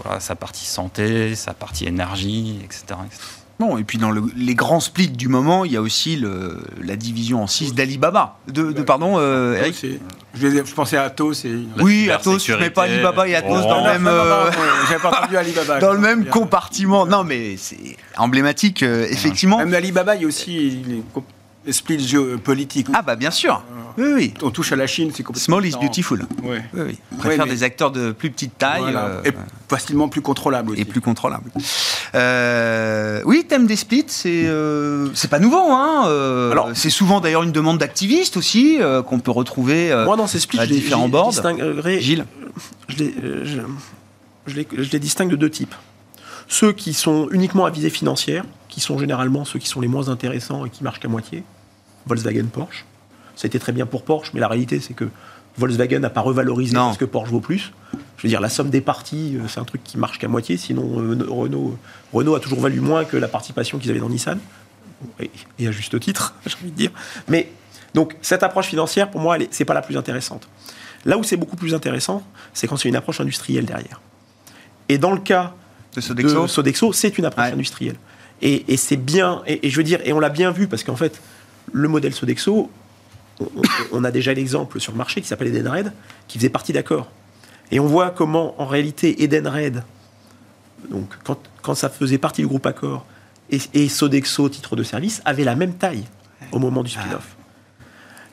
voilà, 0.03 0.19
sa 0.19 0.35
partie 0.35 0.65
santé, 0.65 1.35
sa 1.35 1.53
partie 1.53 1.85
énergie, 1.85 2.59
etc. 2.63 2.83
etc. 3.05 3.21
Bon, 3.59 3.77
et 3.77 3.83
puis 3.83 3.99
dans 3.99 4.09
le- 4.09 4.23
les 4.35 4.55
grands 4.55 4.79
splits 4.79 5.09
du 5.09 5.27
moment, 5.27 5.65
il 5.65 5.71
y 5.73 5.77
a 5.77 5.81
aussi 5.81 6.15
le- 6.15 6.63
la 6.83 6.95
division 6.95 7.43
en 7.43 7.47
6 7.47 7.75
d'Alibaba. 7.75 8.39
De, 8.47 8.71
de- 8.71 8.81
pardon, 8.81 9.19
euh, 9.19 9.53
Eric 9.55 9.85
je, 10.33 10.47
pensais 10.73 10.97
à 10.97 11.03
Atos 11.03 11.45
et. 11.45 11.53
Oui, 11.79 12.09
Atos, 12.09 12.33
je 12.35 12.39
cybersécurité. 12.39 12.63
mets 12.63 12.69
pas 12.71 12.83
Alibaba 12.85 13.27
et 13.27 13.35
Atos 13.35 13.61
Oh. 13.63 13.69
dans 13.69 13.77
le 13.85 13.91
même, 13.93 14.07
euh, 14.07 14.49
pas 14.99 15.09
entendu 15.09 15.37
Alibaba. 15.37 15.79
dans 15.79 15.93
le 15.93 15.99
même 15.99 16.25
compartiment. 16.25 17.05
Non, 17.05 17.23
mais 17.23 17.55
c'est 17.57 17.97
emblématique, 18.17 18.81
euh, 18.81 19.05
effectivement. 19.11 19.59
Même 19.59 19.75
Alibaba, 19.75 20.15
il 20.15 20.21
y 20.23 20.25
a 20.25 20.27
aussi 20.27 20.81
splits 21.69 22.07
géopolitiques. 22.07 22.87
Ah 22.93 23.01
bah 23.01 23.15
bien 23.15 23.31
sûr. 23.31 23.63
Oui, 23.97 24.05
oui. 24.15 24.33
On 24.41 24.51
touche 24.51 24.71
à 24.71 24.75
la 24.77 24.87
Chine, 24.87 25.11
c'est 25.13 25.21
complètement. 25.21 25.57
Small 25.57 25.65
is 25.67 25.71
beautiful. 25.73 26.25
Oui, 26.43 26.57
oui. 26.73 26.97
On 27.11 27.17
préfère 27.17 27.45
mais- 27.45 27.51
des 27.51 27.63
acteurs 27.63 27.91
de 27.91 28.11
plus 28.13 28.31
petite 28.31 28.57
taille 28.57 28.81
Voilà. 28.81 29.05
euh, 29.05 29.21
Et 29.25 29.31
facilement 29.69 30.07
plus 30.07 30.21
contrôlable 30.21 30.71
aussi. 30.71 30.81
et 30.81 30.85
plus 30.85 31.01
contrôlables. 31.01 31.51
Euh, 32.15 33.21
oui, 33.25 33.45
thème 33.47 33.67
des 33.67 33.75
splits, 33.75 34.05
c'est 34.07 34.45
euh, 34.45 35.09
c'est 35.13 35.29
pas 35.29 35.39
nouveau. 35.39 35.71
Hein, 35.71 36.05
euh, 36.07 36.51
Alors- 36.51 36.69
c'est 36.73 36.89
souvent 36.89 37.19
d'ailleurs 37.19 37.43
une 37.43 37.51
demande 37.51 37.77
d'activistes 37.77 38.37
aussi 38.37 38.77
euh, 38.81 39.01
qu'on 39.01 39.19
peut 39.19 39.31
retrouver. 39.31 39.91
euh, 39.91 40.05
Moi, 40.05 40.15
dans 40.17 40.27
ces 40.27 40.39
splits, 40.39 40.59
à 40.59 40.65
différents 40.65 41.09
distinguerai- 41.09 41.99
Gilles. 41.99 42.25
je 42.87 42.97
les, 42.97 43.13
euh, 43.23 43.41
je, 43.45 43.59
je 44.47 44.55
les- 44.55 44.67
je 44.77 44.91
les 44.91 44.99
distingue 44.99 45.29
de 45.31 45.35
deux 45.35 45.49
types. 45.49 45.75
Ceux 46.51 46.73
qui 46.73 46.93
sont 46.93 47.29
uniquement 47.31 47.63
à 47.63 47.69
visée 47.69 47.89
financière, 47.89 48.43
qui 48.67 48.81
sont 48.81 48.99
généralement 48.99 49.45
ceux 49.45 49.57
qui 49.57 49.69
sont 49.69 49.79
les 49.79 49.87
moins 49.87 50.09
intéressants 50.09 50.65
et 50.65 50.69
qui 50.69 50.83
marchent 50.83 50.99
qu'à 50.99 51.07
moitié. 51.07 51.45
Volkswagen, 52.07 52.47
Porsche. 52.47 52.83
Ça 53.37 53.45
a 53.45 53.47
été 53.47 53.57
très 53.57 53.71
bien 53.71 53.85
pour 53.85 54.03
Porsche, 54.03 54.31
mais 54.33 54.41
la 54.41 54.49
réalité, 54.49 54.81
c'est 54.81 54.93
que 54.93 55.07
Volkswagen 55.57 55.99
n'a 55.99 56.09
pas 56.09 56.19
revalorisé 56.19 56.75
Non. 56.75 56.87
parce 56.87 56.97
que 56.97 57.05
Porsche 57.05 57.29
vaut 57.31 57.39
plus. 57.39 57.71
Je 58.17 58.23
veux 58.23 58.27
dire, 58.27 58.41
la 58.41 58.49
somme 58.49 58.69
des 58.69 58.81
parties, 58.81 59.37
euh, 59.37 59.47
c'est 59.47 59.61
un 59.61 59.63
truc 59.63 59.81
qui 59.81 59.97
marche 59.97 60.19
qu'à 60.19 60.27
moitié. 60.27 60.57
Sinon, 60.57 60.99
euh, 60.99 61.25
Renault, 61.29 61.77
Renault 62.11 62.35
a 62.35 62.41
toujours 62.41 62.59
valu 62.59 62.81
moins 62.81 63.05
que 63.05 63.15
la 63.15 63.29
participation 63.29 63.79
qu'ils 63.79 63.89
avaient 63.89 64.01
dans 64.01 64.09
Nissan. 64.09 64.37
Et, 65.21 65.31
et 65.57 65.67
à 65.69 65.71
juste 65.71 65.97
titre, 66.01 66.35
j'ai 66.45 66.55
envie 66.57 66.71
de 66.71 66.75
dire. 66.75 66.91
Mais 67.29 67.49
donc, 67.93 68.17
cette 68.21 68.43
approche 68.43 68.65
financière, 68.65 69.09
pour 69.09 69.21
moi, 69.21 69.37
c'est 69.51 69.63
pas 69.63 69.73
la 69.73 69.81
plus 69.81 69.95
intéressante. 69.95 70.49
Là 71.05 71.17
où 71.17 71.23
c'est 71.23 71.37
beaucoup 71.37 71.55
plus 71.55 71.73
intéressant, 71.73 72.23
c'est 72.53 72.67
quand 72.67 72.75
c'est 72.75 72.89
une 72.89 72.97
approche 72.97 73.21
industrielle 73.21 73.63
derrière. 73.63 74.01
Et 74.89 74.97
dans 74.97 75.11
le 75.13 75.21
cas 75.21 75.53
De 75.95 76.01
Sodexo. 76.01 76.43
de 76.43 76.47
Sodexo, 76.47 76.93
c'est 76.93 77.17
une 77.17 77.25
approche 77.25 77.45
Ouais. 77.47 77.51
industrielle. 77.53 77.95
Et, 78.41 78.65
et 78.73 78.77
c'est 78.77 78.97
bien, 78.97 79.41
et, 79.45 79.67
et 79.67 79.69
je 79.69 79.77
veux 79.77 79.83
dire, 79.83 79.99
et 80.03 80.13
on 80.13 80.19
l'a 80.19 80.29
bien 80.29 80.51
vu, 80.51 80.67
parce 80.67 80.83
qu'en 80.83 80.95
fait, 80.95 81.21
le 81.71 81.87
modèle 81.87 82.13
Sodexo, 82.13 82.71
on, 83.39 83.43
on- 83.43 83.61
on 83.91 84.03
a 84.03 84.11
déjà 84.11 84.33
l'exemple 84.33 84.79
sur 84.79 84.91
le 84.93 84.97
marché 84.97 85.21
qui 85.21 85.27
s'appelle 85.27 85.55
Edenred, 85.55 85.91
qui 86.27 86.37
faisait 86.37 86.49
partie 86.49 86.73
d'accord. 86.73 87.09
Et 87.71 87.79
on 87.79 87.85
voit 87.87 88.09
comment, 88.11 88.59
en 88.61 88.65
réalité, 88.65 89.23
Edenred 89.23 89.83
donc 90.89 91.13
quand, 91.23 91.37
quand 91.61 91.75
ça 91.75 91.89
faisait 91.89 92.17
partie 92.17 92.41
du 92.41 92.47
groupe 92.47 92.65
Accor, 92.65 93.05
et, 93.51 93.59
et 93.75 93.87
Sodexo, 93.87 94.49
titre 94.49 94.75
de 94.75 94.81
service, 94.83 95.21
avait 95.25 95.43
la 95.43 95.55
même 95.55 95.73
taille 95.75 96.05
au 96.51 96.57
moment 96.59 96.81
du 96.83 96.89
spin-off. 96.89 97.35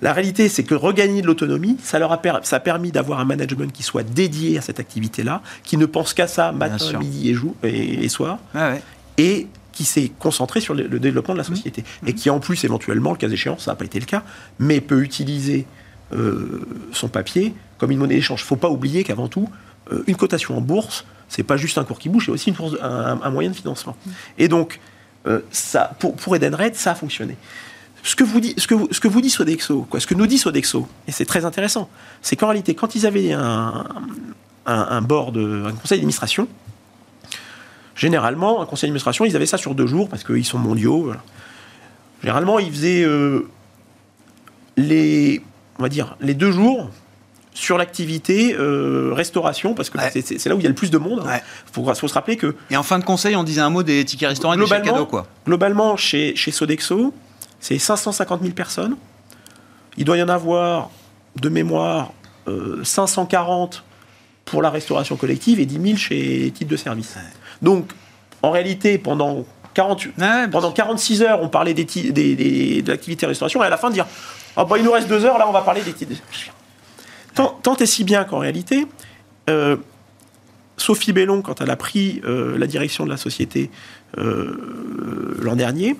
La 0.00 0.12
réalité, 0.12 0.48
c'est 0.48 0.62
que 0.62 0.74
regagner 0.74 1.22
de 1.22 1.26
l'autonomie, 1.26 1.76
ça 1.82 1.98
leur 1.98 2.12
a, 2.12 2.18
per- 2.22 2.40
ça 2.42 2.56
a 2.56 2.60
permis 2.60 2.92
d'avoir 2.92 3.18
un 3.18 3.24
management 3.24 3.72
qui 3.72 3.82
soit 3.82 4.04
dédié 4.04 4.58
à 4.58 4.60
cette 4.60 4.78
activité-là, 4.78 5.42
qui 5.64 5.76
ne 5.76 5.86
pense 5.86 6.14
qu'à 6.14 6.28
ça 6.28 6.52
matin, 6.52 6.98
midi 6.98 7.30
et, 7.30 7.34
jour, 7.34 7.54
et, 7.64 8.04
et 8.04 8.08
soir, 8.08 8.38
ouais. 8.54 8.80
et 9.16 9.48
qui 9.72 9.84
s'est 9.84 10.10
concentré 10.18 10.60
sur 10.60 10.74
le, 10.74 10.86
le 10.86 11.00
développement 11.00 11.34
de 11.34 11.38
la 11.38 11.44
société. 11.44 11.84
Et 12.06 12.12
qui, 12.12 12.30
en 12.30 12.40
plus, 12.40 12.64
éventuellement, 12.64 13.10
le 13.12 13.16
cas 13.16 13.28
échéant, 13.28 13.58
ça 13.58 13.72
n'a 13.72 13.76
pas 13.76 13.84
été 13.84 13.98
le 14.00 14.06
cas, 14.06 14.22
mais 14.58 14.80
peut 14.80 15.02
utiliser 15.02 15.66
euh, 16.14 16.60
son 16.92 17.08
papier 17.08 17.54
comme 17.78 17.90
une 17.90 17.98
monnaie 17.98 18.16
d'échange. 18.16 18.40
Il 18.40 18.44
ne 18.44 18.48
faut 18.48 18.56
pas 18.56 18.70
oublier 18.70 19.04
qu'avant 19.04 19.28
tout, 19.28 19.48
euh, 19.92 20.02
une 20.06 20.16
cotation 20.16 20.56
en 20.56 20.60
bourse, 20.60 21.04
c'est 21.28 21.42
pas 21.42 21.56
juste 21.56 21.78
un 21.78 21.84
cours 21.84 21.98
qui 21.98 22.08
bouge, 22.08 22.26
c'est 22.26 22.32
aussi 22.32 22.50
une 22.50 22.56
un, 22.82 23.20
un 23.22 23.30
moyen 23.30 23.50
de 23.50 23.54
financement. 23.54 23.96
Et 24.38 24.48
donc, 24.48 24.80
euh, 25.26 25.40
ça, 25.50 25.92
pour, 26.00 26.16
pour 26.16 26.34
Edenred, 26.34 26.74
ça 26.74 26.92
a 26.92 26.94
fonctionné. 26.94 27.36
Ce 28.04 28.14
que, 28.16 28.24
vous 28.24 28.40
dit, 28.40 28.54
ce, 28.56 28.66
que 28.66 28.74
vous, 28.74 28.88
ce 28.90 29.00
que 29.00 29.08
vous 29.08 29.20
dit 29.20 29.28
Sodexo, 29.30 29.82
quoi, 29.90 30.00
ce 30.00 30.06
que 30.06 30.14
nous 30.14 30.26
dit 30.26 30.38
Sodexo, 30.38 30.86
et 31.06 31.12
c'est 31.12 31.24
très 31.26 31.44
intéressant, 31.44 31.88
c'est 32.22 32.36
qu'en 32.36 32.46
réalité, 32.48 32.74
quand 32.74 32.94
ils 32.94 33.06
avaient 33.06 33.32
un, 33.32 33.84
un, 34.66 34.86
un 34.90 35.00
board, 35.02 35.36
un 35.36 35.72
conseil 35.72 35.98
d'administration, 35.98 36.48
généralement, 37.94 38.62
un 38.62 38.66
conseil 38.66 38.88
d'administration, 38.88 39.24
ils 39.24 39.34
avaient 39.36 39.46
ça 39.46 39.58
sur 39.58 39.74
deux 39.74 39.86
jours 39.86 40.08
parce 40.08 40.24
qu'ils 40.24 40.44
sont 40.44 40.58
mondiaux. 40.58 41.02
voilà. 41.02 41.20
Généralement, 42.22 42.58
ils 42.58 42.70
faisaient 42.70 43.02
euh, 43.02 43.48
les, 44.76 45.42
on 45.78 45.82
va 45.82 45.88
dire, 45.88 46.16
les 46.20 46.34
deux 46.34 46.52
jours 46.52 46.90
sur 47.54 47.76
l'activité 47.78 48.54
euh, 48.56 49.12
restauration 49.14 49.74
parce 49.74 49.90
que 49.90 49.98
Ouais. 49.98 50.10
c'est- 50.12 50.46
là 50.46 50.54
où 50.54 50.58
il 50.58 50.62
y 50.62 50.66
a 50.66 50.68
le 50.68 50.74
plus 50.74 50.90
de 50.92 50.98
monde. 50.98 51.22
Il 51.24 51.28
Ouais. 51.28 51.42
faut, 51.72 51.84
faut 51.94 52.08
se 52.08 52.14
rappeler 52.14 52.36
que 52.36 52.54
Et 52.70 52.76
en 52.76 52.82
fin 52.84 52.98
de 53.00 53.04
conseil, 53.04 53.34
on 53.34 53.42
disait 53.42 53.60
un 53.60 53.70
mot 53.70 53.82
des 53.82 54.04
tickets 54.04 54.28
restaurants 54.28 54.54
et 54.54 54.56
des 54.56 54.66
chèques 54.66 54.84
cadeaux, 54.84 55.06
quoi. 55.06 55.26
Globalement, 55.46 55.96
chez, 55.96 56.36
chez 56.36 56.52
Sodexo, 56.52 57.12
c'est 57.60 57.78
550 57.78 58.40
000 58.42 58.52
personnes. 58.54 58.96
Il 59.96 60.04
doit 60.04 60.16
y 60.16 60.22
en 60.22 60.28
avoir, 60.28 60.90
de 61.40 61.48
mémoire, 61.48 62.12
euh, 62.46 62.82
540 62.84 63.84
pour 64.44 64.62
la 64.62 64.70
restauration 64.70 65.16
collective 65.16 65.60
et 65.60 65.66
10 65.66 65.80
000 65.82 65.96
chez 65.96 66.50
titre 66.54 66.70
de 66.70 66.76
service. 66.76 67.16
Donc, 67.62 67.90
en 68.42 68.50
réalité, 68.50 68.98
pendant 68.98 69.44
48, 69.74 70.12
Ouais, 70.18 70.48
pendant 70.48 70.72
46 70.72 71.22
heures, 71.22 71.42
on 71.42 71.48
parlait 71.48 71.74
des, 71.74 71.84
des- 71.84 72.34
des- 72.36 72.82
de 72.82 72.90
l'activité 72.90 73.26
restauration, 73.26 73.62
et 73.62 73.66
à 73.66 73.70
la 73.70 73.76
fin, 73.76 73.90
dire 73.90 74.06
Ah, 74.56 74.64
bah, 74.64 74.76
il 74.78 74.84
nous 74.84 74.92
reste 74.92 75.08
deux 75.08 75.24
heures, 75.24 75.38
là, 75.38 75.46
on 75.48 75.52
va 75.52 75.60
parler 75.62 75.82
des 75.82 75.92
titres. 75.92 76.12
de- 76.12 76.18
Tant, 77.34 77.58
tant 77.62 77.76
et 77.76 77.86
si 77.86 78.02
bien 78.04 78.24
qu'en 78.24 78.38
réalité, 78.38 78.86
euh, 79.50 79.76
Sophie 80.76 81.12
Bellon, 81.12 81.42
quand 81.42 81.60
elle 81.60 81.70
a 81.70 81.76
pris 81.76 82.20
euh, 82.24 82.56
la 82.58 82.66
direction 82.66 83.04
de 83.04 83.10
la 83.10 83.16
société 83.16 83.70
euh, 84.16 85.36
l'an 85.40 85.54
dernier, 85.56 85.96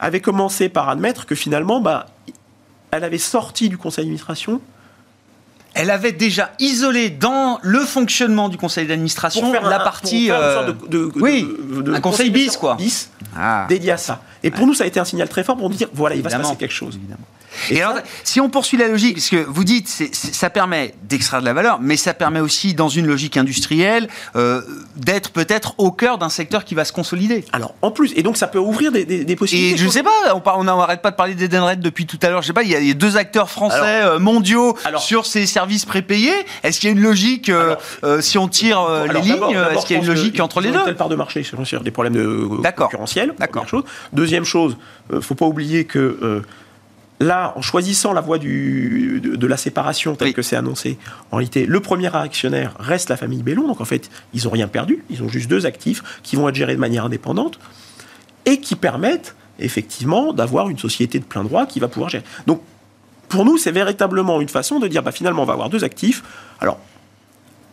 avait 0.00 0.20
commencé 0.20 0.68
par 0.68 0.88
admettre 0.88 1.26
que 1.26 1.34
finalement, 1.34 1.80
bah, 1.80 2.06
elle 2.90 3.04
avait 3.04 3.18
sorti 3.18 3.68
du 3.68 3.76
conseil 3.78 4.04
d'administration 4.04 4.60
Elle 5.74 5.90
avait 5.90 6.12
déjà 6.12 6.50
isolé 6.58 7.10
dans 7.10 7.58
le 7.62 7.80
fonctionnement 7.80 8.48
du 8.48 8.56
conseil 8.56 8.86
d'administration 8.86 9.52
la 9.52 9.80
partie. 9.80 10.30
euh, 10.30 10.72
un 11.94 12.00
conseil 12.00 12.30
bis, 12.30 12.56
quoi. 12.56 12.76
bis 12.76 13.10
Ah. 13.36 13.66
dédié 13.68 13.92
à 13.92 13.96
ça. 13.96 14.22
Et 14.42 14.50
pour 14.50 14.66
nous, 14.66 14.74
ça 14.74 14.84
a 14.84 14.86
été 14.86 14.98
un 15.00 15.04
signal 15.04 15.28
très 15.28 15.44
fort 15.44 15.56
pour 15.56 15.68
nous 15.68 15.76
dire 15.76 15.88
voilà, 15.92 16.16
il 16.16 16.22
va 16.22 16.30
se 16.30 16.36
passer 16.36 16.56
quelque 16.56 16.74
chose. 16.74 16.96
Évidemment. 16.96 17.26
Et 17.70 17.76
Et, 17.78 17.82
alors, 17.82 17.98
si 18.24 18.40
on 18.40 18.48
poursuit 18.50 18.76
la 18.76 18.88
logique, 18.88 19.14
parce 19.16 19.28
que 19.28 19.36
vous 19.44 19.64
dites, 19.64 19.88
ça 20.12 20.50
permet 20.50 20.94
d'extraire 21.04 21.40
de 21.40 21.46
la 21.46 21.52
valeur, 21.52 21.78
mais 21.80 21.96
ça 21.96 22.12
permet 22.12 22.40
aussi, 22.40 22.74
dans 22.74 22.88
une 22.88 23.06
logique 23.06 23.36
industrielle, 23.36 24.08
euh, 24.36 24.62
d'être 24.96 25.30
peut-être 25.30 25.74
au 25.78 25.90
cœur 25.92 26.18
d'un 26.18 26.28
secteur 26.28 26.64
qui 26.64 26.74
va 26.74 26.84
se 26.84 26.92
consolider. 26.92 27.44
Alors, 27.52 27.74
en 27.82 27.90
plus, 27.90 28.12
et 28.16 28.22
donc 28.22 28.36
ça 28.36 28.48
peut 28.48 28.58
ouvrir 28.58 28.90
des, 28.92 29.04
des- 29.04 29.24
des 29.24 29.36
possibilités. 29.36 29.74
Et 29.74 29.76
je 29.84 29.88
sais 29.88 30.02
pas, 30.02 30.10
on 30.56 30.64
n'arrête 30.64 31.02
pas 31.02 31.10
de 31.10 31.16
parler 31.16 31.34
d'Edenred 31.34 31.80
depuis 31.80 32.06
tout 32.06 32.18
à 32.22 32.30
l'heure. 32.30 32.42
Je 32.42 32.48
sais 32.48 32.52
pas, 32.52 32.62
il 32.64 32.70
y 32.70 32.74
a, 32.76 32.80
il 32.80 32.88
y 32.88 32.90
a 32.90 32.94
deux 32.94 33.16
acteurs 33.16 33.48
français 33.50 34.02
euh, 34.02 34.18
mondiaux 34.18 34.76
alors- 34.84 35.00
sur 35.02 35.24
ces 35.26 35.46
services 35.46 35.84
prépayés. 35.84 36.32
Est-ce 36.64 36.80
qu'il 36.80 36.88
y 36.90 36.92
a 36.92 36.96
une 36.96 37.02
logique, 37.02 37.48
euh, 37.48 37.76
Alors- 38.02 38.22
si 38.22 38.38
on 38.38 38.48
tire 38.48 38.80
les 39.12 39.20
lignes, 39.20 39.56
est-ce 39.72 39.86
qu'il 39.86 39.96
y 39.96 39.98
a 39.98 40.02
une 40.02 40.08
logique 40.08 40.36
que 40.36 40.42
entre 40.42 40.60
les 40.60 40.70
deux 40.70 40.78
une 40.78 40.84
telle 40.84 40.96
part 40.96 41.08
de 41.08 41.16
marché 41.16 41.42
sur 41.42 41.80
des 41.82 41.90
problèmes 41.90 42.14
de 42.14 42.48
concurrentiels. 42.76 43.34
D'accord. 43.38 43.66
Deuxième 44.12 44.44
chose, 44.44 44.76
euh, 45.12 45.20
faut 45.20 45.34
pas 45.34 45.46
oublier 45.46 45.84
que 45.84 46.42
là, 47.20 47.52
en 47.56 47.62
choisissant 47.62 48.12
la 48.12 48.20
voie 48.20 48.38
du, 48.38 49.20
de, 49.22 49.36
de 49.36 49.46
la 49.46 49.56
séparation 49.56 50.14
telle 50.14 50.28
Oui. 50.28 50.34
que 50.34 50.42
c'est 50.42 50.56
annoncé, 50.56 50.98
en 51.32 51.36
réalité, 51.38 51.66
le 51.66 51.80
premier 51.80 52.14
actionnaire 52.14 52.74
reste 52.78 53.10
la 53.10 53.16
famille 53.16 53.42
Bellon. 53.42 53.66
Donc 53.66 53.80
en 53.80 53.84
fait, 53.84 54.08
ils 54.34 54.46
ont 54.46 54.50
rien 54.50 54.68
perdu. 54.68 55.04
Ils 55.10 55.22
ont 55.22 55.28
juste 55.28 55.48
deux 55.50 55.66
actifs 55.66 56.02
qui 56.22 56.36
vont 56.36 56.48
être 56.48 56.54
gérés 56.54 56.74
de 56.74 56.80
manière 56.80 57.04
indépendante 57.04 57.58
et 58.46 58.60
qui 58.60 58.76
permettent 58.76 59.34
effectivement 59.58 60.32
d'avoir 60.32 60.68
une 60.70 60.78
société 60.78 61.18
de 61.18 61.24
plein 61.24 61.42
droit 61.44 61.66
qui 61.66 61.80
va 61.80 61.88
pouvoir 61.88 62.08
gérer. 62.10 62.24
Donc 62.46 62.62
pour 63.28 63.44
nous, 63.44 63.58
c'est 63.58 63.72
véritablement 63.72 64.40
une 64.40 64.48
façon 64.48 64.78
de 64.78 64.86
dire 64.88 65.02
bah, 65.02 65.12
finalement, 65.12 65.42
on 65.42 65.46
va 65.46 65.52
avoir 65.54 65.68
deux 65.68 65.84
actifs. 65.84 66.22
Alors, 66.60 66.78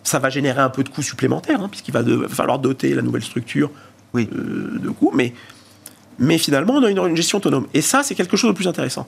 ça 0.04 0.20
va 0.20 0.30
générer 0.30 0.62
un 0.62 0.70
peu 0.70 0.84
de 0.84 0.90
coûts 0.90 1.02
supplémentaires, 1.02 1.62
hein, 1.62 1.70
puisqu'il 1.70 1.92
va, 1.94 2.04
de- 2.04 2.14
va 2.16 2.28
falloir 2.28 2.60
doter 2.60 2.94
la 2.94 3.02
nouvelle 3.02 3.24
structure 3.24 3.72
Oui. 4.14 4.28
euh, 4.36 4.80
de 4.80 4.90
coûts, 4.90 5.12
mais, 5.14 5.34
mais 6.20 6.38
finalement, 6.38 6.74
on 6.74 6.84
a 6.84 6.90
une, 6.90 6.98
une 7.00 7.16
gestion 7.16 7.38
autonome. 7.38 7.68
Et 7.74 7.82
ça, 7.82 8.04
c'est 8.04 8.16
quelque 8.16 8.36
chose 8.38 8.50
de 8.52 8.56
plus 8.56 8.68
intéressant. 8.68 9.08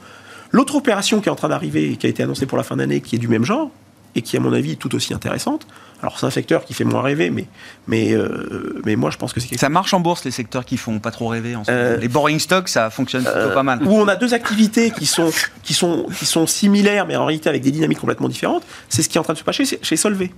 L'autre 0.51 0.75
opération 0.75 1.21
qui 1.21 1.29
est 1.29 1.31
en 1.31 1.35
train 1.35 1.49
d'arriver, 1.49 1.91
et 1.91 1.97
qui 1.97 2.07
a 2.07 2.09
été 2.09 2.23
annoncée 2.23 2.45
pour 2.45 2.57
la 2.57 2.63
fin 2.63 2.77
d'année, 2.77 3.01
qui 3.01 3.15
est 3.15 3.19
du 3.19 3.27
même 3.27 3.45
genre, 3.45 3.69
et 4.15 4.21
qui, 4.21 4.35
à 4.35 4.39
mon 4.39 4.51
avis, 4.53 4.71
est 4.71 4.77
tout 4.77 4.95
aussi 4.95 5.13
intéressante. 5.13 5.67
Alors, 6.01 6.19
c'est 6.19 6.25
un 6.25 6.31
secteur 6.31 6.65
qui 6.65 6.73
fait 6.73 6.83
moins 6.83 7.01
rêver, 7.01 7.29
mais, 7.29 7.45
mais, 7.87 8.13
euh, 8.13 8.81
mais 8.85 8.95
moi, 8.95 9.09
je 9.09 9.17
pense 9.17 9.33
que 9.33 9.39
c'est 9.39 9.47
quelque 9.47 9.59
Ça 9.59 9.69
marche 9.69 9.93
en 9.93 9.99
bourse, 9.99 10.25
les 10.25 10.31
secteurs 10.31 10.65
qui 10.65 10.77
font 10.77 10.99
pas 10.99 11.11
trop 11.11 11.27
rêver. 11.27 11.55
En. 11.55 11.63
Euh, 11.69 11.97
les 11.97 12.07
boring 12.07 12.39
stocks, 12.39 12.69
ça 12.69 12.89
fonctionne 12.89 13.23
plutôt 13.23 13.53
pas 13.53 13.63
mal. 13.63 13.83
où 13.83 13.91
on 13.91 14.07
a 14.07 14.15
deux 14.15 14.33
activités 14.33 14.91
qui 14.91 15.05
sont, 15.05 15.31
qui 15.63 15.73
sont, 15.73 16.07
qui 16.17 16.25
sont 16.25 16.47
similaires, 16.47 17.05
mais 17.05 17.15
en 17.15 17.25
réalité 17.25 17.49
avec 17.49 17.61
des 17.61 17.71
dynamiques 17.71 17.99
complètement 17.99 18.29
différentes, 18.29 18.63
c'est 18.89 19.01
ce 19.01 19.09
qui 19.09 19.17
est 19.17 19.19
en 19.19 19.23
train 19.23 19.33
de 19.33 19.39
se 19.39 19.43
passer 19.43 19.65
chez, 19.65 19.79
chez 19.81 19.97
Solvay. 19.97 20.31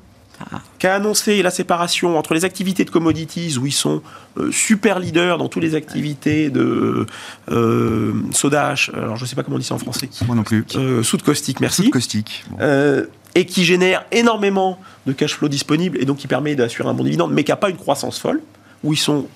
Qui 0.80 0.88
a 0.88 0.96
annoncé 0.96 1.42
la 1.44 1.52
séparation 1.52 2.18
entre 2.18 2.34
les 2.34 2.46
activités 2.46 2.86
de 2.86 2.90
commodities, 2.90 3.58
où 3.60 3.66
ils 3.66 3.74
sont 3.74 4.02
euh, 4.38 4.52
super 4.52 5.00
leaders 5.00 5.38
dans 5.38 5.50
toutes 5.50 5.64
les 5.64 5.76
activités 5.76 6.50
de 6.50 7.06
euh, 7.52 8.14
soda 8.32 8.70
ash, 8.70 8.90
alors 8.94 9.18
je 9.18 9.24
ne 9.24 9.28
sais 9.28 9.36
pas 9.36 9.44
comment 9.44 9.58
on 9.58 9.60
dit 9.60 9.66
ça 9.66 9.76
en 9.76 9.80
français, 9.80 10.10
Moi 10.26 10.36
non 10.36 10.44
plus. 10.44 10.66
euh, 10.76 11.04
soude 11.04 11.24
caustique, 11.24 11.60
merci. 11.60 11.84
Soude 11.84 11.92
caustique. 11.92 12.46
Bon. 12.50 12.58
Euh, 12.62 13.06
et 13.36 13.46
qui 13.46 13.66
génère 13.66 14.06
énormément 14.12 14.80
de 15.06 15.12
cash 15.14 15.36
flow 15.36 15.50
disponible 15.50 15.98
et 16.02 16.06
donc 16.06 16.18
qui 16.18 16.28
permet 16.28 16.56
d'assurer 16.56 16.88
un 16.90 16.94
bon 16.94 17.04
dividende, 17.04 17.34
mais 17.34 17.44
qui 17.44 17.52
n'a 17.52 17.58
pas 17.58 17.70
une 17.70 17.78
croissance 17.78 18.18
folle, 18.18 18.42
où 18.84 18.94
ils 18.94 18.98
sont 18.98 19.28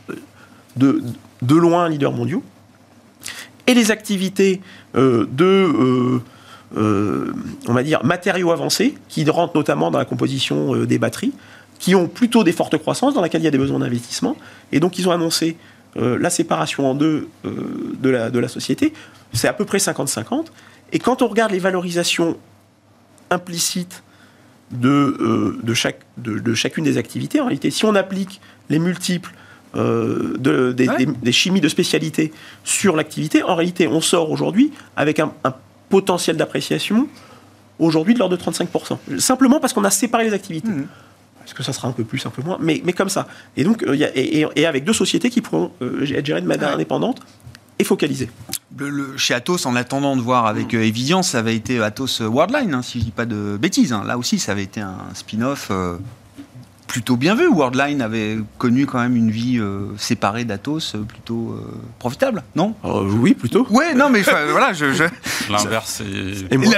de, 0.77 1.03
de 1.41 1.55
loin 1.55 1.89
leaders 1.89 2.13
mondiaux. 2.13 2.43
Et 3.67 3.73
les 3.73 3.91
activités 3.91 4.61
de, 4.95 6.19
on 6.75 7.73
va 7.73 7.83
dire, 7.83 8.03
matériaux 8.03 8.51
avancés, 8.51 8.95
qui 9.09 9.27
rentrent 9.29 9.55
notamment 9.55 9.91
dans 9.91 9.99
la 9.99 10.05
composition 10.05 10.75
euh, 10.75 10.86
des 10.86 10.97
batteries, 10.97 11.33
qui 11.79 11.95
ont 11.95 12.07
plutôt 12.07 12.43
des 12.43 12.51
fortes 12.51 12.77
croissances, 12.77 13.13
dans 13.13 13.21
laquelle 13.21 13.41
il 13.41 13.45
y 13.45 13.47
a 13.47 13.51
des 13.51 13.57
besoins 13.57 13.79
d'investissement. 13.79 14.36
Et 14.71 14.79
donc 14.79 14.97
ils 14.97 15.07
ont 15.07 15.12
annoncé 15.12 15.57
euh, 15.97 16.17
la 16.19 16.29
séparation 16.29 16.89
en 16.89 16.95
deux 16.95 17.27
euh, 17.45 17.51
de, 17.99 18.09
la, 18.09 18.29
de 18.29 18.39
la 18.39 18.47
société. 18.47 18.93
C'est 19.33 19.47
à 19.47 19.53
peu 19.53 19.65
près 19.65 19.77
50-50. 19.79 20.45
Et 20.91 20.99
quand 20.99 21.21
on 21.21 21.27
regarde 21.27 21.51
les 21.51 21.59
valorisations 21.59 22.38
implicite 23.29 24.03
de, 24.71 24.89
euh, 24.89 25.59
de, 25.63 25.73
chaque, 25.73 25.99
de, 26.17 26.39
de 26.39 26.53
chacune 26.53 26.83
des 26.83 26.97
activités. 26.97 27.39
En 27.41 27.45
réalité, 27.45 27.69
si 27.71 27.86
on 27.86 27.95
applique 27.95 28.41
les 28.69 28.79
multiples 28.79 29.31
euh, 29.75 30.36
de, 30.38 30.71
des, 30.71 30.88
Ouais. 30.88 30.97
des- 31.05 31.12
des 31.12 31.31
chimies 31.31 31.62
de 31.62 31.67
spécialité 31.67 32.31
sur 32.63 32.95
l'activité, 32.95 33.41
en 33.43 33.55
réalité, 33.55 33.88
on 33.88 34.01
sort 34.01 34.29
aujourd'hui 34.31 34.71
avec 34.95 35.19
un, 35.19 35.31
un 35.43 35.53
potentiel 35.97 36.36
d'appréciation 36.38 37.08
aujourd'hui 37.77 38.15
de 38.15 38.19
l'ordre 38.19 38.36
de 38.36 38.41
35%. 38.41 38.97
Simplement 39.19 39.60
parce 39.60 39.73
qu'on 39.73 39.84
a 39.84 39.91
séparé 39.91 40.23
les 40.23 40.34
activités. 40.34 40.69
Est-ce 41.45 41.53
que 41.53 41.62
ça 41.62 41.71
sera 41.73 41.88
un 41.88 41.91
peu 41.91 42.03
plus, 42.03 42.25
un 42.25 42.32
peu 42.32 42.41
moins 42.41 42.58
mais, 42.60 42.82
mais 42.84 42.93
comme 42.93 43.10
ça. 43.10 43.27
Et 43.58 43.63
donc, 43.63 43.84
euh, 43.84 43.93
il 43.95 43.99
y 43.99 44.06
a- 44.06 44.15
et, 44.17 44.39
et- 44.41 44.47
et 44.56 44.65
avec 44.65 44.86
deux 44.86 44.93
sociétés 44.93 45.29
qui 45.29 45.41
pourront 45.41 45.71
euh, 45.84 46.01
être 46.17 46.25
gérées 46.25 46.41
de 46.41 46.47
manière 46.47 46.69
Ouais. 46.69 46.73
indépendante 46.75 47.19
et 47.77 47.84
focalisées. 47.84 48.29
Le- 48.77 48.89
le- 48.89 49.17
chez 49.17 49.36
Atos, 49.36 49.65
en 49.67 49.75
attendant 49.75 50.15
de 50.15 50.21
voir 50.21 50.47
avec 50.47 50.73
euh, 50.73 50.82
Evidience, 50.84 51.29
ça 51.29 51.39
avait 51.39 51.56
été 51.56 51.79
Atos 51.82 52.21
Worldline, 52.21 52.73
hein, 52.73 52.82
si 52.82 52.99
je 52.99 53.06
dis 53.06 53.12
pas 53.12 53.25
de 53.27 53.58
bêtises. 53.62 53.93
hein. 53.93 54.03
Là 54.08 54.17
aussi, 54.17 54.39
ça 54.39 54.53
avait 54.53 54.63
été 54.63 54.82
un 54.82 54.95
spin-off 55.13 55.67
euh, 55.69 55.97
plutôt 56.93 57.17
bien 57.17 57.34
vu. 57.34 57.47
Worldline 57.47 58.03
avait 58.03 58.38
connu 58.60 58.86
quand 58.86 58.99
même 58.99 59.15
une 59.15 59.32
vie 59.32 59.58
euh, 59.58 59.88
séparée 59.97 60.45
d'Atos, 60.45 60.93
euh, 60.93 60.99
plutôt 60.99 61.58
euh, 61.58 61.71
profitable, 61.97 62.43
non? 62.56 62.75
Euh, 62.86 63.01
oui, 63.19 63.34
plutôt. 63.34 63.65
Ouais, 63.71 63.95
non, 63.95 64.10
mais 64.12 64.21
voilà, 64.21 64.73
je, 64.73 64.93
je- 64.93 65.03
L'inverse 65.51 66.01
est. 66.01 66.54
Et 66.54 66.58
moi, 66.58 66.71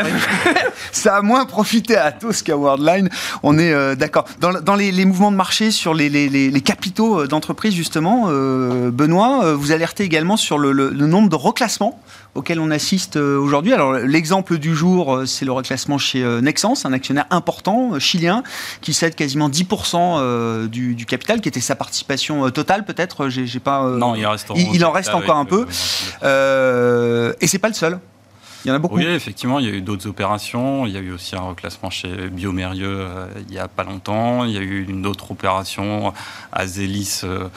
ça 0.93 1.17
a 1.17 1.21
moins 1.21 1.43
profité 1.45 1.97
à 1.97 2.05
Atos 2.05 2.43
qu'à 2.43 2.55
Worldline. 2.55 3.09
On 3.43 3.59
est 3.59 3.73
euh, 3.73 3.95
d'accord. 3.95 4.23
Dans, 4.39 4.51
le- 4.51 4.61
dans 4.61 4.75
les, 4.75 4.93
les 4.93 5.03
mouvements 5.03 5.33
de 5.33 5.37
marché 5.37 5.69
sur 5.69 5.93
les, 5.93 6.07
les- 6.07 6.29
les- 6.29 6.49
les 6.49 6.61
capitaux 6.61 7.27
d'entreprise, 7.27 7.73
justement, 7.75 8.27
euh, 8.29 8.91
Benoît, 8.91 9.43
euh, 9.43 9.53
vous 9.53 9.73
alertez 9.73 10.05
également 10.05 10.37
sur 10.37 10.57
le, 10.57 10.71
le- 10.71 10.91
le 10.91 11.07
nombre 11.07 11.27
de 11.27 11.35
reclassements 11.35 11.99
auxquels 12.35 12.59
on 12.59 12.69
assiste 12.69 13.15
euh, 13.17 13.37
aujourd'hui. 13.39 13.73
Alors, 13.73 13.93
l'exemple 13.93 14.57
du 14.57 14.75
jour, 14.75 15.15
euh, 15.15 15.25
c'est 15.25 15.45
le 15.45 15.51
reclassement 15.51 15.97
chez 15.97 16.21
euh, 16.21 16.41
Nexens, 16.41 16.85
un 16.85 16.93
actionnaire 16.93 17.25
important 17.31 17.97
chilien 17.99 18.43
qui 18.81 18.93
cède 18.93 19.15
quasiment 19.15 19.49
10% 19.49 19.95
euh, 19.95 20.67
du, 20.67 20.95
du 20.95 21.05
capital, 21.05 21.41
qui 21.41 21.47
était 21.47 21.61
sa 21.61 21.75
participation 21.75 22.49
totale 22.51 22.85
peut-être. 22.85 23.29
J'ai, 23.29 23.59
pas. 23.59 23.89
Non, 23.89 24.15
il 24.15 24.25
reste 24.25 24.47
il, 24.55 24.75
il 24.75 24.85
en 24.85 24.91
reste 24.91 25.13
encore 25.13 25.37
un 25.37 25.45
peu. 25.45 25.65
Euh, 26.23 27.33
et 27.41 27.47
c'est 27.47 27.59
pas 27.59 27.69
le 27.69 27.73
seul. 27.73 27.99
Il 28.65 28.69
y 28.69 28.71
en 28.71 28.75
a 28.75 28.79
beaucoup. 28.79 28.95
Oui, 28.95 29.05
effectivement, 29.05 29.59
il 29.59 29.67
y 29.67 29.69
a 29.69 29.73
eu 29.73 29.81
d'autres 29.81 30.07
opérations. 30.07 30.87
Il 30.87 30.93
y 30.93 30.97
a 30.97 30.99
eu 30.99 31.11
aussi 31.11 31.35
un 31.35 31.41
reclassement 31.41 31.91
chez 31.91 32.29
Biomérieux 32.29 32.97
euh, 32.99 33.27
il 33.47 33.53
n'y 33.53 33.59
a 33.59 33.67
pas 33.67 33.83
longtemps. 33.83 34.43
Il 34.43 34.53
y 34.53 34.57
a 34.57 34.61
eu 34.61 34.83
une 34.89 35.05
autre 35.05 35.29
opération 35.29 36.13
à 36.51 36.65
Zélis 36.65 37.21
euh, 37.23 37.47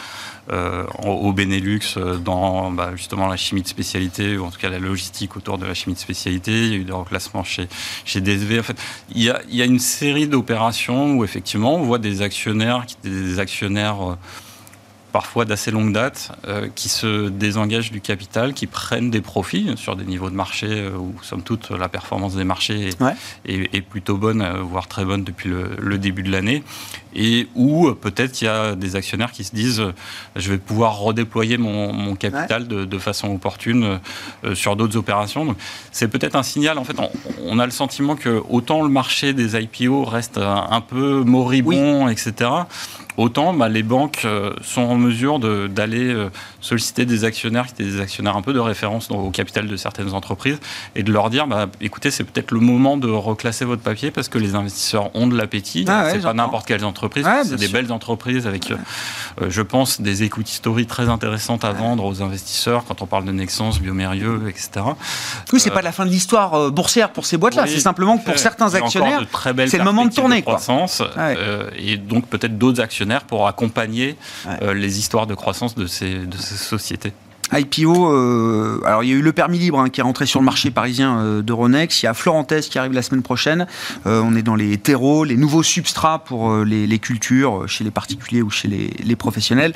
euh, 0.53 0.85
au 1.03 1.33
Benelux 1.33 1.97
dans 2.23 2.71
bah, 2.71 2.91
justement 2.95 3.27
la 3.27 3.39
chimie 3.39 3.63
de 3.63 3.69
spécialité, 3.69 4.37
ou 4.37 4.45
en 4.45 4.51
tout 4.51 4.59
cas 4.59 4.69
la 4.69 4.79
logistique 4.79 5.35
autour 5.35 5.57
de 5.57 5.65
la 5.65 5.73
chimie 5.73 5.95
de 5.95 6.01
spécialité. 6.01 6.67
Il 6.67 6.73
y 6.73 6.75
a 6.75 6.79
eu 6.79 6.85
des 6.85 6.93
reclassements 6.93 7.45
chez, 7.45 7.69
chez 8.05 8.21
DSV. 8.21 8.61
En 8.61 8.63
fait, 8.63 8.77
il 9.15 9.23
y 9.23 9.31
a, 9.31 9.41
il 9.49 9.57
y 9.57 9.63
a 9.63 9.65
une 9.65 9.79
série 9.79 10.29
d'opérations 10.29 11.15
où 11.17 11.25
effectivement 11.25 11.77
on 11.77 11.85
voit 11.85 11.99
des 11.99 12.21
actionnaires, 12.21 12.85
des 13.03 13.39
actionnaires 13.39 14.19
parfois 15.13 15.45
d'assez 15.45 15.71
longue 15.71 15.93
date, 15.93 16.33
euh, 16.47 16.69
qui 16.75 16.89
se 16.89 17.29
désengagent 17.29 17.91
du 17.91 18.01
capital, 18.01 18.53
qui 18.55 18.67
prennent 18.67 19.11
des 19.11 19.21
profits 19.21 19.73
sur 19.77 19.97
des 19.97 20.05
niveaux 20.05 20.31
de 20.31 20.35
marché 20.35 20.67
euh, 20.69 20.91
où, 20.97 21.15
somme 21.23 21.43
toute, 21.43 21.71
la 21.71 21.89
performance 21.89 22.35
des 22.37 22.45
marchés 22.45 22.89
est, 22.89 23.01
Ouais. 23.03 23.15
est- 23.47 23.75
est 23.75 23.81
plutôt 23.81 24.17
bonne, 24.19 24.43
euh, 24.43 24.61
voire 24.63 24.87
très 24.89 25.05
bonne 25.05 25.25
depuis 25.25 25.49
le, 25.49 25.71
le 25.79 25.99
début 25.99 26.23
de 26.23 26.31
l'année, 26.31 26.63
et 27.19 27.49
où 27.57 27.89
euh, 27.89 27.95
peut-être 27.95 28.41
il 28.41 28.45
y 28.45 28.49
a 28.49 28.77
des 28.77 28.95
actionnaires 28.97 29.33
qui 29.33 29.43
se 29.43 29.55
disent 29.55 29.81
euh, 29.81 29.93
je 30.37 30.51
vais 30.53 30.59
pouvoir 30.59 30.99
redéployer 30.99 31.59
mon, 31.59 31.93
mon 31.93 32.15
capital 32.15 32.69
de, 32.69 32.85
de 32.85 32.99
façon 32.99 33.35
opportune 33.35 33.99
euh, 34.45 34.55
sur 34.55 34.77
d'autres 34.77 34.97
opérations. 34.97 35.45
Donc, 35.45 35.57
c'est 35.91 36.09
peut-être 36.09 36.37
un 36.37 36.45
signal. 36.45 36.79
En 36.79 36.85
fait, 36.85 36.99
on, 36.99 37.11
on 37.45 37.59
a 37.59 37.67
le 37.67 37.73
sentiment 37.73 38.15
que 38.15 38.41
autant 38.49 38.83
le 38.83 38.89
marché 38.89 39.33
des 39.33 39.61
IPO 39.61 40.05
reste 40.05 40.39
un, 40.39 40.69
un 40.71 40.81
peu 40.81 41.25
moribond, 41.25 42.09
etc. 42.09 42.51
Autant 43.17 43.53
bah, 43.53 43.69
les 43.69 43.83
banques 43.83 44.25
sont 44.63 44.83
en 44.83 44.95
mesure 44.95 45.41
d'aller 45.41 46.29
solliciter 46.61 47.05
des 47.05 47.25
actionnaires 47.25 47.67
qui 47.67 47.73
étaient 47.73 47.91
des 47.91 48.01
actionnaires 48.01 48.37
un 48.37 48.43
peu 48.43 48.53
de 48.53 48.61
référence 48.61 49.11
au 49.11 49.31
capital 49.31 49.67
de 49.67 49.77
certaines 49.77 50.15
entreprises 50.15 50.61
et 50.95 51.03
de 51.03 51.13
leur 51.13 51.29
dire 51.29 51.49
bah, 51.49 51.67
écoutez, 51.81 52.13
c'est 52.13 52.23
peut-être 52.23 52.53
le 52.53 52.61
moment 52.61 52.97
de 52.97 53.09
reclasser 53.09 53.65
votre 53.65 53.83
papier 53.83 54.13
parce 54.13 54.29
que 54.29 54.39
les 54.39 54.55
investisseurs 54.55 55.11
ont 55.17 55.27
de 55.27 55.37
l'appétit. 55.37 55.85
Ah 55.89 56.05
ouais, 56.05 56.13
c'est 56.13 56.23
pas 56.23 56.33
n'importe 56.33 56.67
quelle 56.67 56.85
entreprise, 57.09 57.27
Ouais, 57.27 57.43
c'est 57.45 57.57
des 57.57 57.67
sûr. 57.67 57.73
belles 57.73 57.93
entreprises 57.93 58.47
avec, 58.47 58.71
euh, 58.71 58.77
euh, 59.43 59.47
je 59.51 59.63
pense, 59.63 60.01
des 60.01 60.23
equity 60.23 60.55
stories 60.55 60.87
très 60.87 61.09
intéressantes 61.09 61.65
à 61.65 61.73
vendre 61.73 62.05
aux 62.05 62.23
investisseurs 62.23 62.85
quand 62.87 63.03
on 63.03 63.07
parle 63.07 63.25
de 63.25 63.33
Nexence, 63.33 63.81
Biomérieux, 63.81 64.43
etc. 64.49 64.71
Oui, 65.53 65.61
c'est 65.61 65.71
pas 65.71 65.83
la 65.83 65.93
fin 65.93 66.05
de 66.07 66.11
l'histoire 66.11 66.55
euh, 66.55 66.71
boursière 66.71 67.11
pour 67.13 67.27
ces 67.27 67.37
boîtes-là. 67.37 67.65
Oui, 67.65 67.71
c'est 67.73 67.81
simplement 67.81 68.19
que 68.19 68.25
pour 68.25 68.39
certains 68.39 68.75
actionnaires, 68.75 69.21
de 69.23 69.67
c'est 69.67 69.79
le 69.79 69.85
moment 69.85 70.05
de 70.07 70.13
tourner, 70.15 70.43
quoi. 70.43 70.55
croissance, 70.55 71.01
Ouais. 71.01 71.35
euh, 71.39 71.71
et 71.77 71.97
donc 71.97 72.27
peut-être 72.27 72.57
d'autres 72.59 72.81
actionnaires 72.81 73.25
pour 73.25 73.47
accompagner 73.49 74.17
Ouais. 74.47 74.75
les 74.75 74.99
histoires 74.99 75.27
de 75.27 75.35
croissance 75.35 75.75
de 75.75 75.87
ces, 75.87 76.15
de 76.27 76.37
ces 76.37 76.57
sociétés. 76.57 77.13
IPO, 77.53 78.13
euh, 78.13 78.81
alors 78.85 79.05
il 79.05 79.11
y 79.11 79.13
a 79.13 79.17
eu 79.17 79.23
le 79.23 79.33
permis 79.33 79.59
libre 79.59 79.81
hein, 79.81 79.89
qui 79.89 80.01
est 80.01 80.03
rentré 80.03 80.27
sur 80.27 80.41
le 80.41 80.45
marché 80.45 80.71
parisien 80.71 81.19
euh, 81.19 81.43
d'Euronext. 81.43 82.03
Il 82.03 82.07
y 82.07 82.09
a 82.09 82.15
Florentès 82.15 82.69
qui 82.69 82.79
arrive 82.79 82.93
la 82.93 83.03
semaine 83.03 83.23
prochaine. 83.23 83.67
Euh, 84.07 84.21
on 84.25 84.35
est 84.37 84.43
dans 84.43 84.57
les 84.57 84.77
terreaux, 84.79 85.25
les 85.25 85.37
nouveaux 85.37 85.63
substrats 85.63 86.25
pour 86.25 86.51
euh, 86.51 86.65
les, 86.65 86.99
cultures, 86.99 87.69
chez 87.69 87.85
les 87.85 87.91
particuliers 87.91 88.43
ou 88.43 88.51
chez 88.51 88.69
les 88.69 89.17
professionnels. 89.17 89.73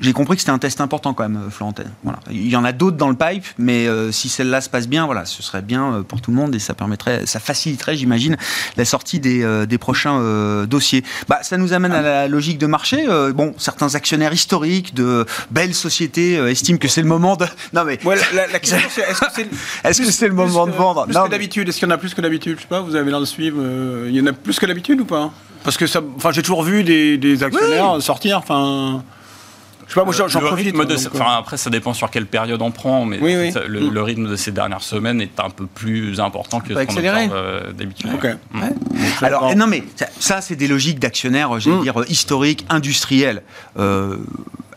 J'ai 0.00 0.12
compris 0.12 0.36
que 0.36 0.40
c'était 0.40 0.50
un 0.52 0.58
test 0.58 0.80
important 0.80 1.12
quand 1.14 1.28
même, 1.28 1.40
euh, 1.46 1.50
Florentès. 1.50 1.86
Voilà. 2.04 2.18
Il 2.30 2.48
y 2.48 2.56
en 2.56 2.64
a 2.64 2.72
d'autres 2.72 2.96
dans 2.96 3.08
le 3.10 3.14
pipe, 3.16 3.44
mais 3.58 3.86
euh, 3.86 4.10
si 4.12 4.28
celle-là 4.28 4.60
se 4.60 4.68
passe 4.70 4.88
bien, 4.88 5.04
voilà, 5.06 5.24
ce 5.26 5.42
serait 5.42 5.62
bien 5.62 5.92
euh, 5.94 6.02
pour 6.02 6.20
tout 6.20 6.30
le 6.30 6.36
monde 6.36 6.54
et 6.54 6.58
ça 6.58 6.74
permettrait, 6.74 7.26
ça 7.26 7.38
faciliterait, 7.40 7.96
j'imagine, 7.96 8.36
la 8.76 8.84
sortie 8.84 9.20
des, 9.20 9.42
euh, 9.42 9.66
des 9.66 9.78
prochains 9.78 10.18
euh, 10.20 10.64
dossiers. 10.66 11.04
Bah, 11.28 11.40
ça 11.42 11.56
nous 11.58 11.72
amène 11.72 11.92
à 11.92 12.00
la 12.02 12.28
logique 12.28 12.58
de 12.58 12.66
marché. 12.66 13.06
Bon, 13.34 13.54
certains 13.58 13.94
actionnaires 13.94 14.32
historiques 14.32 14.94
de 14.94 15.26
belles 15.50 15.74
sociétés 15.74 16.34
estiment 16.34 16.78
que 16.78 16.88
c'est 16.88 17.02
le 17.02 17.08
moment 17.08 17.36
de. 17.36 17.44
Non 17.72 17.84
mais. 17.84 18.02
Ouais, 18.04 18.16
la, 18.16 18.46
la- 18.46 18.52
la 18.52 18.58
question, 18.58 18.78
c'est 18.90 19.02
est-ce 19.02 20.00
que 20.02 20.10
c'est 20.10 20.20
que 20.26 20.30
le 20.30 20.34
moment 20.34 20.66
de 20.66 20.72
vendre 20.72 21.04
Plus 21.04 21.14
Non, 21.14 21.24
que 21.26 21.30
d'habitude? 21.30 21.68
Est-ce 21.68 21.78
qu'il 21.78 21.86
y 21.88 21.90
en 21.90 21.94
a 21.94 21.98
plus 21.98 22.14
que 22.14 22.20
d'habitude? 22.20 22.56
Je 22.56 22.62
sais 22.62 22.68
pas, 22.68 22.80
vous 22.80 22.96
avez 22.96 23.10
l'air 23.10 23.20
de 23.20 23.24
suivre. 23.26 23.62
il 24.08 24.14
y 24.16 24.20
en 24.20 24.26
a 24.26 24.32
plus 24.32 24.58
que 24.58 24.66
d'habitude 24.66 25.00
ou 25.00 25.04
pas? 25.04 25.30
Parce 25.62 25.76
que 25.76 25.86
ça. 25.86 26.00
Enfin, 26.16 26.30
j'ai 26.32 26.42
toujours 26.42 26.62
vu 26.62 26.84
des, 26.84 27.18
des 27.18 27.42
actionnaires 27.42 28.00
sortir. 28.00 28.38
Enfin. 28.38 29.02
Je 29.90 29.94
sais 29.94 30.00
pas, 30.00 30.04
moi 30.04 30.14
j'en 30.14 30.28
profite. 30.40 30.66
rythme 30.66 30.84
de, 30.84 30.94
donc, 30.94 31.04
euh, 31.04 31.08
enfin, 31.20 31.36
après, 31.36 31.56
ça 31.56 31.68
dépend 31.68 31.92
sur 31.94 32.10
quelle 32.10 32.26
période 32.26 32.62
on 32.62 32.70
prend, 32.70 33.04
mais 33.04 33.18
Oui, 33.20 33.34
oui. 33.36 33.50
ça- 33.52 33.64
le, 33.66 33.80
Mm. 33.80 33.92
le 33.92 34.02
rythme 34.02 34.28
de 34.30 34.36
ces 34.36 34.52
dernières 34.52 34.82
semaines 34.82 35.20
est 35.20 35.40
un 35.40 35.50
peu 35.50 35.66
plus 35.66 36.20
important 36.20 36.60
que 36.60 36.68
ce 36.68 36.84
qu'on 36.86 36.96
euh, 37.04 37.72
d'habitude. 37.72 38.08
Ok. 38.14 38.28
Mm. 38.52 38.60
Alors, 39.22 39.54
non 39.56 39.66
mais 39.66 39.82
ça, 39.96 40.06
ça, 40.20 40.40
c'est 40.40 40.54
des 40.54 40.68
logiques 40.68 41.00
d'actionnaires, 41.00 41.58
j'allais 41.58 41.76
Mm. 41.76 41.82
dire 41.82 42.04
historiques, 42.08 42.64
industriels. 42.70 43.42
Euh, 43.80 44.16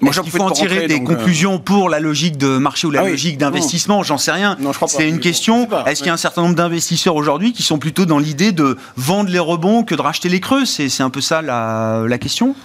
Moi, 0.01 0.11
est-ce 0.11 0.21
qu'il 0.21 0.31
faut 0.31 0.39
en 0.41 0.49
tirer 0.49 0.79
rentrer, 0.81 0.87
des 0.87 0.95
euh, 0.99 1.05
conclusions 1.05 1.59
pour 1.59 1.87
la 1.89 1.99
logique 1.99 2.37
de 2.37 2.57
marché 2.57 2.87
ou 2.87 2.91
la 2.91 3.01
Ah 3.01 3.03
oui. 3.05 3.11
logique 3.11 3.37
d'investissement? 3.37 4.01
J'en 4.03 4.17
sais 4.17 4.31
rien. 4.31 4.57
C'est 4.87 5.07
une 5.07 5.19
question. 5.19 5.69
Est-ce 5.85 5.99
qu'il 5.99 6.07
y 6.07 6.09
a 6.09 6.13
un 6.13 6.17
certain 6.17 6.41
nombre 6.41 6.55
d'investisseurs 6.55 7.15
aujourd'hui 7.15 7.53
qui 7.53 7.61
sont 7.63 7.77
plutôt 7.77 8.05
dans 8.05 8.19
l'idée 8.19 8.51
de 8.51 8.77
vendre 8.97 9.29
les 9.29 9.39
rebonds 9.39 9.83
que 9.83 9.93
de 9.95 10.01
racheter 10.01 10.27
les 10.27 10.39
creux? 10.39 10.65
C'est 10.65 10.89
c'est 10.89 11.03
un 11.03 11.09
peu 11.11 11.21
ça 11.21 11.41
la, 11.43 12.03
la 12.07 12.17
question 12.17 12.55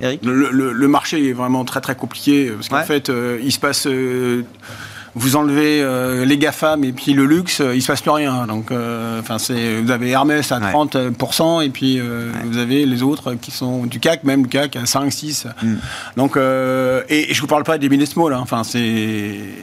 Eric 0.00 0.24
Le, 0.24 0.50
le- 0.50 0.72
le 0.72 0.88
marché 0.88 1.28
est 1.28 1.32
vraiment 1.32 1.64
très 1.64 1.80
très 1.80 1.94
compliqué 1.94 2.50
parce 2.50 2.68
qu'en 2.68 2.76
Ouais. 2.76 2.84
fait, 2.84 3.08
euh, 3.10 3.38
il 3.42 3.52
se 3.52 3.58
passe. 3.58 3.86
euh, 3.86 4.42
vous 5.18 5.34
enlevez 5.34 5.80
euh, 5.80 6.26
les 6.26 6.36
GAFAM 6.36 6.84
et 6.84 6.92
puis 6.92 7.14
le 7.14 7.24
luxe, 7.24 7.62
euh, 7.62 7.74
il 7.74 7.80
se 7.80 7.86
passe 7.86 8.02
plus 8.02 8.10
rien. 8.10 8.46
Donc, 8.46 8.70
euh, 8.70 9.18
enfin, 9.18 9.38
c'est 9.38 9.80
vous 9.80 9.90
avez 9.90 10.10
Hermès 10.10 10.52
à 10.52 10.58
Ouais. 10.58 10.70
30% 10.70 11.62
et 11.64 11.70
puis 11.70 11.98
euh, 11.98 12.30
vous 12.44 12.58
avez 12.58 12.84
les 12.84 13.02
autres 13.02 13.32
qui 13.32 13.50
sont 13.50 13.86
du 13.86 13.98
CAC, 13.98 14.24
même 14.24 14.42
le 14.42 14.48
CAC 14.48 14.76
à 14.76 14.84
5, 14.84 15.10
6. 15.10 15.46
Mm. 15.62 15.74
Donc, 16.18 16.36
euh, 16.36 17.02
et, 17.08 17.30
et 17.30 17.34
je 17.34 17.40
vous 17.40 17.46
parle 17.46 17.64
pas 17.64 17.78
des 17.78 17.88
business 17.88 18.10
small. 18.10 18.34
hein. 18.34 18.40
Enfin, 18.42 18.62
c'est 18.62 18.78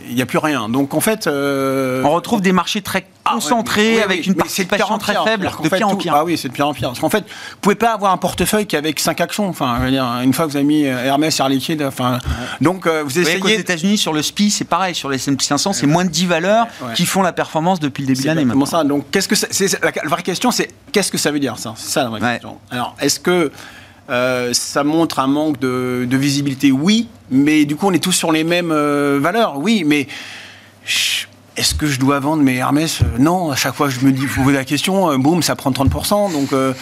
il 0.09 0.15
n'y 0.15 0.23
a 0.23 0.25
plus 0.25 0.39
rien. 0.39 0.69
Donc, 0.69 0.95
en 0.95 1.01
fait, 1.01 1.27
euh, 1.27 2.01
On 2.03 2.09
retrouve 2.09 2.41
des 2.41 2.51
marchés 2.51 2.81
très 2.81 3.05
ah, 3.25 3.37
ouais, 3.37 3.63
mais- 3.77 4.01
avec 4.03 4.27
une 4.27 4.35
participation 4.35 4.97
très 4.97 5.15
faible, 5.23 5.49
de 5.63 5.69
pire 5.69 5.87
en 5.87 5.95
pire. 5.95 6.13
Ah 6.15 6.25
oui, 6.25 6.37
c'est 6.37 6.49
de 6.49 6.53
pire 6.53 6.67
en 6.67 6.73
pire. 6.73 6.89
Parce 6.89 6.99
qu'en 6.99 7.09
fait, 7.09 7.23
vous 7.23 7.57
pouvez 7.61 7.75
pas 7.75 7.93
avoir 7.93 8.11
un 8.11 8.17
portefeuille 8.17 8.67
qu'avec 8.67 8.99
5 8.99 9.21
actions. 9.21 9.47
Enfin, 9.47 9.75
je 9.79 9.85
veux 9.85 9.91
dire, 9.91 10.05
une 10.23 10.33
fois 10.33 10.45
que 10.45 10.51
vous 10.51 10.57
avez 10.57 10.65
mis 10.65 10.85
euh, 10.85 11.05
Hermès, 11.05 11.39
Air 11.39 11.47
Liquide, 11.49 11.83
enfin, 11.83 12.19
donc 12.61 12.85
euh, 12.85 13.03
vous 13.03 13.09
Vous 13.09 13.21
voyez 13.21 13.39
qu'aux 13.39 13.47
essayez. 13.47 13.61
États-Unis, 13.61 13.97
sur 13.97 14.11
le 14.13 14.21
SPI, 14.21 14.49
c'est 14.51 14.65
pareil. 14.65 14.93
Sur 14.95 15.09
les 15.09 15.15
S&P 15.15 15.43
500, 15.43 15.73
c'est 15.73 15.87
moins 15.87 16.03
de 16.05 16.09
10 16.09 16.25
valeurs 16.25 16.67
Ouais. 16.81 16.93
qui 16.95 17.05
font 17.05 17.21
la 17.21 17.31
performance 17.33 17.79
depuis 17.79 18.01
le 18.01 18.07
début 18.07 18.21
de 18.23 18.27
l'année. 18.27 18.45
maintenant. 18.45 18.65
ça. 18.65 18.83
Donc, 18.83 19.05
qu'est-ce 19.11 19.27
que 19.27 19.35
ça- 19.35 19.47
la, 19.81 19.91
la 20.03 20.09
vraie 20.09 20.23
question, 20.23 20.51
c'est 20.51 20.69
qu'est-ce 20.91 21.11
que 21.11 21.17
ça 21.17 21.31
veut 21.31 21.39
dire 21.39 21.57
ça? 21.57 21.73
C'est 21.77 21.89
ça 21.91 22.03
la 22.03 22.09
vraie 22.09 22.21
Ouais. 22.21 22.31
question. 22.33 22.57
Alors, 22.71 22.95
est-ce 22.99 23.19
que 23.21 23.51
euh, 24.09 24.49
ça 24.53 24.83
montre 24.83 25.19
un 25.19 25.27
manque 25.27 25.59
de, 25.59 26.05
de 26.09 26.17
visibilité? 26.17 26.71
Oui, 26.73 27.07
mais 27.31 27.63
du 27.63 27.77
coup, 27.77 27.87
on 27.87 27.93
est 27.93 28.03
tous 28.03 28.11
sur 28.11 28.33
les 28.33 28.43
mêmes 28.43 28.71
euh, 28.71 29.17
valeurs. 29.21 29.57
Oui, 29.59 29.83
mais 29.85 30.07
est-ce 31.57 31.75
que 31.75 31.87
je 31.87 31.99
dois 31.99 32.19
vendre 32.19 32.43
mes 32.43 32.55
Hermès? 32.55 33.01
Euh, 33.01 33.05
Non. 33.19 33.51
À 33.51 33.55
chaque 33.55 33.75
fois 33.75 33.87
que 33.87 33.93
je 33.93 34.05
me 34.05 34.11
dis, 34.11 34.25
vous 34.25 34.43
posez 34.43 34.55
la 34.55 34.65
question, 34.65 35.11
euh, 35.11 35.17
boum, 35.17 35.43
ça 35.43 35.55
prend 35.55 35.71
30%. 35.71 36.31
Donc 36.31 36.51
euh, 36.53 36.73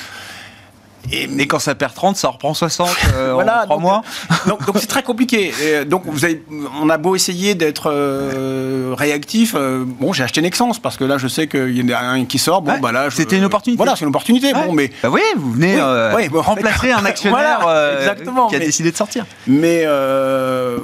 et, 1.11 1.23
Et 1.39 1.47
quand 1.47 1.57
ça 1.57 1.73
perd 1.73 1.95
30, 1.95 2.15
ça 2.15 2.27
reprend 2.29 2.53
60 2.53 2.87
euh, 3.15 3.31
Voilà, 3.33 3.63
en 3.63 3.65
3 3.65 3.75
donc, 3.75 3.81
mois. 3.81 4.01
donc 4.47 4.63
donc 4.67 4.75
c'est 4.79 4.85
très 4.85 5.01
compliqué. 5.01 5.51
Et, 5.63 5.83
donc 5.83 6.03
vous 6.05 6.25
avez, 6.25 6.43
on 6.79 6.89
a 6.91 6.97
beau 6.99 7.15
essayer 7.15 7.55
d'être 7.55 7.91
euh, 7.91 8.93
réactif. 8.95 9.55
euh, 9.57 9.83
bon, 9.83 10.13
j'ai 10.13 10.23
acheté 10.23 10.41
Nexence 10.43 10.77
parce 10.79 10.97
que 10.97 11.03
là, 11.03 11.17
je 11.17 11.27
sais 11.27 11.47
qu'il 11.47 11.75
y 11.75 11.83
en 11.83 11.97
a 11.97 11.99
un 12.01 12.25
qui 12.25 12.37
sort. 12.37 12.61
Bon, 12.61 12.73
Ouais, 12.73 12.79
bah 12.79 12.91
là, 12.91 13.07
c'était 13.09 13.37
une 13.37 13.45
opportunité. 13.45 13.77
Voilà, 13.77 13.95
c'est 13.95 14.03
une 14.05 14.09
opportunité. 14.09 14.53
Bon, 14.53 14.73
mais 14.73 14.91
Bah 15.01 15.09
oui, 15.11 15.21
vous 15.35 15.53
venez 15.53 15.73
Oui, 15.73 15.81
euh, 15.81 16.39
remplacer 16.39 16.91
un 16.99 17.03
actionnaire 17.03 17.59
Voilà, 17.61 17.77
euh, 17.77 17.97
exactement, 17.99 18.47
qui 18.47 18.55
a 18.55 18.59
mais- 18.59 18.65
décidé 18.65 18.91
de 18.91 18.97
sortir. 18.97 19.25
mais 19.47 19.81
euh, 19.85 20.77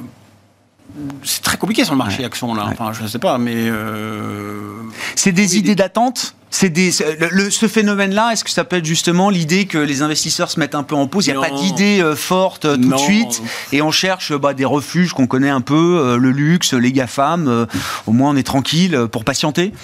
c'est 1.24 1.42
très 1.42 1.56
compliqué 1.56 1.84
sur 1.84 1.94
le 1.94 1.98
marché 1.98 2.18
Ouais. 2.20 2.24
action 2.24 2.54
là. 2.54 2.68
Enfin, 2.72 2.92
je 2.92 3.06
sais 3.06 3.18
pas, 3.18 3.38
mais 3.38 3.54
euh, 3.56 4.72
C'est 5.14 5.32
des 5.32 5.52
Oui, 5.52 5.58
idées 5.58 5.74
d'attente 5.74 6.34
c'est 6.50 6.70
des, 6.70 6.90
c'est- 6.92 7.20
le- 7.20 7.28
le- 7.30 7.50
ce 7.50 7.68
phénomène-là, 7.68 8.30
est-ce 8.32 8.42
que 8.42 8.48
ça 8.50 8.64
peut 8.64 8.76
être 8.76 8.84
justement 8.86 9.28
l'idée 9.28 9.66
que 9.66 9.76
les 9.76 10.00
investisseurs 10.00 10.50
se 10.50 10.58
mettent 10.58 10.74
un 10.74 10.82
peu 10.82 10.94
en 10.94 11.06
pause 11.06 11.26
Il 11.26 11.32
n'y 11.32 11.36
a 11.36 11.40
pas 11.46 11.54
d'idée 11.54 12.00
euh, 12.00 12.16
forte 12.16 12.64
euh, 12.64 12.76
tout 12.76 12.88
Non. 12.88 12.96
de 12.96 13.00
suite, 13.02 13.42
et 13.72 13.82
on 13.82 13.90
cherche 13.90 14.32
bah, 14.32 14.54
des 14.54 14.64
refuges 14.64 15.12
qu'on 15.12 15.26
connaît 15.26 15.50
un 15.50 15.60
peu, 15.60 16.16
le 16.18 16.30
luxe, 16.30 16.72
les 16.72 16.90
GAFAM, 16.92 17.66
au 18.06 18.12
moins 18.12 18.30
on 18.30 18.36
est 18.36 18.42
tranquille 18.42 18.98
pour 19.12 19.24
patienter? 19.24 19.74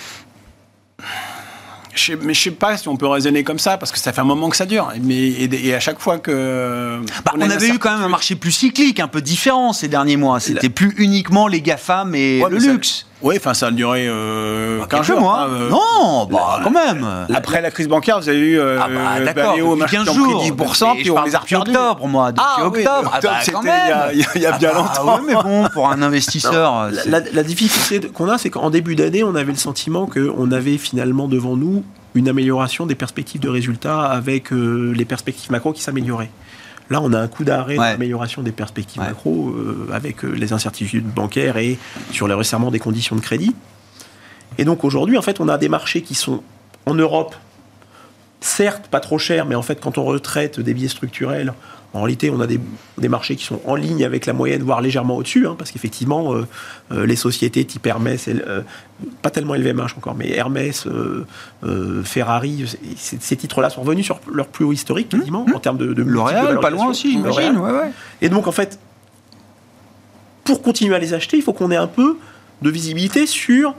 Je 1.95 2.05
sais, 2.05 2.18
mais 2.20 2.34
je 2.34 2.40
sais 2.42 2.51
pas 2.51 2.76
si 2.76 2.88
on 2.88 2.97
peut 2.97 3.07
raisonner 3.07 3.45
comme 3.45 3.59
ça 3.59 3.78
parce 3.78 3.92
que 3.92 3.99
ça 3.99 4.12
fait 4.12 4.20
un 4.20 4.24
moment 4.24 4.49
que 4.49 4.57
ça 4.57 4.66
dure. 4.66 4.92
Mais 5.03 5.14
et, 5.16 5.68
et 5.68 5.74
à 5.74 5.80
chaque 5.80 6.01
fois 6.01 6.18
que 6.18 7.01
Bah, 7.24 7.32
on 7.36 7.40
avait 7.40 7.68
eu 7.68 7.78
quand 7.78 7.92
même 7.92 8.03
un 8.03 8.09
marché 8.09 8.34
plus 8.34 8.51
cyclique, 8.53 8.99
un 9.01 9.09
peu 9.09 9.20
différent 9.22 9.72
ces 9.72 9.88
derniers 9.88 10.16
mois. 10.16 10.40
C'était 10.40 10.68
plus 10.68 10.92
uniquement 10.99 11.47
les 11.49 11.61
GAFAM 11.61 12.14
et 12.14 12.42
Ouais, 12.42 12.51
le 12.51 12.59
ça- 12.61 12.72
luxe. 12.72 13.07
Oui, 13.25 13.37
enfin 13.39 13.55
ça 13.55 13.68
a 13.68 13.70
duré 13.70 14.07
euh, 14.07 14.81
15 14.81 14.89
Quelques 14.89 15.05
jours. 15.05 15.20
mois. 15.20 15.41
hein, 15.45 15.49
euh, 15.51 15.70
non, 15.70 16.27
bah 16.31 16.61
quand 16.62 16.70
même. 16.70 17.07
Après 17.35 17.62
la 17.62 17.70
crise 17.70 17.89
bancaire, 17.89 18.20
vous 18.20 18.29
avez 18.29 18.39
eu 18.39 18.61
euh, 18.61 18.79
Ah 18.79 18.89
bah 18.89 19.25
d'accord, 19.25 19.53
Baléo, 19.53 19.70
depuis 19.77 19.81
machin, 19.81 20.05
15 20.05 20.05
qui 20.05 20.11
ont 20.20 20.25
jours. 20.31 20.41
pris 20.41 20.51
10%, 20.51 20.87
Mais 20.95 21.01
puis 21.01 21.11
on 21.11 21.25
les 21.25 21.35
a 21.35 21.41
octobre, 21.41 22.07
moi, 22.07 22.33
depuis 22.33 22.45
Ah 22.47 22.57
oui, 22.61 22.66
octobre. 22.81 23.11
Ah 23.12 23.16
octobre, 23.16 23.35
bah, 23.35 23.39
c'était 23.41 23.53
quand 23.53 23.62
il 23.62 23.66
y 23.66 23.70
a- 23.70 24.07
même. 24.07 24.11
il 24.12 24.20
y 24.20 24.25
a- 24.25 24.29
il 24.35 24.43
y 24.43 24.47
a 24.47 24.59
bien 24.59 24.70
Ah 24.75 24.77
longtemps. 24.79 25.14
ouais, 25.16 25.20
mais 25.27 25.35
bon, 25.35 25.68
pour 25.72 25.89
un 25.91 26.03
investisseur, 26.09 26.91
La, 27.07 27.20
la 27.20 27.43
difficulté 27.43 28.09
qu'on 28.11 28.29
a, 28.29 28.37
c'est 28.37 28.51
qu'en 28.51 28.68
début 28.68 28.95
d'année, 28.95 29.25
on 29.25 29.35
avait 29.35 29.53
le 29.53 29.59
sentiment 29.59 30.07
qu'on 30.07 30.53
avait 30.53 30.77
finalement 30.77 31.27
devant 31.27 31.57
nous 31.57 31.83
une 32.14 32.29
amélioration 32.29 32.85
des 32.87 32.95
perspectives 32.95 33.41
de 33.41 33.49
résultats 33.49 34.03
avec 34.03 34.53
euh, 34.53 34.93
les 34.95 35.05
perspectives 35.05 35.51
macro 35.51 35.72
qui 35.72 35.83
s'amélioraient. 35.83 36.31
Là, 36.91 37.01
on 37.03 37.12
a 37.12 37.18
un 37.18 37.28
coup 37.28 37.45
d'arrêt 37.45 37.78
Ouais. 37.78 37.93
d'amélioration 37.93 38.43
des 38.43 38.53
perspectives 38.53 39.01
Ouais. 39.01 39.09
macro 39.09 39.49
euh, 39.51 39.89
avec 39.93 40.24
euh, 40.24 40.32
les 40.32 40.53
incertitudes 40.53 41.07
bancaires 41.07 41.57
et 41.57 41.78
sur 42.12 42.28
le 42.28 42.35
resserrement 42.35 42.70
des 42.70 42.78
conditions 42.78 43.16
de 43.16 43.20
crédit. 43.22 43.55
Et 44.59 44.64
donc 44.64 44.85
aujourd'hui, 44.85 45.16
en 45.18 45.22
fait, 45.22 45.41
on 45.41 45.49
a 45.49 45.59
des 45.59 45.68
marchés 45.68 46.03
qui 46.03 46.14
sont 46.14 46.43
en 46.87 46.95
Europe, 46.95 47.35
certes 48.41 48.89
pas 48.89 49.01
trop 49.01 49.18
chers, 49.18 49.47
mais 49.47 49.55
en 49.55 49.62
fait, 49.62 49.80
quand 49.80 49.97
on 49.99 50.05
retraite 50.05 50.61
des 50.61 50.74
biais 50.74 50.89
structurels, 50.89 51.55
en 51.95 52.03
réalité, 52.03 52.28
on 52.28 52.40
a 52.40 52.49
des, 52.49 52.59
des 52.99 53.09
marchés 53.09 53.36
qui 53.36 53.45
sont 53.45 53.61
en 53.64 53.76
ligne 53.76 54.05
avec 54.05 54.26
la 54.26 54.32
moyenne, 54.32 54.62
voire 54.62 54.80
légèrement 54.80 55.16
au-dessus, 55.16 55.47
hein, 55.47 55.55
parce 55.57 55.70
qu'effectivement, 55.70 56.34
euh, 56.34 56.45
euh, 56.90 57.07
les 57.07 57.14
sociétés 57.14 57.64
type 57.64 57.86
Hermès, 57.86 58.28
euh, 58.28 58.62
pas 59.22 59.30
tellement 59.30 59.55
LVMH 59.55 59.97
encore, 59.97 60.16
mais 60.16 60.28
Hermès, 60.30 60.88
euh, 60.88 62.03
Ferrari, 62.03 62.64
ces 62.97 63.36
titres-là 63.36 63.70
sont 63.70 63.82
revenus 63.82 64.05
sur 64.05 64.20
leur 64.32 64.49
plus 64.49 64.64
haut 64.64 64.72
historique, 64.72 65.09
quasiment, 65.09 65.47
en 65.55 65.61
termes 65.61 65.78
de, 65.78 65.92
de 65.92 66.03
L'Oréal, 66.03 66.59
pas 66.59 66.70
loin 66.70 66.88
aussi, 66.88 67.12
j'imagine. 67.12 67.55
L'Oréal. 67.55 67.59
Ouais, 67.59 67.80
ouais. 67.84 67.92
Et 68.20 68.28
donc, 68.28 68.49
en 68.49 68.53
fait, 68.53 68.80
pour 70.42 70.62
continuer 70.62 70.97
à 70.97 70.99
les 70.99 71.14
acheter, 71.14 71.36
il 71.36 71.42
faut 71.45 71.53
qu'on 71.53 71.70
ait 71.70 71.76
un 71.76 71.86
peu 71.86 72.18
de 72.61 72.70
visibilité 72.70 73.26
sur 73.26 73.74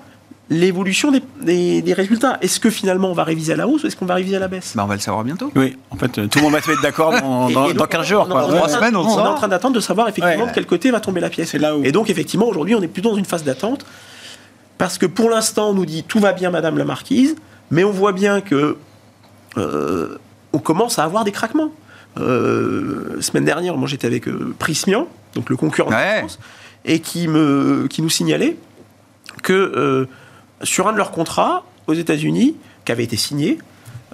l'évolution 0.50 1.12
des, 1.12 1.22
des- 1.42 1.82
des 1.82 1.94
résultats. 1.94 2.38
Est-ce 2.42 2.60
que 2.60 2.70
finalement 2.70 3.10
on 3.10 3.14
va 3.14 3.24
réviser 3.24 3.54
à 3.54 3.56
la 3.56 3.68
hausse 3.68 3.84
ou 3.84 3.88
est-ce 3.88 3.96
qu'on 3.96 4.06
va 4.06 4.14
réviser 4.16 4.36
à 4.36 4.40
la 4.40 4.48
baisse? 4.48 4.74
Bah, 4.76 4.84
on 4.84 4.88
va 4.88 4.94
le 4.96 5.00
savoir 5.02 5.24
bientôt. 5.24 5.52
Oui, 5.56 5.76
en 5.90 5.96
fait, 5.96 6.18
euh, 6.20 6.28
tout 6.28 6.38
le 6.40 6.44
monde 6.44 6.54
va 6.54 6.62
se 6.62 6.70
mettre 6.70 6.82
d'accord 6.84 7.20
dans, 7.20 7.50
dans, 7.50 7.74
dans 7.74 7.86
15 7.88 8.06
jours. 8.06 8.28
on- 8.30 8.36
on- 8.36 8.48
trois 8.48 8.62
ouais. 8.68 8.70
semaines, 8.70 8.96
on 8.96 9.04
le 9.04 9.08
on 9.10 9.18
est 9.26 9.28
en 9.28 9.36
train 9.36 9.48
d'attendre 9.48 9.76
de 9.76 9.80
savoir 9.80 10.08
effectivement 10.08 10.44
Ouais. 10.44 10.50
de 10.50 10.56
quel 10.56 10.66
côté 10.68 10.92
va 10.92 11.00
tomber 11.00 11.20
la 11.22 11.30
pièce. 11.30 11.54
Là 11.56 11.76
où- 11.76 11.84
Et 11.84 11.92
donc 11.92 12.10
effectivement 12.10 12.46
aujourd'hui 12.48 12.76
on 12.76 12.82
est 12.82 12.88
plutôt 12.88 13.10
dans 13.10 13.16
une 13.18 13.26
phase 13.26 13.44
d'attente 13.44 13.86
parce 14.78 14.98
que 14.98 15.06
pour 15.08 15.30
l'instant 15.30 15.70
on 15.70 15.74
nous 15.74 15.86
dit 15.86 16.04
tout 16.04 16.20
va 16.20 16.34
bien 16.34 16.52
Madame 16.52 16.78
la 16.78 16.86
Marquise, 16.86 17.36
mais 17.72 17.84
on 17.84 17.92
voit 17.92 18.12
bien 18.14 18.42
que 18.42 18.78
euh, 19.58 20.18
on 20.54 20.60
commence 20.60 21.00
à 21.00 21.04
avoir 21.06 21.24
des 21.24 21.32
craquements. 21.32 21.72
Euh, 22.18 23.20
semaine 23.22 23.46
dernière, 23.46 23.76
moi 23.78 23.88
j'étais 23.88 24.08
avec 24.08 24.28
euh, 24.28 24.54
Prismian, 24.60 25.08
donc 25.34 25.50
le 25.50 25.58
concurrent 25.58 25.90
de. 25.90 25.96
France, 26.20 26.40
et 26.86 27.00
qui 27.00 27.28
me 27.28 27.88
qui 27.90 28.02
nous 28.02 28.10
signalait 28.10 28.58
que 29.44 29.54
euh, 29.54 30.06
sur 30.66 30.88
un 30.90 30.92
de 30.92 30.98
leurs 30.98 31.12
contrats 31.12 31.64
aux 31.88 31.94
États-Unis, 31.94 32.56
qui 32.84 32.92
avait 32.92 33.04
été 33.06 33.16
signé, 33.18 33.58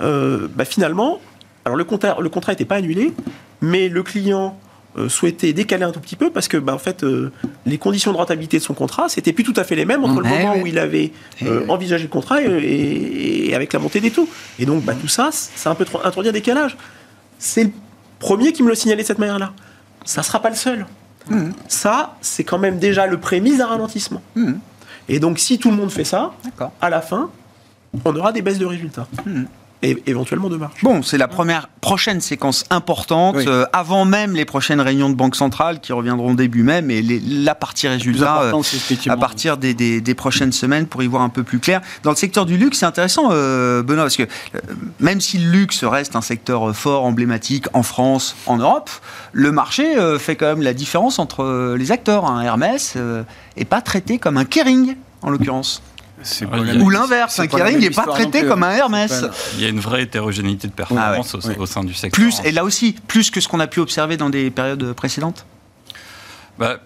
euh, 0.01 0.47
bah, 0.55 0.65
finalement, 0.65 1.19
alors 1.65 1.75
le 1.77 1.83
contrat 1.83 2.17
le 2.19 2.29
contrat 2.29 2.51
n'était 2.53 2.65
pas 2.65 2.75
annulé, 2.75 3.13
mais 3.61 3.87
le 3.89 4.03
client 4.03 4.57
euh, 4.97 5.07
souhaitait 5.09 5.53
décaler 5.53 5.83
un 5.83 5.91
tout 5.91 5.99
petit 6.01 6.15
peu 6.17 6.29
parce 6.31 6.47
que 6.49 6.57
bah, 6.57 6.73
en 6.73 6.77
fait 6.79 7.03
euh, 7.03 7.31
les 7.65 7.77
conditions 7.77 8.11
de 8.11 8.17
rentabilité 8.17 8.57
de 8.57 8.63
son 8.63 8.73
contrat 8.73 9.07
c'était 9.07 9.31
plus 9.31 9.45
tout 9.45 9.53
à 9.55 9.63
fait 9.63 9.75
les 9.77 9.85
mêmes 9.85 10.03
entre 10.03 10.19
le 10.21 10.27
moment 10.27 10.53
ouais. 10.55 10.61
où 10.63 10.67
il 10.67 10.77
avait 10.77 11.13
envisagé 11.69 12.03
le 12.03 12.09
contrat 12.09 12.41
et, 12.41 12.45
et- 12.47 13.49
et 13.51 13.55
avec 13.55 13.71
la 13.71 13.79
montée 13.79 14.01
des 14.01 14.11
taux 14.11 14.27
et 14.59 14.65
donc 14.65 14.83
bah, 14.83 14.93
tout 14.99 15.07
ça 15.07 15.29
c'est 15.31 15.69
un 15.69 15.75
peu 15.75 15.85
introduit 16.03 16.29
un 16.29 16.33
décalage 16.33 16.75
c'est 17.39 17.63
le 17.63 17.71
premier 18.19 18.51
qui 18.51 18.63
me 18.63 18.67
le 18.67 18.75
signalait 18.75 19.03
de 19.03 19.07
cette 19.07 19.19
manière-là 19.19 19.53
ça 20.03 20.23
sera 20.23 20.41
pas 20.41 20.49
le 20.49 20.55
seul 20.57 20.85
Mhm. 21.29 21.53
ça 21.69 22.17
c'est 22.19 22.43
quand 22.43 22.57
même 22.59 22.77
déjà 22.79 23.05
le 23.07 23.17
prémisse 23.17 23.59
d'un 23.59 23.67
ralentissement 23.67 24.21
Mhm. 24.35 24.59
Et 25.11 25.19
donc 25.19 25.37
si 25.39 25.59
tout 25.59 25.69
le 25.69 25.77
monde 25.77 25.91
fait 25.91 26.03
ça 26.05 26.31
à 26.79 26.89
la 26.89 27.01
fin 27.01 27.29
on 28.05 28.15
aura 28.15 28.31
des 28.31 28.41
baisses 28.41 28.57
de 28.59 28.65
résultats 28.65 29.07
Mhm. 29.25 29.47
Et 29.83 29.97
éventuellement 30.05 30.49
de 30.49 30.57
marge 30.57 30.73
Bon, 30.83 31.01
c'est 31.01 31.17
la 31.17 31.27
première 31.27 31.67
prochaine 31.81 32.21
séquence 32.21 32.65
importante 32.69 33.35
Oui. 33.37 33.45
euh, 33.47 33.65
avant 33.73 34.05
même 34.05 34.35
les 34.35 34.45
prochaines 34.45 34.79
réunions 34.81 35.09
de 35.09 35.15
Banque 35.15 35.35
centrale 35.35 35.79
qui 35.79 35.91
reviendront 35.93 36.33
début 36.35 36.63
mai, 36.63 36.81
mais 36.81 37.01
les- 37.01 37.19
la 37.19 37.55
partie 37.55 37.87
résultat 37.87 38.41
euh, 38.43 38.51
à 39.09 39.17
partir 39.17 39.57
des, 39.57 39.73
des- 39.73 39.99
des 40.01 40.13
prochaines 40.15 40.51
semaines 40.51 40.85
pour 40.85 41.01
y 41.03 41.07
voir 41.07 41.23
un 41.23 41.29
peu 41.29 41.43
plus 41.43 41.59
clair. 41.59 41.81
Dans 42.03 42.11
le 42.11 42.15
secteur 42.15 42.45
du 42.45 42.57
luxe, 42.57 42.79
c'est 42.79 42.85
intéressant, 42.85 43.29
euh, 43.31 43.81
Benoît, 43.81 44.03
parce 44.03 44.17
que 44.17 44.23
euh, 44.23 44.59
même 44.99 45.19
si 45.21 45.37
le 45.39 45.49
luxe 45.51 45.83
reste 45.83 46.15
un 46.15 46.21
secteur 46.21 46.69
euh, 46.69 46.73
fort, 46.73 47.03
emblématique 47.05 47.65
en 47.73 47.83
France, 47.83 48.35
en 48.45 48.57
Europe, 48.57 48.89
le 49.33 49.51
marché 49.51 49.97
euh, 49.97 50.19
fait 50.19 50.35
quand 50.35 50.47
même 50.47 50.61
la 50.61 50.73
différence 50.73 51.17
entre 51.19 51.75
les 51.77 51.91
acteurs. 51.91 52.25
Un 52.25 52.41
Hermès 52.43 52.93
euh, 52.97 53.23
est 53.57 53.65
pas 53.65 53.81
traité 53.81 54.19
comme 54.19 54.37
un 54.37 54.45
Kering, 54.45 54.95
en 55.23 55.29
l'occurrence. 55.29 55.81
C'est 56.23 56.45
Ou 56.45 56.89
l'inverse, 56.89 57.39
un 57.39 57.47
Kering 57.47 57.79
n'est 57.79 57.89
pas 57.89 58.05
traité 58.05 58.45
comme 58.45 58.63
un 58.63 58.71
Hermès. 58.71 59.11
C'est 59.11 59.27
pas- 59.27 59.33
Il 59.55 59.61
y 59.61 59.65
a 59.65 59.69
une 59.69 59.79
vraie 59.79 60.03
hétérogénéité 60.03 60.67
de 60.67 60.73
performance 60.73 61.35
au, 61.35 61.39
ouais. 61.47 61.57
au 61.57 61.65
sein 61.65 61.83
du 61.83 61.93
secteur. 61.93 62.19
Plus, 62.21 62.39
et 62.43 62.51
là 62.51 62.63
aussi, 62.63 62.95
plus 63.07 63.29
que 63.31 63.41
ce 63.41 63.47
qu'on 63.47 63.59
a 63.59 63.67
pu 63.67 63.79
observer 63.79 64.17
dans 64.17 64.29
des 64.29 64.51
périodes 64.51 64.93
précédentes? 64.93 65.45
Bah, 66.59 66.79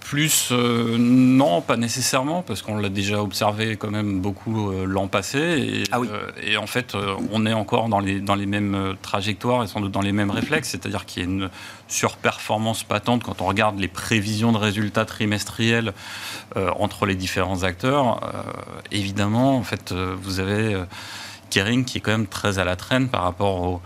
plus, 0.00 0.48
euh, 0.52 0.96
non, 0.98 1.60
pas 1.60 1.76
nécessairement, 1.76 2.42
parce 2.42 2.62
qu'on 2.62 2.76
l'a 2.78 2.88
déjà 2.88 3.22
observé 3.22 3.76
quand 3.76 3.90
même 3.90 4.20
beaucoup 4.20 4.70
euh, 4.70 4.84
l'an 4.84 5.06
passé. 5.06 5.38
Et, 5.38 5.84
Ah 5.92 6.00
oui. 6.00 6.08
euh, 6.10 6.30
et 6.42 6.56
en 6.56 6.66
fait, 6.66 6.96
on 7.30 7.46
est 7.46 7.52
encore 7.52 7.88
dans 7.88 8.00
les, 8.00 8.20
dans 8.20 8.34
les 8.34 8.46
mêmes 8.46 8.94
trajectoires 9.02 9.62
et 9.62 9.66
sans 9.66 9.80
doute 9.80 9.92
dans 9.92 10.00
les 10.00 10.12
mêmes 10.12 10.30
réflexes, 10.30 10.70
c'est-à-dire 10.70 11.06
qu'il 11.06 11.22
y 11.22 11.26
a 11.26 11.28
une 11.28 11.50
surperformance 11.88 12.82
patente 12.82 13.22
quand 13.22 13.40
on 13.40 13.46
regarde 13.46 13.78
les 13.78 13.88
prévisions 13.88 14.52
de 14.52 14.58
résultats 14.58 15.04
trimestriels 15.04 15.92
entre 16.56 17.06
les 17.06 17.14
différents 17.14 17.62
acteurs. 17.62 18.20
Évidemment, 18.90 19.56
en 19.56 19.62
fait, 19.62 19.92
vous 19.92 20.40
avez 20.40 20.76
Kering 21.50 21.84
qui 21.84 21.98
est 21.98 22.00
quand 22.00 22.12
même 22.12 22.26
très 22.26 22.58
à 22.58 22.64
la 22.64 22.76
traîne 22.76 23.08
par 23.08 23.22
rapport 23.22 23.62
au 23.62 23.80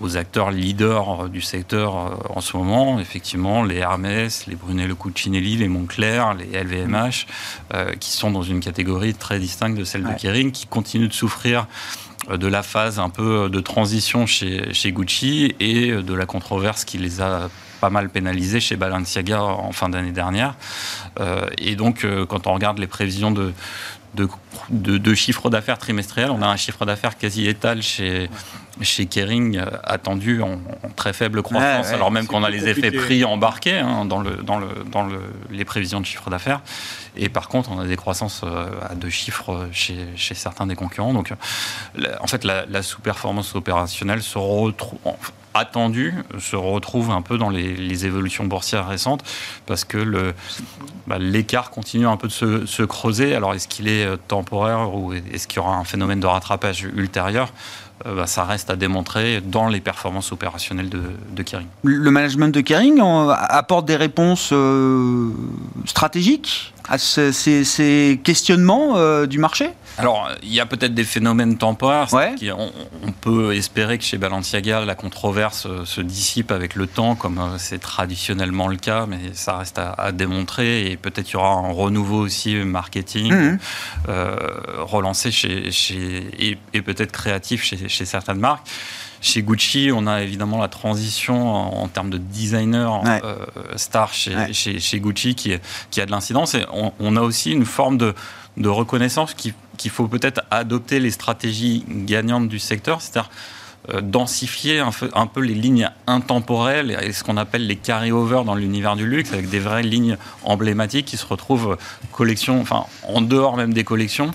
aux 0.00 0.16
acteurs 0.16 0.50
leaders 0.50 1.24
euh, 1.24 1.28
du 1.28 1.40
secteur 1.40 1.96
euh, 1.96 2.10
en 2.30 2.40
ce 2.40 2.56
moment, 2.56 2.98
effectivement, 3.00 3.64
les 3.64 3.76
Hermès, 3.76 4.46
les 4.46 4.56
Brunello 4.56 4.94
Cucinelli, 4.94 5.56
les 5.56 5.68
Moncler, 5.68 6.22
les 6.38 6.62
LVMH, 6.62 7.26
euh, 7.74 7.94
qui 7.94 8.10
sont 8.10 8.30
dans 8.30 8.42
une 8.42 8.60
catégorie 8.60 9.14
très 9.14 9.38
distincte 9.38 9.78
de 9.78 9.84
celle 9.84 10.06
Ouais. 10.06 10.14
de 10.14 10.18
Kering, 10.18 10.52
qui 10.52 10.66
continuent 10.66 11.08
de 11.08 11.12
souffrir 11.12 11.66
de 12.30 12.46
la 12.46 12.62
phase 12.62 12.98
un 12.98 13.10
peu 13.10 13.48
de 13.48 13.60
transition 13.60 14.26
chez, 14.26 14.72
chez 14.74 14.92
Gucci 14.92 15.54
et 15.60 15.90
de 15.90 16.14
la 16.14 16.26
controverse 16.26 16.84
qui 16.84 16.98
les 16.98 17.20
a 17.20 17.48
pas 17.80 17.90
mal 17.90 18.10
pénalisés 18.10 18.60
chez 18.60 18.76
Balenciaga 18.76 19.42
en 19.42 19.72
fin 19.72 19.88
d'année 19.88 20.12
dernière. 20.12 20.54
Euh, 21.20 21.46
et 21.58 21.76
donc, 21.76 22.04
euh, 22.04 22.26
quand 22.26 22.46
on 22.46 22.54
regarde 22.54 22.78
les 22.78 22.86
prévisions 22.86 23.30
de, 23.30 23.52
de, 24.14 24.28
de, 24.70 24.98
de 24.98 25.14
chiffre 25.14 25.50
d'affaires 25.50 25.78
trimestriel, 25.78 26.30
on 26.30 26.42
a 26.42 26.46
un 26.46 26.56
chiffre 26.56 26.84
d'affaires 26.86 27.16
quasi 27.18 27.46
étal 27.46 27.82
chez, 27.82 28.30
chez 28.80 29.06
Kering, 29.06 29.58
euh, 29.58 29.66
attendu 29.84 30.42
en, 30.42 30.52
en 30.54 30.88
très 30.96 31.12
faible 31.12 31.42
croissance, 31.42 31.88
ouais, 31.88 31.94
alors 31.94 32.10
même 32.10 32.26
qu'on 32.26 32.42
a 32.42 32.50
les 32.50 32.68
effets 32.68 32.90
prix 32.90 33.24
embarqués 33.24 33.78
hein, 33.78 34.04
dans, 34.06 34.20
le, 34.20 34.36
dans, 34.36 34.58
le, 34.58 34.68
dans 34.90 35.04
le, 35.04 35.20
les 35.50 35.64
prévisions 35.64 36.00
de 36.00 36.06
chiffre 36.06 36.30
d'affaires. 36.30 36.60
Et 37.16 37.28
par 37.28 37.48
contre, 37.48 37.70
on 37.70 37.80
a 37.80 37.84
des 37.86 37.96
croissances 37.96 38.42
euh, 38.44 38.68
à 38.88 38.94
deux 38.94 39.10
chiffres 39.10 39.52
euh, 39.52 39.68
chez, 39.72 39.96
chez 40.16 40.34
certains 40.34 40.66
des 40.66 40.76
concurrents. 40.76 41.12
Donc, 41.12 41.32
la- 41.94 42.22
en 42.22 42.26
fait, 42.26 42.44
la, 42.44 42.64
la 42.66 42.82
sous-performance 42.82 43.54
opérationnelle 43.56 44.22
se 44.22 44.38
retrouve 44.38 44.98
attendue 45.58 46.14
se 46.38 46.56
retrouve 46.56 47.10
un 47.10 47.22
peu 47.22 47.38
dans 47.38 47.50
les, 47.50 48.06
évolutions 48.06 48.44
boursières 48.44 48.86
récentes 48.86 49.24
parce 49.66 49.84
que 49.84 50.32
bah, 51.06 51.18
l'écart 51.18 51.70
continue 51.70 52.06
un 52.06 52.16
peu 52.16 52.28
de 52.28 52.32
se, 52.32 52.66
se 52.66 52.82
creuser. 52.82 53.34
Alors 53.34 53.54
est-ce 53.54 53.66
qu'il 53.66 53.88
est 53.88 54.04
euh, 54.04 54.16
temporaire 54.28 54.94
ou 54.94 55.12
est-ce 55.12 55.48
qu'il 55.48 55.56
y 55.56 55.60
aura 55.60 55.76
un 55.76 55.84
phénomène 55.84 56.20
de 56.20 56.26
rattrapage 56.26 56.82
ultérieur? 56.82 57.52
Euh, 58.06 58.14
bah, 58.14 58.26
Ça 58.26 58.44
reste 58.44 58.70
à 58.70 58.76
démontrer 58.76 59.40
dans 59.40 59.68
les 59.68 59.80
performances 59.80 60.32
opérationnelles 60.32 60.90
de, 60.90 61.42
Kering. 61.42 61.66
Le 61.82 62.10
management 62.10 62.54
de 62.54 62.60
Kering 62.60 63.00
apporte 63.00 63.86
des 63.86 63.96
réponses 63.96 64.50
euh, 64.52 65.30
stratégiques? 65.86 66.72
À 66.88 66.98
ce- 66.98 67.32
ces, 67.32 67.64
ces 67.64 68.20
questionnements 68.22 68.96
euh, 68.96 69.26
du 69.26 69.38
marché? 69.38 69.70
Alors, 69.98 70.28
il 70.42 70.52
y 70.52 70.60
a 70.60 70.66
peut-être 70.66 70.94
des 70.94 71.02
phénomènes 71.04 71.58
temporaires. 71.58 72.12
Ouais. 72.14 72.34
on, 72.56 73.10
peut 73.20 73.54
espérer 73.56 73.98
que 73.98 74.04
chez 74.04 74.16
Balenciaga, 74.16 74.84
la 74.84 74.94
controverse 74.94 75.66
euh, 75.66 75.84
se 75.84 76.00
dissipe 76.00 76.52
avec 76.52 76.76
le 76.76 76.86
temps, 76.86 77.16
comme 77.16 77.38
euh, 77.38 77.58
c'est 77.58 77.80
traditionnellement 77.80 78.68
le 78.68 78.76
cas, 78.76 79.06
mais 79.06 79.18
ça 79.34 79.56
reste 79.58 79.78
à, 79.78 79.90
à 79.92 80.12
démontrer. 80.12 80.90
Et 80.90 80.96
peut-être 80.96 81.24
qu'il 81.26 81.34
y 81.34 81.36
aura 81.38 81.50
un 81.54 81.72
renouveau 81.72 82.20
aussi 82.20 82.54
marketing, 82.54 83.58
euh, 84.08 84.36
relancé 84.78 85.32
chez, 85.32 85.70
chez, 85.72 86.28
et, 86.38 86.58
et 86.72 86.82
peut-être 86.82 87.10
créatif 87.12 87.64
chez, 87.64 87.88
chez 87.88 88.04
certaines 88.04 88.38
marques. 88.38 88.66
Chez 89.20 89.42
Gucci, 89.42 89.90
on 89.92 90.06
a 90.06 90.22
évidemment 90.22 90.58
la 90.58 90.68
transition 90.68 91.48
en, 91.54 91.82
en 91.82 91.88
termes 91.88 92.10
de 92.10 92.18
designer 92.18 93.02
Ouais. 93.02 93.20
euh, 93.24 93.36
star 93.76 94.12
chez, 94.12 94.34
Ouais. 94.34 94.52
chez, 94.52 94.78
chez 94.80 95.00
Gucci 95.00 95.34
qui, 95.34 95.52
est- 95.52 95.62
qui 95.90 96.00
a 96.00 96.06
de 96.06 96.10
l'incidence. 96.10 96.54
Et 96.54 96.64
on, 96.72 96.92
on 97.00 97.16
a 97.16 97.20
aussi 97.20 97.50
une 97.52 97.64
forme 97.64 97.98
de, 97.98 98.14
de 98.56 98.68
reconnaissance 98.68 99.34
qui- 99.34 99.54
qu'il 99.76 99.90
faut 99.90 100.08
peut-être 100.08 100.42
adopter 100.50 101.00
les 101.00 101.10
stratégies 101.10 101.84
gagnantes 101.88 102.48
du 102.48 102.58
secteur, 102.58 103.00
c'est-à-dire 103.00 103.30
euh, 103.90 104.00
densifier 104.02 104.80
un, 104.80 104.90
peu- 104.90 105.08
un 105.14 105.26
peu 105.26 105.40
les 105.40 105.54
lignes 105.54 105.88
intemporelles 106.06 106.96
et 107.00 107.12
ce 107.12 107.24
qu'on 107.24 107.36
appelle 107.38 107.66
les 107.66 107.76
carry-over 107.76 108.42
dans 108.44 108.54
l'univers 108.54 108.96
du 108.96 109.06
luxe, 109.06 109.32
avec 109.32 109.48
des 109.48 109.60
vraies 109.60 109.82
lignes 109.84 110.18
emblématiques 110.44 111.06
qui 111.06 111.16
se 111.16 111.24
retrouvent 111.24 111.76
collection, 112.12 112.60
enfin 112.60 112.84
en 113.06 113.20
dehors 113.20 113.56
même 113.56 113.72
des 113.74 113.84
collections, 113.84 114.30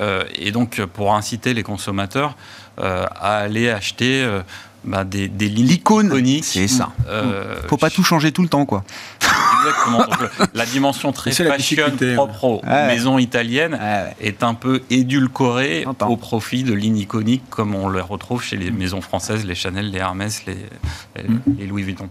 Euh, 0.00 0.24
et 0.36 0.52
donc 0.52 0.80
pour 0.94 1.12
inciter 1.14 1.52
les 1.52 1.62
consommateurs 1.62 2.34
à 2.82 3.38
aller 3.38 3.70
acheter 3.70 4.22
euh, 4.22 4.42
bah, 4.84 5.04
des, 5.04 5.28
des 5.28 5.48
lignes 5.48 5.66
L'icône, 5.66 6.06
iconiques. 6.06 6.44
c'est 6.44 6.66
ça. 6.68 6.90
Euh, 7.08 7.56
Faut 7.68 7.76
pas 7.76 7.90
tout 7.90 8.02
changer 8.02 8.32
tout 8.32 8.42
le 8.42 8.48
temps, 8.48 8.66
quoi. 8.66 8.84
Exactement. 9.64 9.98
Donc, 9.98 10.48
la 10.54 10.66
dimension 10.66 11.12
très 11.12 11.30
fashion 11.30 11.84
propre 12.16 12.44
aux 12.44 12.60
Ouais. 12.66 12.86
maisons 12.88 13.18
italiennes 13.18 13.74
Ouais. 13.74 14.14
est 14.20 14.42
un 14.42 14.54
peu 14.54 14.82
édulcorée 14.90 15.86
au 16.08 16.16
profit 16.16 16.64
de 16.64 16.72
lignes 16.72 16.96
iconiques 16.98 17.44
comme 17.50 17.74
on 17.76 17.88
les 17.88 18.00
retrouve 18.00 18.42
chez 18.42 18.56
les 18.56 18.70
maisons 18.72 19.00
françaises, 19.00 19.44
les 19.46 19.54
Chanel, 19.54 19.90
les 19.92 19.98
Hermès, 19.98 20.44
les, 20.46 20.54
les- 21.16 21.28
Mm. 21.28 21.40
les 21.58 21.66
Louis 21.66 21.82
Vuitton. 21.84 22.08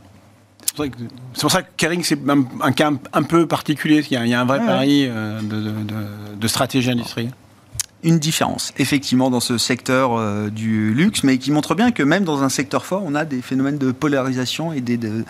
C'est 0.74 1.41
pour 1.41 1.51
ça 1.51 1.63
que- 1.63 1.67
Kering, 1.76 2.01
c'est 2.03 2.17
un, 2.30 2.45
un 2.61 2.72
cas 2.72 2.91
un, 2.91 2.97
un 3.11 3.24
peu 3.24 3.45
particulier. 3.45 4.05
Il 4.09 4.13
y 4.13 4.17
a, 4.17 4.26
il 4.26 4.30
y 4.30 4.34
a 4.34 4.39
un 4.39 4.45
vrai 4.45 4.59
Ouais, 4.59 4.65
pari 4.65 5.05
euh, 5.09 5.41
de, 5.41 5.55
de- 5.55 5.61
de- 5.72 6.36
de 6.39 6.47
stratégie 6.47 6.89
industrielle. 6.91 7.32
Une 8.04 8.20
différence, 8.20 8.74
effectivement, 8.78 9.30
dans 9.30 9.39
ce 9.39 9.58
secteur 9.58 10.18
euh, 10.18 10.49
du 10.49 10.93
luxe, 10.93 11.24
mais 11.24 11.38
qui 11.38 11.52
montre 11.52 11.76
bien 11.76 11.91
que 11.91 12.04
même 12.04 12.24
dans 12.24 12.43
un 12.43 12.49
secteur 12.49 12.86
fort, 12.86 13.04
on 13.06 13.16
a 13.16 13.26
des 13.26 13.41
phénomènes 13.41 13.78
de 13.78 13.91
polarisation 13.91 14.74
et 14.74 14.82
des, 14.82 14.97
de, 14.97 15.24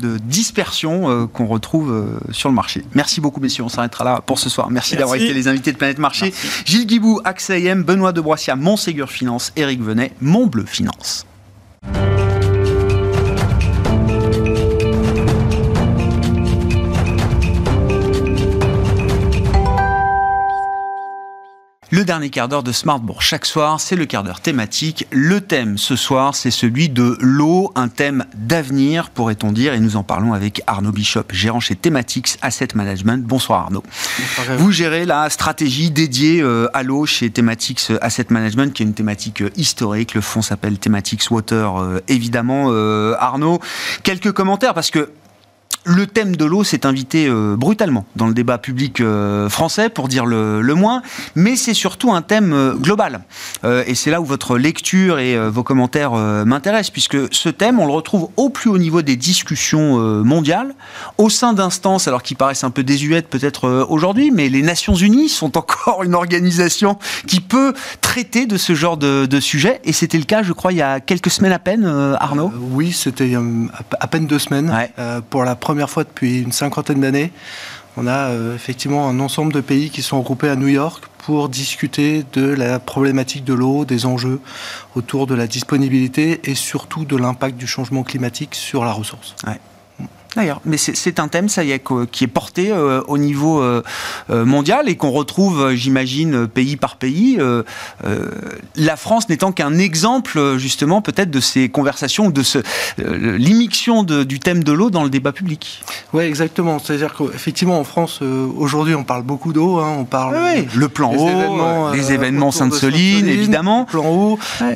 de 0.00 0.18
dispersion 0.18 1.10
euh, 1.10 1.26
qu'on 1.26 1.46
retrouve 1.46 1.92
euh, 1.92 2.32
sur 2.32 2.48
le 2.48 2.54
marché. 2.54 2.84
Merci 2.94 3.20
beaucoup, 3.20 3.40
messieurs. 3.40 3.64
On 3.64 3.68
s'arrêtera 3.68 4.04
là 4.04 4.22
pour 4.24 4.38
ce 4.38 4.48
soir. 4.48 4.70
Merci, 4.70 4.94
Merci. 4.94 4.96
d'avoir 4.96 5.16
été 5.16 5.34
les 5.34 5.48
invités 5.48 5.72
de 5.72 5.76
Planète 5.76 5.98
Marché. 5.98 6.32
Gilles 6.64 6.86
Guibou, 6.86 7.20
AXA 7.24 7.58
IM, 7.58 7.82
Benoît 7.82 8.12
de 8.12 8.20
Broissia, 8.20 8.56
Montségur 8.56 9.10
Finance, 9.10 9.52
Éric 9.56 9.82
Venet, 9.82 10.12
Montbleu 10.20 10.64
Finance. 10.66 11.26
Le 21.96 22.04
dernier 22.04 22.28
quart 22.28 22.46
d'heure 22.46 22.62
de 22.62 22.72
Smartbourg 22.72 23.22
chaque 23.22 23.46
soir, 23.46 23.80
c'est 23.80 23.96
le 23.96 24.04
quart 24.04 24.22
d'heure 24.22 24.42
thématique. 24.42 25.06
Le 25.10 25.40
thème 25.40 25.78
ce 25.78 25.96
soir, 25.96 26.34
c'est 26.34 26.50
celui 26.50 26.90
de 26.90 27.16
l'eau, 27.20 27.72
un 27.74 27.88
thème 27.88 28.26
d'avenir, 28.34 29.08
pourrait-on 29.08 29.50
dire, 29.50 29.72
et 29.72 29.80
nous 29.80 29.96
en 29.96 30.02
parlons 30.02 30.34
avec 30.34 30.60
Arnaud 30.66 30.92
Bishop, 30.92 31.22
gérant 31.30 31.58
chez 31.58 31.74
Thematics 31.74 32.36
Asset 32.42 32.68
Management. 32.74 33.24
Bonsoir 33.24 33.62
Arnaud. 33.62 33.82
Vous 34.58 34.72
gérez 34.72 35.06
la 35.06 35.30
stratégie 35.30 35.90
dédiée 35.90 36.42
euh, 36.42 36.68
à 36.74 36.82
l'eau 36.82 37.06
chez 37.06 37.30
Thematics 37.30 37.90
Asset 38.02 38.26
Management, 38.28 38.74
qui 38.74 38.82
est 38.82 38.86
une 38.86 38.92
thématique 38.92 39.40
euh, 39.40 39.50
historique. 39.56 40.12
Le 40.12 40.20
fonds 40.20 40.42
s'appelle 40.42 40.78
Thematics 40.78 41.30
Water, 41.30 41.80
euh, 41.80 42.00
évidemment. 42.08 42.66
Euh, 42.72 43.14
Arnaud, 43.18 43.58
quelques 44.02 44.32
commentaires, 44.32 44.74
parce 44.74 44.90
que 44.90 45.08
le 45.86 46.06
thème 46.06 46.34
de 46.36 46.44
l'eau 46.44 46.64
s'est 46.64 46.84
invité 46.84 47.28
euh, 47.28 47.56
brutalement 47.56 48.04
dans 48.16 48.26
le 48.26 48.34
débat 48.34 48.58
public 48.58 49.00
euh, 49.00 49.48
français, 49.48 49.88
pour 49.88 50.08
dire 50.08 50.26
le, 50.26 50.60
le 50.60 50.74
moins, 50.74 51.00
mais 51.36 51.54
c'est 51.54 51.74
surtout 51.74 52.12
un 52.12 52.22
thème 52.22 52.52
euh, 52.52 52.74
global. 52.74 53.20
Et 53.86 53.94
c'est 53.94 54.10
là 54.10 54.20
où 54.20 54.24
votre 54.24 54.58
lecture 54.58 55.18
et 55.18 55.36
vos 55.48 55.62
commentaires 55.62 56.12
m'intéressent, 56.12 56.90
puisque 56.90 57.32
ce 57.34 57.48
thème, 57.48 57.78
on 57.78 57.86
le 57.86 57.92
retrouve 57.92 58.28
au 58.36 58.48
plus 58.48 58.70
haut 58.70 58.78
niveau 58.78 59.02
des 59.02 59.16
discussions 59.16 59.98
mondiales, 60.24 60.74
au 61.18 61.30
sein 61.30 61.52
d'instances, 61.52 62.06
alors 62.08 62.22
qui 62.22 62.34
paraissent 62.34 62.64
un 62.64 62.70
peu 62.70 62.82
désuètes 62.82 63.28
peut-être 63.28 63.86
aujourd'hui, 63.88 64.30
mais 64.30 64.48
les 64.48 64.62
Nations 64.62 64.94
Unies 64.94 65.28
sont 65.28 65.56
encore 65.58 66.02
une 66.04 66.14
organisation 66.14 66.98
qui 67.26 67.40
peut 67.40 67.74
traiter 68.00 68.46
de 68.46 68.56
ce 68.56 68.74
genre 68.74 68.96
de, 68.96 69.26
de 69.26 69.40
sujet, 69.40 69.80
et 69.84 69.92
c'était 69.92 70.18
le 70.18 70.24
cas, 70.24 70.42
je 70.42 70.52
crois, 70.52 70.72
il 70.72 70.78
y 70.78 70.82
a 70.82 71.00
quelques 71.00 71.30
semaines 71.30 71.52
à 71.52 71.58
peine, 71.58 71.86
Arnaud? 72.20 72.52
Oui, 72.72 72.92
c'était 72.92 73.34
à 74.00 74.06
peine 74.06 74.26
deux 74.26 74.38
semaines. 74.38 74.70
Ouais. 74.70 74.92
Pour 75.30 75.44
la 75.44 75.54
première 75.54 75.75
fois 75.84 76.04
depuis 76.04 76.40
une 76.40 76.52
cinquantaine 76.52 77.00
d'années, 77.00 77.32
on 77.96 78.06
a 78.06 78.30
euh, 78.30 78.54
effectivement 78.54 79.08
un 79.08 79.20
ensemble 79.20 79.52
de 79.52 79.60
pays 79.60 79.90
qui 79.90 80.02
sont 80.02 80.18
regroupés 80.18 80.48
à 80.48 80.56
New 80.56 80.68
York 80.68 81.04
pour 81.18 81.48
discuter 81.48 82.24
de 82.34 82.46
la 82.46 82.78
problématique 82.78 83.44
de 83.44 83.54
l'eau, 83.54 83.84
des 83.84 84.06
enjeux 84.06 84.40
autour 84.94 85.26
de 85.26 85.34
la 85.34 85.46
disponibilité 85.46 86.40
et 86.44 86.54
surtout 86.54 87.04
de 87.04 87.16
l'impact 87.16 87.56
du 87.56 87.66
changement 87.66 88.02
climatique 88.02 88.54
sur 88.54 88.84
la 88.84 88.92
ressource. 88.92 89.34
D'ailleurs, 90.36 90.60
mais 90.66 90.76
c'est- 90.76 91.18
un 91.18 91.28
thème, 91.28 91.48
ça 91.48 91.64
y 91.64 91.72
est, 91.72 91.82
qui 92.12 92.24
est 92.24 92.28
porté 92.28 92.70
euh, 92.70 93.00
au 93.08 93.16
niveau 93.16 93.60
euh, 93.62 93.82
euh, 94.30 94.44
mondial 94.44 94.86
et 94.88 94.94
qu'on 94.96 95.10
retrouve, 95.10 95.72
j'imagine, 95.72 96.46
pays 96.46 96.76
par 96.76 96.96
pays. 96.96 97.38
euh, 97.40 97.62
la 98.76 98.96
France 98.96 99.28
n'étant 99.30 99.50
qu'un 99.52 99.78
exemple, 99.78 100.56
justement, 100.58 101.00
peut-être 101.00 101.30
de 101.30 101.40
ces 101.40 101.68
conversations 101.70 102.26
ou 102.26 102.32
de 102.32 102.42
ce, 102.42 102.58
l'immixtion 102.98 104.02
de- 104.02 104.24
du 104.24 104.38
thème 104.38 104.62
de 104.62 104.72
l'eau 104.72 104.90
dans 104.90 105.04
le 105.04 105.10
débat 105.10 105.32
public. 105.32 105.82
Oui, 106.12 106.24
exactement. 106.24 106.78
C'est-à-dire 106.78 107.14
qu'effectivement, 107.14 107.78
en 107.80 107.84
France, 107.84 108.20
aujourd'hui, 108.56 108.94
on 108.94 109.04
parle 109.04 109.22
beaucoup 109.22 109.52
d'eau. 109.52 109.78
hein, 109.78 109.96
on 109.98 110.04
parle 110.04 110.36
Oui, 110.36 110.66
le 110.74 110.88
plan 110.88 111.12
eau, 111.14 111.28
événements, 111.28 111.90
les 111.92 112.12
événements 112.12 112.50
Sainte-Soline, 112.50 113.26
évidemment. 113.26 113.84
plan 113.86 114.04
eau. 114.06 114.38
Ouais. 114.60 114.74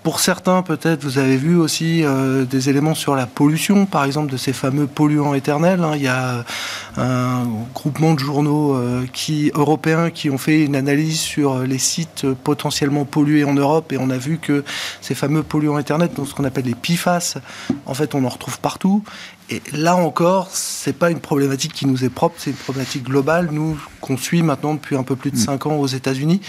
Euh, 0.00 0.10
pour 0.10 0.20
certains, 0.20 0.62
peut-être, 0.62 1.04
vous 1.04 1.18
avez 1.18 1.36
vu 1.36 1.56
aussi 1.56 2.04
euh, 2.04 2.44
des 2.44 2.68
éléments 2.68 2.94
sur 2.94 3.14
la 3.14 3.26
pollution, 3.26 3.86
par 3.86 4.04
exemple, 4.04 4.30
de 4.32 4.36
ces 4.36 4.52
fameux 4.52 4.86
polluants 4.86 5.34
éternels. 5.34 5.82
hein. 5.82 5.92
Il 5.94 6.02
y 6.02 6.08
a 6.08 6.44
un 6.96 7.46
groupement 7.74 8.14
de 8.14 8.18
journaux 8.18 8.74
euh, 8.74 9.04
qui, 9.12 9.50
européens 9.54 10.10
qui 10.10 10.30
ont 10.30 10.38
fait 10.38 10.64
une 10.64 10.76
analyse 10.76 11.20
sur 11.20 11.60
les 11.60 11.78
sites 11.78 12.26
potentiellement 12.44 13.04
pollués 13.04 13.44
en 13.44 13.54
Europe 13.54 13.92
et 13.92 13.98
on 13.98 14.10
a 14.10 14.18
vu 14.18 14.38
que 14.38 14.64
ces 15.00 15.14
fameux 15.14 15.42
polluants 15.42 15.78
éternels, 15.78 16.10
donc 16.14 16.28
ce 16.28 16.34
qu'on 16.34 16.44
appelle 16.44 16.64
les 16.64 16.74
PFAS, 16.74 17.38
en 17.86 17.94
fait, 17.94 18.14
on 18.14 18.24
en 18.24 18.28
retrouve 18.28 18.58
partout. 18.60 19.02
Et 19.50 19.60
là 19.72 19.96
encore, 19.96 20.48
c'est 20.52 20.92
pas 20.92 21.10
une 21.10 21.18
problématique 21.18 21.72
qui 21.72 21.86
nous 21.86 22.04
est 22.04 22.08
propre, 22.08 22.36
c'est 22.38 22.50
une 22.50 22.56
problématique 22.56 23.02
globale, 23.02 23.48
nous, 23.50 23.76
qu'on 24.00 24.16
suit 24.16 24.42
maintenant 24.42 24.74
depuis 24.74 24.96
un 24.96 25.02
peu 25.02 25.16
plus 25.16 25.32
de 25.32 25.36
5 25.36 25.66
ans 25.66 25.76
aux 25.76 25.88
États-Unis. 25.88 26.40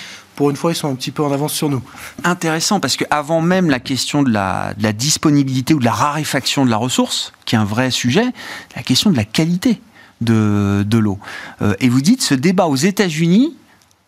Pour 0.42 0.50
une 0.50 0.56
fois, 0.56 0.72
ils 0.72 0.76
sont 0.76 0.89
un 0.89 0.96
petit 0.96 1.12
peu 1.12 1.24
en 1.24 1.32
avance 1.32 1.54
sur 1.54 1.70
nous. 1.70 1.84
intéressant 2.24 2.80
parce 2.80 2.98
que 2.98 3.06
avant 3.12 3.42
même 3.42 3.70
la 3.70 3.80
question 3.80 4.24
de 4.24 4.32
la, 4.32 4.74
de 4.74 4.82
la 4.82 4.92
disponibilité 4.92 5.76
ou 5.76 5.80
de 5.80 5.86
la 5.86 5.92
raréfaction 5.92 6.66
de 6.66 6.72
la 6.72 6.78
ressource, 6.78 7.32
qui 7.46 7.54
est 7.54 7.60
un 7.60 7.64
vrai 7.64 7.92
sujet, 7.92 8.26
la 8.76 8.82
question 8.82 9.12
de 9.12 9.18
la 9.18 9.24
qualité 9.24 9.80
de, 10.20 10.84
de 10.84 10.98
l'eau. 10.98 11.20
Euh, 11.62 11.76
et 11.80 11.89
vous 11.89 12.02
dites, 12.02 12.24
ce 12.24 12.34
débat 12.34 12.66
aux 12.66 12.76
États-Unis 12.76 13.56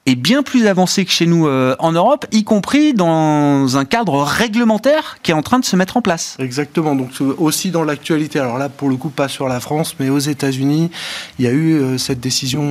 est 0.05 0.15
bien 0.15 0.43
plus 0.43 0.67
avancé 0.67 1.05
que 1.05 1.11
chez 1.11 1.25
nous 1.25 1.47
euh, 1.47 1.77
en 1.79 1.93
Europe, 1.93 2.25
y 2.33 2.43
compris 2.43 2.93
dans 2.93 3.77
un 3.77 3.85
cadre 3.85 4.21
réglementaire 4.21 5.17
qui 5.23 5.31
est 5.31 5.33
en 5.33 5.41
train 5.41 5.59
de 5.59 5.65
se 5.65 5.77
mettre 5.77 5.95
en 5.95 6.01
place. 6.01 6.35
Exactement. 6.39 6.93
Donc 6.93 7.11
euh, 7.21 7.33
aussi 7.37 7.71
dans 7.71 7.85
l'actualité. 7.85 8.39
Alors 8.39 8.57
là, 8.57 8.67
pour 8.67 8.89
le 8.89 8.97
coup, 8.97 9.09
pas 9.09 9.29
sur 9.29 9.47
la 9.47 9.61
France, 9.61 9.95
mais 9.99 10.09
aux 10.09 10.19
États-Unis, 10.19 10.91
il 11.39 11.45
y 11.45 11.47
a 11.47 11.51
eu 11.51 11.75
euh, 11.75 11.97
cette 11.97 12.19
décision 12.19 12.63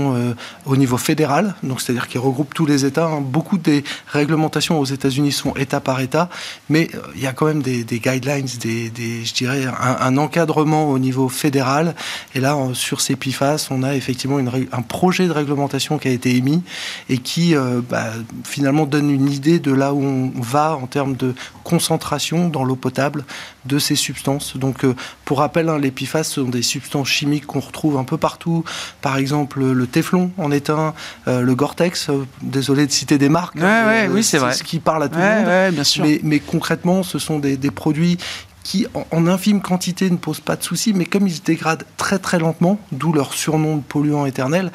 au 0.67 0.77
niveau 0.77 0.99
fédéral. 0.99 1.55
Donc 1.63 1.81
c'est-à-dire 1.81 2.09
qu'il 2.09 2.21
regroupe 2.21 2.53
tous 2.53 2.67
les 2.67 2.85
États. 2.85 3.07
hein. 3.07 3.23
Beaucoup 3.23 3.57
des 3.57 3.83
réglementations 4.09 4.79
aux 4.79 4.85
États-Unis 4.85 5.33
sont 5.33 5.55
État 5.55 5.81
par 5.81 6.01
État, 6.01 6.29
mais 6.69 6.89
il 7.15 7.23
y 7.23 7.27
a 7.27 7.33
quand 7.33 7.47
même 7.47 7.63
des, 7.63 7.85
guidelines, 7.85 8.47
des, 8.61 9.25
je 9.25 9.35
dirais 9.35 9.67
un, 9.81 10.17
encadrement 10.17 10.91
au 10.91 10.99
niveau 10.99 11.29
fédéral. 11.29 11.95
Et 12.35 12.41
là, 12.41 12.57
sur 12.75 13.01
ces 13.01 13.17
PFAS, 13.17 13.69
on 13.71 13.83
a 13.83 13.95
effectivement 13.95 14.39
un 14.39 14.83
projet 14.83 15.27
de 15.27 15.33
réglementation 15.33 15.99
qui 15.99 16.09
a 16.09 16.11
été 16.11 16.37
émis 16.37 16.63
et 17.09 17.19
qui 17.23 17.55
euh, 17.55 17.81
bah, 17.89 18.07
finalement 18.45 18.87
donne 18.87 19.11
une 19.11 19.31
idée 19.31 19.59
de 19.59 19.73
là 19.73 19.95
où 19.95 20.03
on 20.03 20.33
va 20.41 20.77
en 20.77 20.87
termes 20.87 21.17
de 21.17 21.35
concentration 21.65 22.49
dans 22.49 22.65
l'eau 22.65 22.77
potable 22.77 23.25
de 23.65 23.79
ces 23.79 23.97
substances. 23.97 24.57
Donc, 24.57 24.85
euh, 24.85 24.95
pour 25.25 25.39
rappel, 25.39 25.69
hein, 25.69 25.79
les 25.79 25.91
PFAS 25.91 26.25
sont 26.25 26.45
des 26.45 26.63
substances 26.63 27.09
chimiques 27.09 27.47
qu'on 27.47 27.61
retrouve 27.61 27.97
un 27.97 28.05
peu 28.05 28.17
partout. 28.17 28.65
Par 29.01 29.17
exemple, 29.17 29.63
le 29.63 29.87
téflon 29.87 30.33
en 30.39 30.51
est 30.51 30.71
un, 30.71 30.95
euh, 31.29 31.41
le 31.41 31.55
Gore-Tex. 31.55 32.11
désolé 32.43 32.87
de 32.87 32.93
citer 32.93 33.19
des 33.19 33.29
marques. 33.29 33.57
Ouais, 33.57 34.09
oui, 34.11 34.23
c'est 34.23 34.39
vrai. 34.39 34.53
ce 34.53 34.63
qui 34.63 34.81
parle 34.81 35.05
à 35.05 35.09
tout 35.09 35.19
le 35.19 35.25
monde. 35.25 35.75
bien 35.75 35.85
sûr. 35.85 36.05
Mais, 36.05 36.21
mais 36.23 36.39
concrètement, 36.41 37.03
ce 37.03 37.19
sont 37.19 37.39
des, 37.39 37.57
des 37.57 37.71
produits 37.71 38.19
qui, 38.63 38.87
en, 38.95 39.07
en 39.11 39.27
infime 39.27 39.61
quantité, 39.61 40.11
ne 40.11 40.17
posent 40.17 40.41
pas 40.41 40.57
de 40.57 40.63
soucis, 40.63 40.93
mais 40.93 41.05
comme 41.05 41.27
ils 41.27 41.35
se 41.35 41.43
dégradent 41.43 41.85
très 41.97 42.19
très 42.19 42.39
lentement, 42.39 42.79
d'où 42.93 43.13
leur 43.13 43.35
surnom 43.35 43.77
de 43.77 43.83
polluant 43.83 44.27
éternel, 44.27 44.71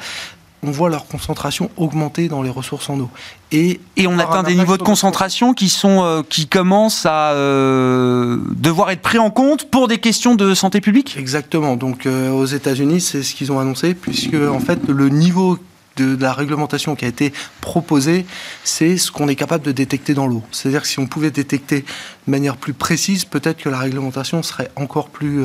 on 0.62 0.70
voit 0.70 0.88
leur 0.88 1.06
concentration 1.06 1.70
augmenter 1.76 2.28
dans 2.28 2.42
les 2.42 2.50
ressources 2.50 2.90
en 2.90 2.98
eau. 2.98 3.10
Et, 3.52 3.80
Et 3.96 4.06
on 4.06 4.18
atteint 4.18 4.42
des 4.42 4.54
niveaux 4.54 4.76
de 4.76 4.82
concentration 4.82 5.54
qui 5.54 5.68
sont 5.68 6.02
euh, 6.02 6.22
qui 6.28 6.46
commencent 6.46 7.06
à 7.06 7.32
euh, 7.32 8.38
devoir 8.56 8.90
être 8.90 9.00
pris 9.00 9.18
en 9.18 9.30
compte 9.30 9.70
pour 9.70 9.88
des 9.88 9.98
questions 9.98 10.34
de 10.34 10.54
santé 10.54 10.80
publique? 10.80 11.16
Exactement. 11.18 11.76
Donc 11.76 12.06
euh, 12.06 12.30
aux 12.30 12.44
États-Unis, 12.44 13.00
c'est 13.00 13.22
ce 13.22 13.34
qu'ils 13.34 13.52
ont 13.52 13.60
annoncé, 13.60 13.94
puisque 13.94 14.34
en 14.34 14.60
fait 14.60 14.80
le 14.88 15.08
niveau 15.08 15.58
de, 15.96 16.14
de 16.14 16.22
la 16.22 16.32
réglementation 16.32 16.94
qui 16.94 17.04
a 17.04 17.08
été 17.08 17.32
proposée, 17.60 18.26
c'est 18.64 18.96
ce 18.98 19.10
qu'on 19.10 19.28
est 19.28 19.36
capable 19.36 19.64
de 19.64 19.72
détecter 19.72 20.12
dans 20.12 20.26
l'eau. 20.26 20.42
C'est-à-dire 20.50 20.82
que 20.82 20.88
si 20.88 20.98
on 20.98 21.06
pouvait 21.06 21.30
détecter 21.30 21.80
de 22.26 22.30
manière 22.30 22.56
plus 22.56 22.74
précise, 22.74 23.24
peut-être 23.24 23.62
que 23.62 23.68
la 23.68 23.78
réglementation 23.78 24.42
serait 24.42 24.70
encore 24.76 25.08
plus 25.08 25.44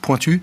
pointue. 0.00 0.40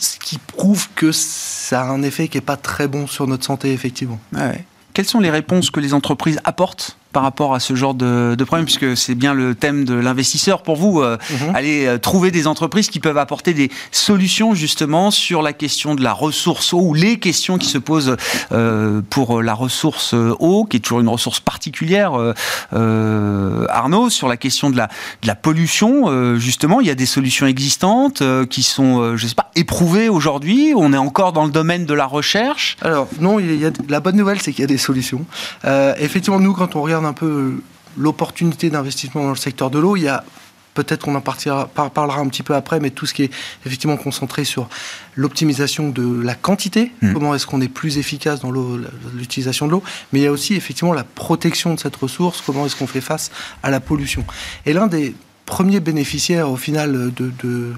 Ce 0.00 0.18
qui 0.18 0.38
prouve 0.38 0.88
que 0.94 1.12
ça 1.12 1.82
a 1.82 1.84
un 1.84 2.02
effet 2.02 2.28
qui 2.28 2.38
n'est 2.38 2.42
pas 2.42 2.56
très 2.56 2.88
bon 2.88 3.06
sur 3.06 3.26
notre 3.26 3.44
santé, 3.44 3.72
effectivement. 3.72 4.18
Ouais. 4.32 4.64
Quelles 4.94 5.06
sont 5.06 5.20
les 5.20 5.30
réponses 5.30 5.70
que 5.70 5.78
les 5.78 5.94
entreprises 5.94 6.40
apportent 6.44 6.96
par 7.12 7.22
rapport 7.22 7.54
à 7.54 7.60
ce 7.60 7.74
genre 7.74 7.94
de, 7.94 8.36
problème, 8.44 8.64
puisque 8.64 8.96
c'est 8.96 9.14
bien 9.14 9.34
le 9.34 9.54
thème 9.54 9.84
de 9.84 9.94
l'investisseur 9.94 10.62
pour 10.62 10.76
vous, 10.76 11.00
euh, 11.00 11.18
mhm. 11.30 11.54
aller 11.56 11.86
euh, 11.86 11.98
trouver 11.98 12.30
des 12.30 12.46
entreprises 12.46 12.88
qui 12.88 13.00
peuvent 13.00 13.18
apporter 13.18 13.52
des 13.52 13.70
solutions 13.90 14.54
justement 14.54 15.10
sur 15.10 15.42
la 15.42 15.52
question 15.52 15.94
de 15.94 16.02
la 16.02 16.12
ressource 16.12 16.72
eau 16.72 16.80
ou 16.80 16.94
les 16.94 17.18
questions 17.18 17.58
qui 17.58 17.66
se 17.66 17.78
posent 17.78 18.16
euh, 18.52 19.02
pour 19.10 19.42
la 19.42 19.54
ressource 19.54 20.14
eau, 20.14 20.64
qui 20.64 20.76
est 20.76 20.80
toujours 20.80 21.00
une 21.00 21.08
ressource 21.08 21.40
particulière, 21.40 22.12
Arnaud, 22.72 24.10
sur 24.10 24.28
la 24.28 24.36
question 24.36 24.70
de 24.70 24.76
la, 24.76 24.88
de 25.22 25.26
la 25.26 25.34
pollution, 25.34 26.36
justement, 26.38 26.80
il 26.80 26.86
y 26.86 26.90
a 26.90 26.94
des 26.94 27.06
solutions 27.06 27.46
existantes 27.46 28.22
qui 28.48 28.62
sont, 28.62 29.16
je 29.16 29.26
sais 29.26 29.34
pas, 29.34 29.50
éprouvées 29.56 30.08
aujourd'hui, 30.08 30.72
on 30.76 30.92
est 30.92 30.98
encore 30.98 31.32
dans 31.32 31.44
le 31.44 31.50
domaine 31.50 31.86
de 31.86 31.94
la 31.94 32.06
recherche? 32.06 32.76
Alors 32.82 33.08
non, 33.20 33.38
il 33.38 33.56
y 33.56 33.66
a, 33.66 33.70
la 33.88 34.00
bonne 34.00 34.16
nouvelle 34.16 34.40
c'est 34.40 34.52
qu'il 34.52 34.62
y 34.62 34.64
a 34.64 34.68
des 34.68 34.78
solutions. 34.78 35.24
effectivement, 35.98 36.40
nous, 36.40 36.52
quand 36.52 36.76
on 36.76 36.82
regarde 36.82 36.99
un 37.04 37.12
peu 37.12 37.60
l'opportunité 37.96 38.70
d'investissement 38.70 39.22
dans 39.22 39.30
le 39.30 39.36
secteur 39.36 39.70
de 39.70 39.78
l'eau. 39.78 39.96
Il 39.96 40.02
y 40.02 40.08
a 40.08 40.24
peut-être 40.74 41.04
qu'on 41.04 41.14
en 41.14 41.20
partira, 41.20 41.66
parlera 41.66 42.20
un 42.20 42.28
petit 42.28 42.42
peu 42.42 42.54
après, 42.54 42.80
mais 42.80 42.90
tout 42.90 43.06
ce 43.06 43.14
qui 43.14 43.24
est 43.24 43.30
effectivement 43.66 43.96
concentré 43.96 44.44
sur 44.44 44.68
l'optimisation 45.16 45.90
de 45.90 46.22
la 46.22 46.34
quantité, 46.34 46.92
hmm. 47.02 47.12
comment 47.12 47.34
est-ce 47.34 47.46
qu'on 47.46 47.60
est 47.60 47.68
plus 47.68 47.98
efficace 47.98 48.40
dans 48.40 48.52
l'utilisation 48.52 49.66
de 49.66 49.72
l'eau, 49.72 49.82
mais 50.12 50.20
il 50.20 50.22
y 50.22 50.26
a 50.26 50.32
aussi 50.32 50.54
effectivement 50.54 50.92
la 50.92 51.04
protection 51.04 51.74
de 51.74 51.80
cette 51.80 51.96
ressource, 51.96 52.42
comment 52.44 52.66
est-ce 52.66 52.76
qu'on 52.76 52.86
fait 52.86 53.00
face 53.00 53.30
à 53.62 53.70
la 53.70 53.80
pollution. 53.80 54.24
Et 54.66 54.72
l'un 54.72 54.86
des 54.86 55.14
premiers 55.46 55.80
bénéficiaires 55.80 56.48
au 56.48 56.56
final 56.56 57.12
de, 57.12 57.74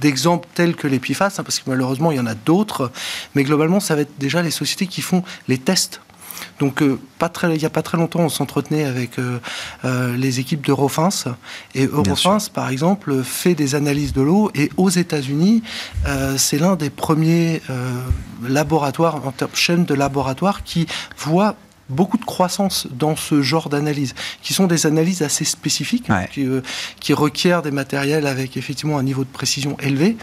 d'exemples 0.00 0.46
tels 0.54 0.76
que 0.76 0.86
les 0.86 1.00
PFAS, 1.00 1.26
hein, 1.38 1.42
parce 1.42 1.58
que 1.58 1.68
malheureusement 1.68 2.12
il 2.12 2.16
y 2.16 2.20
en 2.20 2.26
a 2.26 2.34
d'autres, 2.34 2.92
mais 3.34 3.42
globalement 3.42 3.80
ça 3.80 3.96
va 3.96 4.02
être 4.02 4.18
déjà 4.18 4.40
les 4.40 4.52
sociétés 4.52 4.86
qui 4.86 5.02
font 5.02 5.24
les 5.48 5.58
tests 5.58 6.00
donc, 6.58 6.82
euh, 6.82 6.98
pas 7.18 7.28
très, 7.28 7.54
il 7.54 7.58
n'y 7.58 7.64
a 7.64 7.70
pas 7.70 7.82
très 7.82 7.98
longtemps, 7.98 8.20
on 8.20 8.28
s'entretenait 8.28 8.84
avec 8.84 9.18
euh, 9.18 9.38
euh, 9.84 10.16
les 10.16 10.40
équipes 10.40 10.64
d'Eurofins. 10.64 11.08
Et 11.74 11.84
Eurofins, 11.86 12.38
par 12.52 12.70
exemple, 12.70 13.22
fait 13.22 13.54
des 13.54 13.74
analyses 13.74 14.12
de 14.12 14.22
l'eau. 14.22 14.50
Et 14.54 14.70
aux 14.76 14.90
États-Unis, 14.90 15.62
c'est 16.36 16.58
l'un 16.58 16.76
des 16.76 16.90
premiers 16.90 17.60
laboratoires, 18.42 19.16
en 19.16 19.32
chaîne 19.54 19.84
de 19.84 19.94
laboratoires, 19.94 20.62
qui 20.64 20.86
voit 21.18 21.56
beaucoup 21.88 22.18
de 22.18 22.24
croissance 22.24 22.86
dans 22.90 23.16
ce 23.16 23.42
genre 23.42 23.68
d'analyse, 23.68 24.14
qui 24.42 24.54
sont 24.54 24.66
des 24.66 24.86
analyses 24.86 25.22
assez 25.22 25.44
spécifiques, 25.44 26.08
euh, 26.38 26.60
qui, 27.00 27.12
requièrent 27.12 27.62
des 27.62 27.70
matériels 27.70 28.26
avec 28.26 28.56
effectivement 28.56 28.98
un 28.98 29.02
niveau 29.02 29.24
de 29.24 29.28
précision 29.28 29.76
élevé. 29.80 30.16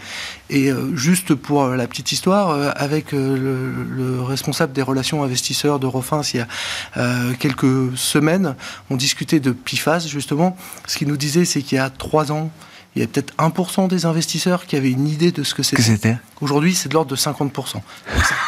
Et 0.50 0.70
euh, 0.70 0.94
juste 0.94 1.34
pour 1.34 1.62
euh, 1.62 1.76
la 1.76 1.86
petite 1.86 2.12
histoire, 2.12 2.72
avec 2.76 3.12
le, 3.12 4.20
responsable 4.22 4.72
des 4.72 4.82
relations 4.82 5.22
investisseurs 5.22 5.78
d'Eurofins 5.78 6.22
il 6.34 6.38
y 6.38 6.40
a 6.40 7.34
quelques 7.38 7.96
semaines, 7.96 8.54
on 8.90 8.96
discutait 8.96 9.40
de 9.40 9.52
PIFAS 9.52 10.06
justement. 10.08 10.56
Ce 10.86 10.98
qu'il 10.98 11.08
nous 11.08 11.16
disait, 11.16 11.44
c'est 11.44 11.62
qu'il 11.62 11.76
y 11.76 11.80
a 11.80 11.90
trois 11.90 12.32
ans, 12.32 12.50
il 12.96 13.00
y 13.00 13.04
a 13.04 13.08
peut-être 13.08 13.34
1% 13.36 13.88
des 13.88 14.06
investisseurs 14.06 14.66
qui 14.66 14.76
avaient 14.76 14.90
une 14.90 15.08
idée 15.08 15.32
de 15.32 15.42
ce 15.42 15.54
que 15.54 15.62
c'était. 15.62 16.16
Aujourd'hui, 16.40 16.74
c'est 16.74 16.88
de 16.88 16.94
l'ordre 16.94 17.10
de 17.10 17.16
50%. 17.16 17.80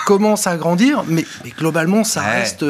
Commence 0.07 0.47
à 0.47 0.57
grandir, 0.57 1.03
mais, 1.09 1.25
globalement, 1.59 2.05
ça 2.05 2.23
reste 2.23 2.65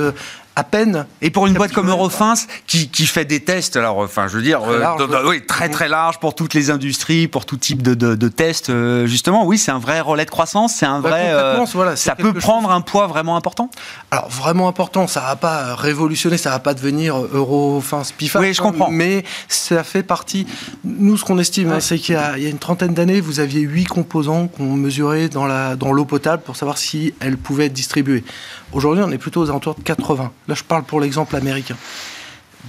à 0.57 0.64
peine. 0.64 1.07
Et 1.20 1.28
pour 1.28 1.46
une 1.46 1.52
boîte 1.52 1.72
comme 1.72 1.90
Eurofins, 1.90 2.32
qui, 2.66 2.88
qui, 2.88 3.07
fait 3.07 3.26
des 3.26 3.40
tests, 3.40 3.76
alors, 3.76 3.98
enfin, 3.98 4.26
je 4.26 4.36
veux 4.36 4.42
dire, 4.42 4.62
très, 4.62 4.74
euh, 4.74 5.28
oui, 5.28 5.44
très 5.46 5.68
très 5.68 5.86
large 5.86 6.18
pour 6.18 6.34
toutes 6.34 6.54
les 6.54 6.70
industries, 6.70 7.28
pour 7.28 7.44
tout 7.44 7.59
type 7.59 7.82
de, 7.82 7.94
de, 7.94 8.28
tests, 8.28 8.70
euh, 8.70 9.07
justement, 9.07 9.44
oui, 9.44 9.59
c'est 9.59 9.70
un 9.70 9.78
vrai 9.78 10.00
relais 10.00 10.24
de 10.24 10.30
croissance, 10.30 10.74
c'est 10.74 10.86
un 10.86 11.00
bah, 11.00 11.11
vrai. 11.11 11.28
Euh, 11.30 11.64
voilà, 11.74 11.94
ça 11.94 12.14
peut 12.14 12.32
prendre 12.32 12.70
un 12.70 12.80
poids 12.80 13.07
vraiment 13.07 13.36
important? 13.36 13.70
Alors, 14.11 14.30
vraiment 14.30 14.66
important, 14.66 15.07
ça 15.07 15.20
va 15.20 15.36
pas 15.36 15.74
révolutionner, 15.74 16.38
ça 16.38 16.50
va 16.50 16.59
pas 16.59 16.72
devenir 16.72 17.18
Eurofins 17.18 18.02
PIFA. 18.16 18.40
Oui, 18.40 18.54
je 18.54 18.62
comprends. 18.62 18.90
Mais 18.90 19.24
ça 19.48 19.84
fait 19.84 20.02
partie. 20.02 20.46
Nous, 20.84 21.18
ce 21.18 21.24
qu'on 21.24 21.38
estime, 21.38 21.70
hein, 21.70 21.80
c'est 21.80 21.98
qu'il 21.98 22.14
y, 22.14 22.18
a 22.18 22.38
une 22.38 22.59
trentaine 22.59 22.94
d'années, 22.94 23.20
vous 23.20 23.40
aviez 23.40 23.61
huit 23.61 23.84
composants 23.84 24.48
qu'on 24.48 24.74
mesurait 24.74 25.28
dans 25.28 25.46
l'eau 25.46 25.76
dans 25.76 26.04
potable 26.07 26.42
pour 26.42 26.57
savoir 26.57 26.78
si 26.78 27.12
elles 27.20 27.36
pouvaient 27.36 27.66
être 27.66 27.74
distribuées. 27.74 28.24
Aujourd'hui, 28.72 29.04
on 29.07 29.11
est 29.11 29.18
plutôt 29.18 29.42
aux 29.42 29.50
alentours 29.50 29.74
de 29.74 29.82
80. 29.82 30.32
Là, 30.49 30.55
je 30.55 30.64
parle 30.64 30.84
pour 30.84 31.01
l'exemple 31.01 31.36
américain. 31.36 31.76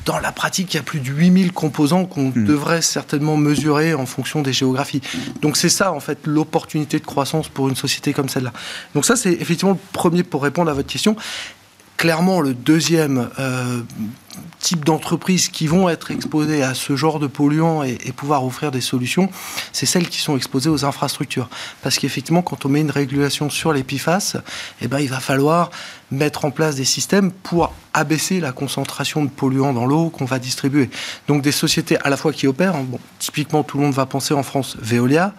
Dans 0.06 0.20
la 0.20 0.32
pratique, 0.32 0.74
il 0.74 0.78
y 0.78 0.80
a 0.80 0.84
plus 0.84 1.00
de 1.00 1.10
8000 1.10 1.52
composants 1.54 2.06
qu'on 2.06 2.30
hmm. 2.30 2.46
devrait 2.46 2.82
certainement 2.82 3.36
mesurer 3.36 3.94
en 3.94 4.06
fonction 4.06 4.42
des 4.42 4.54
géographies. 4.54 5.02
Donc 5.42 5.58
c'est 5.58 5.70
ça, 5.70 5.92
en 5.92 6.00
fait, 6.00 6.20
l'opportunité 6.26 7.00
de 7.00 7.06
croissance 7.06 7.50
pour 7.50 7.68
une 7.68 7.76
société 7.76 8.14
comme 8.14 8.30
celle-là. 8.30 8.54
Donc 8.94 9.06
ça, 9.06 9.16
c'est 9.16 9.34
effectivement 9.34 9.74
le 9.74 9.80
premier 9.94 10.24
pour 10.24 10.44
répondre 10.44 10.70
à 10.70 10.74
votre 10.74 10.88
question. 10.88 11.16
Clairement, 11.98 12.42
le 12.42 12.54
deuxième 12.54 13.30
euh, 13.40 13.82
type 14.60 14.84
d'entreprises 14.84 15.50
qui 15.50 15.68
vont 15.68 15.90
être 15.90 16.12
exposées 16.12 16.64
à 16.64 16.74
ce 16.74 16.96
genre 16.96 17.20
de 17.20 17.28
polluants 17.28 17.84
et, 17.84 17.98
pouvoir 18.16 18.44
offrir 18.46 18.72
des 18.72 18.82
solutions, 18.82 19.30
c'est 19.72 19.86
celles 19.86 20.10
qui 20.10 20.20
sont 20.20 20.36
exposées 20.36 20.70
aux 20.70 20.86
infrastructures. 20.86 21.50
Parce 21.84 22.00
qu'effectivement, 22.00 22.42
quand 22.42 22.66
on 22.66 22.70
met 22.70 22.82
une 22.82 22.92
régulation 22.92 23.50
sur 23.50 23.74
les 23.74 23.84
PFAS, 23.84 24.38
eh 24.82 24.88
ben, 24.88 25.00
il 25.00 25.10
va 25.10 25.20
falloir 25.20 25.70
mettre 26.10 26.46
en 26.46 26.52
place 26.52 26.76
des 26.76 26.86
systèmes 26.86 27.32
pour 27.32 27.74
abaisser 27.94 28.40
la 28.40 28.52
concentration 28.52 29.24
de 29.24 29.30
polluants 29.30 29.74
dans 29.74 29.86
l'eau 29.86 30.10
qu'on 30.10 30.26
va 30.26 30.40
distribuer. 30.40 30.90
Donc 31.28 31.42
des 31.42 31.52
sociétés 31.52 31.98
à 32.04 32.10
la 32.10 32.18
fois 32.18 32.34
qui 32.34 32.48
opèrent, 32.48 32.76
hein, 32.76 32.86
bon, 32.88 33.00
typiquement 33.20 33.64
tout 33.64 33.78
le 33.78 33.84
monde 33.84 33.94
va 33.94 34.06
penser 34.06 34.34
en 34.34 34.44
France 34.44 34.78
Veolia, 34.80 35.34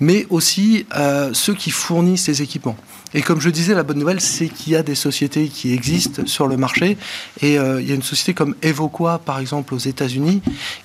mais 0.00 0.26
aussi 0.30 0.86
euh, 0.96 1.30
ceux 1.32 1.54
qui 1.54 1.70
fournissent 1.70 2.24
ces 2.24 2.42
équipements. 2.42 2.76
Et 3.16 3.22
comme 3.22 3.40
je 3.40 3.48
disais, 3.48 3.72
la 3.72 3.82
bonne 3.82 3.98
nouvelle, 3.98 4.20
c'est 4.20 4.48
qu'il 4.48 4.74
y 4.74 4.76
a 4.76 4.82
des 4.82 4.94
sociétés 4.94 5.48
qui 5.48 5.72
existent 5.72 6.26
sur 6.26 6.46
le 6.46 6.58
marché. 6.58 6.98
Et 7.40 7.58
euh, 7.58 7.80
il 7.80 7.88
y 7.88 7.92
a 7.92 7.94
une 7.94 8.02
société 8.02 8.34
comme 8.34 8.54
Evoqua, 8.60 9.18
par 9.24 9.38
exemple, 9.38 9.72
aux 9.72 9.78
États-Unis, 9.78 10.42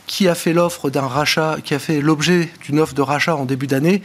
qui 0.07 0.29
a 0.29 0.33
fait 0.33 0.53
l'offre 0.53 0.89
d'un 0.89 1.07
rachat, 1.07 1.57
qui 1.61 1.73
a 1.73 1.79
fait 1.79 1.99
l'objet 1.99 2.49
d'une 2.63 2.79
offre 2.79 2.93
de 2.93 3.01
rachat 3.01 3.35
en 3.35 3.45
début 3.45 3.67
d'année 3.67 4.01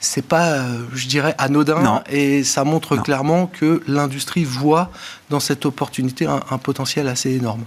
c'est 0.00 0.26
pas, 0.26 0.50
euh, 0.50 0.84
je 0.92 1.06
dirais, 1.08 1.34
anodin. 1.38 2.02
Et 2.10 2.44
ça 2.44 2.62
montre 2.64 2.96
clairement 2.96 3.46
que 3.46 3.82
l'industrie 3.88 4.44
voit 4.44 4.90
dans 5.30 5.40
cette 5.40 5.64
opportunité 5.64 6.26
un, 6.26 6.58
potentiel 6.58 7.08
assez 7.08 7.30
énorme. 7.30 7.64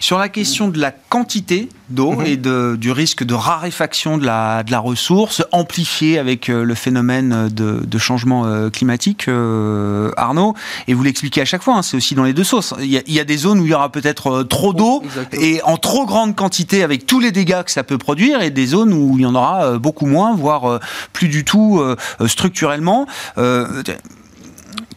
Sur 0.00 0.18
la 0.18 0.28
question 0.28 0.68
de 0.68 0.78
la 0.78 0.90
quantité 0.90 1.68
d'eau 1.90 2.12
mhm. 2.12 2.26
et 2.26 2.36
de, 2.36 2.76
du 2.78 2.92
risque 2.92 3.24
de 3.24 3.34
raréfaction 3.34 4.18
de 4.18 4.26
la, 4.26 4.62
de 4.62 4.70
la 4.70 4.78
ressource, 4.78 5.42
amplifié 5.52 6.18
avec 6.18 6.48
euh, 6.48 6.62
le 6.62 6.74
phénomène 6.74 7.48
de, 7.48 7.98
changement 7.98 8.46
euh, 8.46 8.70
climatique, 8.70 9.26
euh, 9.28 10.12
Arnaud, 10.16 10.54
et 10.86 10.94
vous 10.94 11.02
l'expliquez 11.02 11.40
à 11.40 11.44
chaque 11.44 11.62
fois, 11.62 11.76
hein, 11.76 11.82
c'est 11.82 11.96
aussi 11.96 12.14
dans 12.14 12.24
les 12.24 12.32
deux 12.32 12.44
sauces. 12.44 12.74
Il 12.80 12.86
y, 12.86 13.20
a, 13.20 13.24
des 13.24 13.36
zones 13.36 13.58
où 13.58 13.64
il 13.64 13.70
y 13.70 13.74
aura 13.74 13.90
peut-être 13.90 14.44
trop 14.44 14.72
d'eau 14.72 15.02
et 15.32 15.60
en 15.64 15.76
trop 15.76 16.06
grande 16.06 16.36
quantité 16.36 16.82
avec 16.82 17.06
tous 17.06 17.18
les 17.18 17.32
dégâts 17.32 17.62
que 17.64 17.70
ça 17.70 17.82
peut 17.82 17.98
produire, 17.98 18.40
et 18.42 18.50
des 18.50 18.66
zones 18.66 18.92
où 18.92 19.14
il 19.18 19.22
y 19.22 19.26
en 19.26 19.34
aura 19.34 19.78
beaucoup 19.78 20.06
moins, 20.06 20.34
voire 20.34 20.78
plus 21.12 21.28
du 21.28 21.44
tout 21.44 21.82
structurellement 22.26 23.06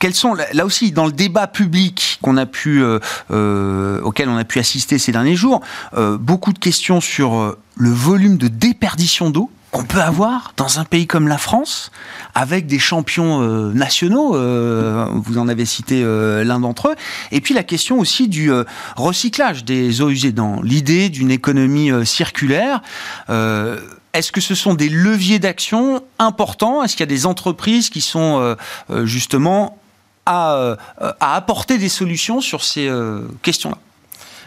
quels 0.02 0.16
sont 0.16 0.34
là 0.34 0.66
aussi 0.66 0.92
dans 0.92 1.06
le 1.06 1.12
débat 1.12 1.46
public 1.46 2.18
qu'on 2.24 2.36
a 2.36 2.48
pu 2.48 2.82
euh, 2.82 2.98
euh, 3.30 4.02
auquel 4.02 4.30
on 4.30 4.36
a 4.36 4.44
pu 4.44 4.58
assister 4.58 4.98
ces 4.98 5.12
derniers 5.12 5.36
jours, 5.36 5.62
euh, 5.94 6.18
beaucoup 6.18 6.54
de 6.54 6.60
questions 6.60 7.00
sur 7.00 7.56
le 7.76 7.90
volume 7.90 8.38
de 8.38 8.48
déperdition 8.48 9.30
d'eau 9.30 9.52
qu'on 9.70 9.86
peut 9.86 10.02
avoir 10.02 10.54
dans 10.58 10.80
un 10.80 10.86
pays 10.86 11.08
comme 11.08 11.30
la 11.30 11.38
France, 11.38 11.92
avec 12.36 12.66
des 12.68 12.80
champions 12.80 13.40
nationaux, 13.72 14.34
vous 14.34 15.38
en 15.38 15.48
avez 15.48 15.64
cité 15.64 16.04
l'un 16.04 16.60
d'entre 16.60 16.90
eux, 16.90 16.96
et 17.32 17.40
puis 17.40 17.54
la 17.54 17.64
question 17.64 17.98
aussi 17.98 18.28
du 18.28 18.52
recyclage 18.98 19.64
des 19.64 20.02
eaux 20.02 20.10
usées, 20.10 20.34
dans 20.34 20.62
l'idée 20.62 21.08
d'une 21.08 21.32
économie 21.32 21.90
circulaire. 22.06 22.82
est-ce 23.30 24.34
que 24.34 24.42
ce 24.42 24.56
sont 24.56 24.74
des 24.74 24.90
leviers 24.90 25.40
d'action 25.40 26.04
importants? 26.20 26.84
Est-ce 26.84 26.98
qu'il 26.98 27.06
y 27.06 27.10
a 27.10 27.16
des 27.16 27.26
entreprises 27.26 27.90
qui 27.90 28.02
sont 28.02 28.58
justement 29.06 29.81
euh, 30.30 30.76
à, 31.20 31.36
apporter 31.36 31.78
des 31.78 31.90
solutions 31.90 32.42
sur 32.42 32.64
ces 32.64 32.88
euh, 32.88 33.22
questions-là. 33.42 33.78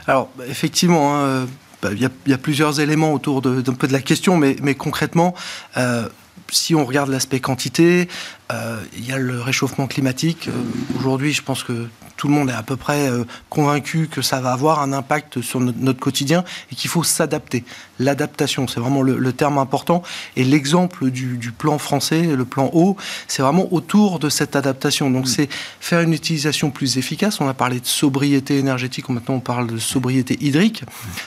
Alors, 0.07 0.29
effectivement, 0.47 1.17
hein, 1.17 1.47
bah, 1.85 1.91
il 1.93 2.01
y, 2.01 2.33
a 2.33 2.39
plusieurs 2.39 2.81
éléments 2.81 3.13
autour 3.13 3.43
peu 3.43 3.87
de 3.87 3.93
la 3.93 4.01
question, 4.01 4.39
mais, 4.39 4.75
concrètement, 4.75 5.35
euh, 5.77 6.09
si 6.51 6.75
on 6.75 6.85
regarde 6.87 7.11
l'aspect 7.11 7.41
quantité, 7.41 8.09
il 8.51 9.09
y 9.09 9.13
a 9.13 9.19
le 9.19 9.41
réchauffement 9.41 9.87
climatique. 9.87 10.49
Aujourd'hui, 10.97 11.33
je 11.33 11.43
pense 11.43 11.65
que 11.65 11.89
tout 12.17 12.29
le 12.29 12.35
monde 12.35 12.51
est 12.51 12.55
à 12.55 12.63
peu 12.63 12.77
près 12.77 13.09
euh, 13.09 13.25
convaincu 13.51 14.09
que 14.09 14.23
ça 14.23 14.41
va 14.41 14.53
avoir 14.53 14.81
un 14.81 14.93
impact 14.93 15.41
sur 15.41 15.61
notre, 15.61 16.01
quotidien 16.01 16.45
et 16.71 16.75
qu'il 16.75 16.91
faut 16.91 17.03
s'adapter. 17.03 17.65
L'adaptation, 17.99 18.67
c'est 18.69 18.81
vraiment 18.81 19.03
le, 19.03 19.33
terme 19.33 19.59
important. 19.59 20.03
Et 20.37 20.45
l'exemple 20.45 21.11
du, 21.11 21.53
plan 21.57 21.79
français, 21.79 22.23
le 22.23 22.45
plan 22.45 22.71
eau, 22.73 22.97
c'est 23.29 23.43
vraiment 23.43 23.73
autour 23.73 24.19
de 24.19 24.29
cette 24.29 24.57
adaptation. 24.57 25.11
Donc 25.11 25.29
c'est 25.29 25.49
faire 25.81 26.01
une 26.01 26.13
utilisation 26.13 26.71
plus 26.71 26.99
efficace. 26.99 27.41
On 27.41 27.49
a 27.49 27.55
parlé 27.55 27.81
de 27.81 27.87
sobriété 27.87 28.59
énergétique, 28.59 29.09
maintenant 29.09 29.37
on 29.37 29.41
parle 29.41 29.67
de 29.67 29.79
sobriété 29.79 30.37
hydrique. 30.41 30.85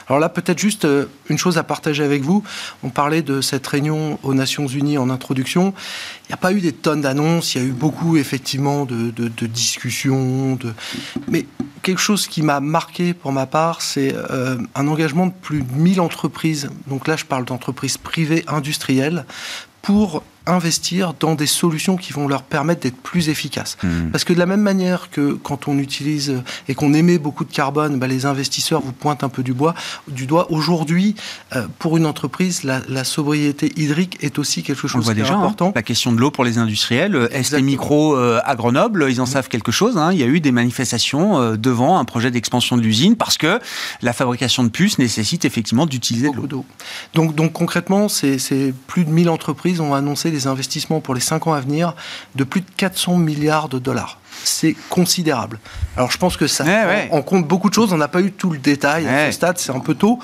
Alors 0.07 0.19
là, 0.19 0.29
peut-être 0.29 0.59
juste 0.59 0.85
euh, 0.85 1.05
une 1.29 1.37
chose 1.37 1.57
à 1.57 1.63
partager 1.63 2.03
avec 2.03 2.23
vous. 2.23 2.43
On 2.83 2.89
parlait 2.89 3.21
de 3.21 3.41
cette 3.41 3.65
réunion 3.65 4.19
aux 4.23 4.33
Nations 4.33 4.67
Unies 4.67 4.97
en 4.97 5.09
introduction, 5.09 5.73
il 6.27 6.31
n'y 6.31 6.33
a 6.33 6.37
pas 6.37 6.51
eu 6.51 6.59
des 6.59 6.73
tonnes 6.73 7.05
il 7.13 7.61
y 7.61 7.63
a 7.63 7.67
eu 7.67 7.71
beaucoup 7.71 8.17
effectivement 8.17 8.85
de, 8.85 9.47
discussions, 9.47 10.57
mais 11.27 11.45
quelque 11.83 12.01
chose 12.01 12.27
qui 12.27 12.41
m'a 12.41 12.59
marqué 12.59 13.13
pour 13.13 13.31
ma 13.31 13.45
part, 13.45 13.81
c'est 13.81 14.13
euh, 14.13 14.57
un 14.75 14.87
engagement 14.87 15.27
de 15.27 15.33
plus 15.33 15.61
de 15.61 15.71
1000 15.73 16.01
entreprises, 16.01 16.69
donc 16.87 17.07
là 17.07 17.15
je 17.15 17.25
parle 17.25 17.45
d'entreprises 17.45 17.97
privées 17.97 18.43
industrielles, 18.47 19.25
pour 19.81 20.23
investir 20.47 21.13
dans 21.19 21.35
des 21.35 21.45
solutions 21.45 21.97
qui 21.97 22.13
vont 22.13 22.27
leur 22.27 22.43
permettre 22.43 22.81
d'être 22.81 22.97
plus 22.97 23.29
efficaces. 23.29 23.77
Hmm. 23.83 24.09
Parce 24.11 24.23
que 24.23 24.33
de 24.33 24.39
la 24.39 24.45
même 24.45 24.61
manière 24.61 25.09
que 25.09 25.33
quand 25.33 25.67
on 25.67 25.77
utilise 25.77 26.41
et 26.67 26.75
qu'on 26.75 26.93
émet 26.93 27.17
beaucoup 27.17 27.45
de 27.45 27.51
carbone, 27.51 27.99
bah, 27.99 28.07
les 28.07 28.25
investisseurs 28.25 28.81
vous 28.81 28.91
pointent 28.91 29.23
un 29.23 29.29
peu 29.29 29.43
du, 29.43 29.53
bois, 29.53 29.73
du 30.07 30.25
doigt. 30.25 30.51
Aujourd'hui, 30.51 31.15
euh, 31.55 31.67
pour 31.79 31.97
une 31.97 32.05
entreprise, 32.05 32.63
la, 32.63 33.03
sobriété 33.03 33.71
hydrique 33.77 34.17
est 34.21 34.37
aussi 34.37 34.63
quelque 34.63 34.87
chose 34.87 35.09
est 35.09 35.21
hein. 35.21 35.37
important. 35.37 35.71
la 35.73 35.83
question 35.83 36.11
de 36.11 36.19
l'eau 36.19 36.29
pour 36.29 36.43
les 36.43 36.57
industriels, 36.57 37.29
ST 37.41 37.61
Micro 37.61 38.15
euh, 38.15 38.39
à 38.43 38.55
Grenoble, 38.55 39.07
ils 39.09 39.21
en 39.21 39.23
hmm. 39.23 39.27
savent 39.27 39.47
quelque 39.47 39.71
chose. 39.71 39.97
Hein. 39.97 40.11
Il 40.11 40.19
y 40.19 40.23
a 40.23 40.27
eu 40.27 40.39
des 40.39 40.51
manifestations 40.51 41.39
euh, 41.39 41.55
devant 41.55 41.99
un 41.99 42.05
projet 42.05 42.31
d'expansion 42.31 42.75
de 42.77 42.81
l'usine 42.81 43.15
parce 43.15 43.37
que 43.37 43.59
la 44.01 44.13
fabrication 44.13 44.63
de 44.63 44.69
puces 44.69 44.99
nécessite 44.99 45.45
effectivement 45.45 45.85
d'utiliser 45.85 46.29
de 46.29 46.35
l'eau. 46.35 46.65
Donc, 47.13 47.35
donc 47.35 47.53
concrètement, 47.53 48.09
c'est 48.09 48.73
plus 48.87 49.05
de 49.05 49.09
1000 49.09 49.29
entreprises 49.29 49.79
ont 49.79 49.93
annoncé 49.93 50.31
des 50.37 50.47
investissements 50.47 50.99
pour 50.99 51.15
les 51.15 51.21
5 51.21 51.47
ans 51.47 51.53
à 51.53 51.59
venir 51.59 51.93
de 52.35 52.43
plus 52.43 52.61
de 52.61 52.67
400 52.77 53.17
milliards 53.17 53.69
de 53.69 53.79
dollars 53.79 54.19
c'est 54.43 54.75
considérable. 54.89 55.59
Alors 55.95 56.11
je 56.11 56.17
pense 56.17 56.37
que 56.37 56.47
ça 56.47 56.65
on, 57.11 57.21
compte 57.21 57.47
beaucoup 57.47 57.69
de 57.69 57.73
choses. 57.73 57.93
On 57.93 57.97
n'a 57.97 58.07
pas 58.07 58.21
eu 58.21 58.31
tout 58.31 58.51
le 58.51 58.57
détail 58.57 59.07
à 59.07 59.27
ce 59.27 59.31
stade, 59.33 59.57
c'est 59.57 59.71
un 59.71 59.79
peu 59.79 59.93
tôt. 59.93 60.19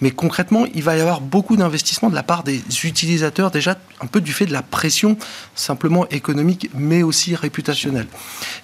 Mais 0.00 0.10
concrètement, 0.10 0.66
il 0.74 0.82
va 0.82 0.96
y 0.96 1.00
avoir 1.00 1.20
beaucoup 1.20 1.56
d'investissements 1.56 2.10
de 2.10 2.14
la 2.14 2.22
part 2.22 2.42
des 2.42 2.62
utilisateurs, 2.84 3.50
déjà 3.50 3.76
un 4.00 4.06
peu 4.06 4.20
du 4.20 4.32
fait 4.32 4.46
de 4.46 4.52
la 4.52 4.62
pression 4.62 5.16
simplement 5.54 6.06
économique, 6.08 6.70
mais 6.74 7.02
aussi 7.02 7.34
réputationnelle. 7.34 8.06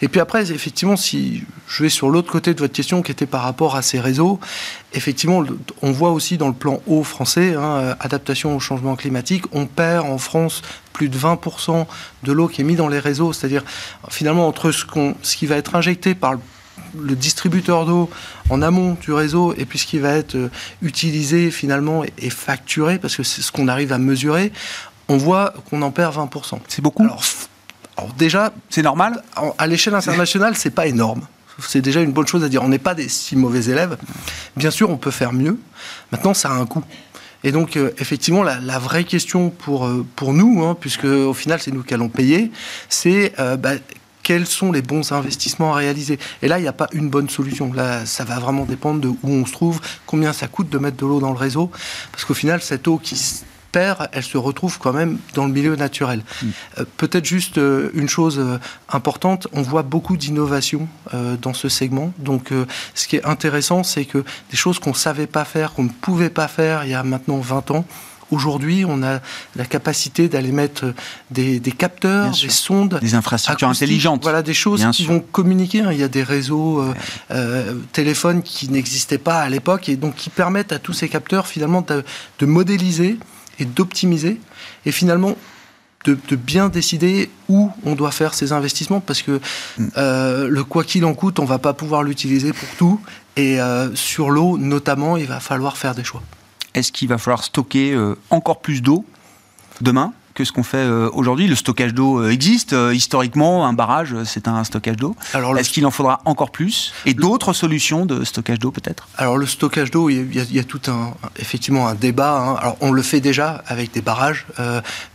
Et 0.02 0.08
puis 0.08 0.20
après, 0.20 0.50
effectivement, 0.50 0.96
si 0.96 1.44
je 1.66 1.82
vais 1.82 1.88
sur 1.88 2.10
l'autre 2.10 2.30
côté 2.30 2.54
de 2.54 2.60
votre 2.60 2.74
question, 2.74 3.02
qui 3.02 3.12
était 3.12 3.26
par 3.26 3.42
rapport 3.42 3.76
à 3.76 3.82
ces 3.82 4.00
réseaux, 4.00 4.40
effectivement, 4.94 5.44
on 5.82 5.92
voit 5.92 6.10
aussi 6.10 6.38
dans 6.38 6.48
le 6.48 6.54
plan 6.54 6.80
haut 6.86 7.02
français, 7.02 7.54
hein, 7.54 7.62
euh, 7.62 7.94
adaptation 8.00 8.56
au 8.56 8.60
changement 8.60 8.96
climatique, 8.96 9.44
on 9.52 9.66
perd 9.66 10.06
en 10.06 10.18
France 10.18 10.62
plus 10.92 11.08
de 11.08 11.18
20% 11.18 11.86
de 12.22 12.32
l'eau 12.32 12.48
qui 12.48 12.60
est 12.60 12.64
mise 12.64 12.76
dans 12.76 12.88
les 12.88 12.98
réseaux, 12.98 13.32
c'est-à-dire 13.32 13.64
finalement 14.10 14.46
entre 14.46 14.70
ce, 14.70 14.84
ce 15.22 15.36
qui 15.36 15.46
va 15.46 15.56
être 15.56 15.74
injecté 15.74 16.14
par 16.14 16.34
le 16.98 17.14
distributeur 17.14 17.86
d'eau 17.86 18.10
en 18.50 18.62
amont 18.62 18.96
du 19.00 19.12
réseau 19.12 19.54
et 19.56 19.64
puis 19.64 19.78
ce 19.78 19.86
qui 19.86 19.98
va 19.98 20.12
être 20.12 20.34
euh, 20.34 20.50
utilisé 20.82 21.50
finalement 21.50 22.04
et 22.18 22.30
facturé, 22.30 22.98
parce 22.98 23.16
que 23.16 23.22
c'est 23.22 23.42
ce 23.42 23.52
qu'on 23.52 23.68
arrive 23.68 23.92
à 23.92 23.98
mesurer, 23.98 24.52
on 25.08 25.16
voit 25.16 25.54
qu'on 25.68 25.82
en 25.82 25.90
perd 25.90 26.14
20%. 26.14 26.58
C'est 26.68 26.82
beaucoup? 26.82 27.02
Alors, 27.02 27.22
déjà... 28.16 28.52
C'est 28.70 28.82
normal? 28.82 29.22
À 29.58 29.66
l'échelle 29.66 29.94
internationale, 29.94 30.56
c'est 30.56 30.70
pas 30.70 30.86
énorme. 30.86 31.22
C'est 31.58 31.80
déjà 31.80 32.00
une 32.00 32.12
bonne 32.12 32.26
chose 32.26 32.44
à 32.44 32.48
dire. 32.48 32.62
On 32.62 32.68
n'est 32.68 32.78
pas 32.78 32.94
des 32.94 33.08
si 33.08 33.36
mauvais 33.36 33.64
élèves. 33.70 33.96
Bien 34.56 34.70
sûr, 34.70 34.90
on 34.90 34.96
peut 34.96 35.10
faire 35.10 35.32
mieux. 35.32 35.58
Maintenant, 36.10 36.34
ça 36.34 36.50
a 36.50 36.54
un 36.54 36.66
coût. 36.66 36.84
Et 37.44 37.52
donc, 37.52 37.76
euh, 37.76 37.90
effectivement, 37.98 38.42
la, 38.42 38.78
vraie 38.78 39.04
question 39.04 39.50
pour, 39.50 39.86
euh, 39.86 40.06
pour 40.16 40.32
nous, 40.32 40.64
hein, 40.64 40.76
puisque 40.78 41.04
au 41.04 41.34
final, 41.34 41.60
c'est 41.60 41.72
nous 41.72 41.82
qui 41.82 41.92
allons 41.94 42.08
payer, 42.08 42.52
c'est 42.88 43.32
euh, 43.40 43.56
bah, 43.56 43.72
quels 44.22 44.46
sont 44.46 44.70
les 44.70 44.82
bons 44.82 45.10
investissements 45.10 45.74
à 45.74 45.76
réaliser. 45.76 46.18
Et 46.42 46.48
là, 46.48 46.58
il 46.58 46.62
n'y 46.62 46.68
a 46.68 46.72
pas 46.72 46.88
une 46.92 47.08
bonne 47.08 47.28
solution. 47.28 47.72
Là, 47.72 48.06
ça 48.06 48.24
va 48.24 48.38
vraiment 48.38 48.64
dépendre 48.64 49.00
de 49.00 49.08
où 49.08 49.16
on 49.24 49.44
se 49.44 49.52
trouve, 49.52 49.80
combien 50.06 50.32
ça 50.32 50.46
coûte 50.46 50.70
de 50.70 50.78
mettre 50.78 50.98
de 50.98 51.06
l'eau 51.06 51.18
dans 51.18 51.32
le 51.32 51.38
réseau. 51.38 51.70
Parce 52.12 52.24
qu'au 52.24 52.34
final, 52.34 52.62
cette 52.62 52.86
eau 52.86 52.98
qui 52.98 53.16
perd, 53.72 54.08
elle 54.12 54.22
se 54.22 54.38
retrouve 54.38 54.78
quand 54.78 54.92
même 54.92 55.18
dans 55.34 55.46
le 55.46 55.52
milieu 55.52 55.74
naturel. 55.74 56.20
Mm. 56.20 56.46
Euh, 56.78 56.84
peut-être 56.98 57.24
juste 57.24 57.58
euh, 57.58 57.90
une 57.94 58.08
chose 58.08 58.38
euh, 58.38 58.58
importante, 58.88 59.48
on 59.52 59.62
voit 59.62 59.82
beaucoup 59.82 60.16
d'innovation 60.16 60.88
dans 61.40 61.54
ce 61.54 61.68
segment. 61.68 62.12
Donc 62.18 62.50
ce 62.94 63.08
qui 63.08 63.16
est 63.16 63.24
intéressant, 63.24 63.82
c'est 63.82 64.04
que 64.04 64.24
des 64.50 64.56
choses 64.56 64.78
qu'on 64.78 64.90
ne 64.90 64.94
savait 64.94 65.26
pas 65.26 65.44
faire, 65.44 65.72
qu'on 65.72 65.84
ne 65.84 65.88
pouvait 65.88 66.30
pas 66.30 66.48
faire 66.48 66.84
il 66.84 66.90
y 66.90 66.94
a 66.94 67.02
maintenant 67.02 67.38
20 67.38 67.70
ans, 67.70 67.84
Aujourd'hui, 68.30 68.86
on 68.88 69.02
a 69.02 69.20
la 69.56 69.66
capacité 69.66 70.26
d'aller 70.26 70.52
mettre 70.52 70.94
des, 71.30 71.60
capteurs, 71.76 72.30
des 72.30 72.48
sondes, 72.48 72.98
des 73.02 73.14
infrastructures 73.14 73.68
intelligentes. 73.68 74.22
Voilà, 74.22 74.40
des 74.40 74.54
choses 74.54 74.86
qui 74.92 75.04
vont 75.04 75.20
communiquer. 75.20 75.84
Il 75.90 75.98
y 75.98 76.02
a 76.02 76.08
des 76.08 76.22
réseaux 76.22 76.82
téléphones 77.92 78.42
qui 78.42 78.70
n'existaient 78.70 79.18
pas 79.18 79.40
à 79.40 79.50
l'époque 79.50 79.90
et 79.90 79.96
donc 79.96 80.14
qui 80.14 80.30
permettent 80.30 80.72
à 80.72 80.78
tous 80.78 80.94
ces 80.94 81.10
capteurs 81.10 81.46
finalement 81.46 81.84
de 82.38 82.46
modéliser 82.46 83.18
et 83.58 83.64
d'optimiser 83.64 84.40
et 84.86 84.92
finalement 84.92 85.36
de, 86.04 86.36
bien 86.36 86.68
décider 86.68 87.30
où 87.48 87.70
on 87.84 87.94
doit 87.94 88.10
faire 88.10 88.34
ces 88.34 88.52
investissements 88.52 89.00
parce 89.00 89.22
que 89.22 89.40
mm. 89.78 89.88
euh, 89.96 90.48
le 90.48 90.64
quoi 90.64 90.84
qu'il 90.84 91.04
en 91.04 91.14
coûte, 91.14 91.38
on 91.38 91.44
va 91.44 91.58
pas 91.58 91.72
pouvoir 91.72 92.02
l'utiliser 92.02 92.52
pour 92.52 92.68
tout 92.76 93.00
et 93.36 93.60
euh, 93.60 93.94
sur 93.94 94.30
l'eau 94.30 94.58
notamment, 94.58 95.16
il 95.16 95.26
va 95.26 95.40
falloir 95.40 95.76
faire 95.76 95.94
des 95.94 96.04
choix. 96.04 96.22
Est-ce 96.74 96.90
qu'il 96.92 97.08
va 97.08 97.18
falloir 97.18 97.44
stocker 97.44 97.92
euh, 97.92 98.16
encore 98.30 98.60
plus 98.60 98.82
d'eau 98.82 99.04
demain? 99.80 100.12
Que 100.34 100.44
ce 100.44 100.52
qu'on 100.52 100.62
fait 100.62 100.78
euh, 100.78 101.10
aujourd'hui. 101.12 101.46
Le 101.46 101.54
stockage 101.54 101.94
d'eau 101.94 102.20
euh, 102.20 102.30
existe. 102.30 102.72
Euh, 102.72 102.94
historiquement, 102.94 103.66
un 103.66 103.72
barrage, 103.72 104.14
c'est 104.24 104.48
un 104.48 104.64
stockage 104.64 104.96
d'eau. 104.96 105.14
Est-ce 105.58 105.70
qu'il 105.70 105.86
en 105.86 105.90
faudra 105.90 106.20
encore 106.24 106.50
plus 106.50 106.92
Et 107.06 107.14
d'autres 107.14 107.52
solutions 107.52 108.06
de 108.06 108.24
stockage 108.24 108.58
d'eau, 108.58 108.70
peut-être? 108.70 109.08
Alors, 109.18 109.36
le 109.36 109.46
stockage 109.46 109.90
d'eau, 109.90 110.08
il, 110.10 110.34
y, 110.34 110.58
a 110.58 110.64
tout 110.64 110.80
un, 110.88 111.14
effectivement, 111.38 111.88
un 111.88 111.94
débat. 111.94 112.38
Hein. 112.38 112.54
Alors, 112.56 112.76
on 112.80 112.92
le 112.92 113.02
fait 113.02 113.20
déjà 113.20 113.62
avec 113.66 113.92
des 113.92 114.00
barrages, 114.00 114.46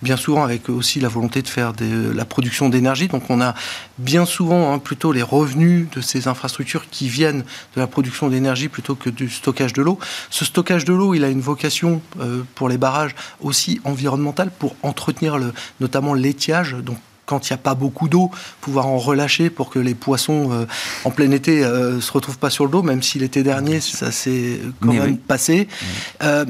bien 0.01 0.17
souvent 0.17 0.43
avec 0.43 0.69
aussi 0.69 0.99
la 0.99 1.07
volonté 1.07 1.41
de 1.41 1.47
faire 1.47 1.73
de 1.73 2.11
la 2.11 2.25
production 2.25 2.69
d'énergie. 2.69 3.07
Donc, 3.07 3.29
on 3.29 3.41
a 3.41 3.53
bien 3.97 4.25
souvent 4.25 4.73
hein, 4.73 4.79
plutôt 4.79 5.11
les 5.11 5.23
revenus 5.23 5.87
de 5.95 6.01
ces 6.01 6.27
infrastructures 6.27 6.89
qui 6.89 7.09
viennent 7.09 7.43
de 7.75 7.81
la 7.81 7.87
production 7.87 8.29
d'énergie 8.29 8.67
plutôt 8.67 8.95
que 8.95 9.09
du 9.09 9.29
stockage 9.29 9.73
de 9.73 9.81
l'eau. 9.81 9.99
Ce 10.29 10.45
stockage 10.45 10.85
de 10.85 10.93
l'eau, 10.93 11.13
il 11.13 11.23
a 11.23 11.29
une 11.29 11.41
vocation 11.41 12.01
pour 12.55 12.69
les 12.69 12.77
barrages 12.77 13.15
aussi 13.41 13.79
environnementale 13.83 14.51
pour 14.57 14.75
entre 14.83 15.06
entretenir 15.07 15.37
le, 15.37 15.53
notamment 15.79 16.13
l'étiage, 16.13 16.73
donc 16.73 16.97
quand 17.25 17.49
il 17.49 17.53
n'y 17.53 17.55
a 17.55 17.59
pas 17.59 17.75
beaucoup 17.75 18.07
d'eau, 18.07 18.31
pouvoir 18.61 18.87
en 18.87 18.97
relâcher 18.97 19.49
pour 19.49 19.69
que 19.69 19.79
les 19.79 19.95
poissons 19.95 20.49
euh, 20.51 20.65
en 21.03 21.11
plein 21.11 21.29
été 21.31 21.59
ne 21.59 21.65
euh, 21.65 22.01
se 22.01 22.11
retrouvent 22.11 22.37
pas 22.37 22.49
sur 22.49 22.65
le 22.65 22.71
dos, 22.71 22.81
même 22.81 23.03
si 23.03 23.19
l'été 23.19 23.43
dernier, 23.43 23.81
ça 23.81 24.11
s'est 24.11 24.61
quand 24.81 24.93
même 24.93 25.17
passé. 25.17 25.67
Euh, 26.23 26.45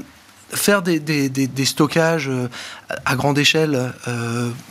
faire 0.53 0.81
des, 0.81 0.99
des, 0.99 1.29
des, 1.29 1.65
stockages 1.65 2.31
à 3.05 3.15
grande 3.17 3.37
échelle, 3.37 3.91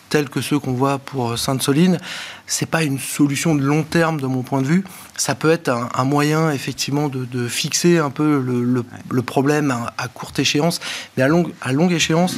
tels 0.08 0.30
que 0.30 0.40
ceux 0.40 0.58
qu'on 0.58 0.72
voit 0.72 0.98
pour 0.98 1.38
Sainte-Soline, 1.38 1.98
c'est 2.46 2.64
pas 2.64 2.82
une 2.82 2.98
solution 2.98 3.54
de 3.54 3.60
long 3.60 3.82
terme 3.82 4.18
de 4.18 4.26
mon 4.26 4.40
point 4.40 4.62
de 4.62 4.66
vue. 4.66 4.84
Ça 5.18 5.34
peut 5.34 5.50
être 5.50 5.68
un, 5.68 6.04
moyen 6.04 6.50
effectivement 6.50 7.10
de, 7.10 7.26
de, 7.26 7.46
fixer 7.46 7.98
un 7.98 8.08
peu 8.08 8.40
le, 8.40 8.64
le, 8.64 8.86
le 9.10 9.22
problème 9.22 9.70
à, 9.70 9.92
à, 9.98 10.08
courte 10.08 10.38
échéance, 10.38 10.80
mais 11.18 11.22
à 11.22 11.28
longue, 11.28 11.52
à 11.60 11.72
longue 11.74 11.92
échéance, 11.92 12.34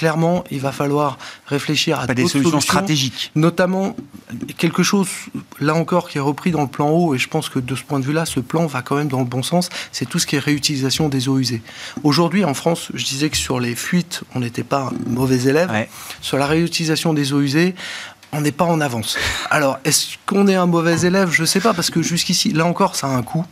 clairement, 0.00 0.44
il 0.50 0.60
va 0.60 0.72
falloir 0.72 1.18
réfléchir 1.44 2.00
à 2.00 2.06
des 2.06 2.26
solutions, 2.26 2.58
stratégiques. 2.62 3.30
Notamment, 3.34 3.94
quelque 4.56 4.82
chose, 4.82 5.08
là 5.60 5.74
encore, 5.74 6.08
qui 6.08 6.16
est 6.16 6.22
repris 6.22 6.52
dans 6.52 6.62
le 6.62 6.68
plan 6.68 6.88
haut, 6.88 7.14
et 7.14 7.18
je 7.18 7.28
pense 7.28 7.50
que 7.50 7.58
de 7.58 7.74
ce 7.74 7.82
point 7.82 8.00
de 8.00 8.06
vue-là, 8.06 8.24
ce 8.24 8.40
plan 8.40 8.64
va 8.64 8.80
quand 8.80 8.96
même 8.96 9.08
dans 9.08 9.18
le 9.18 9.26
bon 9.26 9.42
sens, 9.42 9.68
c'est 9.92 10.08
tout 10.08 10.18
ce 10.18 10.26
qui 10.26 10.36
est 10.36 10.38
réutilisation 10.38 11.10
des 11.10 11.28
eaux 11.28 11.38
usées. 11.38 11.60
Aujourd'hui, 12.02 12.46
en 12.46 12.54
France, 12.54 12.88
je 12.94 13.04
disais 13.04 13.28
que 13.28 13.36
sur 13.36 13.60
les 13.60 13.74
fuites, 13.74 14.22
on 14.34 14.40
n'était 14.40 14.62
pas 14.62 14.90
mauvais 15.06 15.42
élève. 15.42 15.70
Sur 16.22 16.38
la 16.38 16.46
réutilisation 16.46 17.12
des 17.12 17.34
eaux 17.34 17.42
usées, 17.42 17.74
on 18.32 18.40
n'est 18.40 18.52
pas 18.52 18.64
en 18.64 18.80
avance. 18.80 19.18
Alors, 19.50 19.78
est-ce 19.84 20.16
qu'on 20.24 20.46
est 20.48 20.54
un 20.54 20.64
mauvais 20.66 21.02
élève? 21.02 21.30
Je 21.30 21.42
ne 21.42 21.46
sais 21.46 21.60
pas, 21.60 21.74
parce 21.74 21.90
que 21.90 22.00
jusqu'ici, 22.00 22.52
là 22.52 22.64
encore, 22.64 22.96
ça 22.96 23.08
a 23.08 23.10
un 23.10 23.22
coût. 23.22 23.44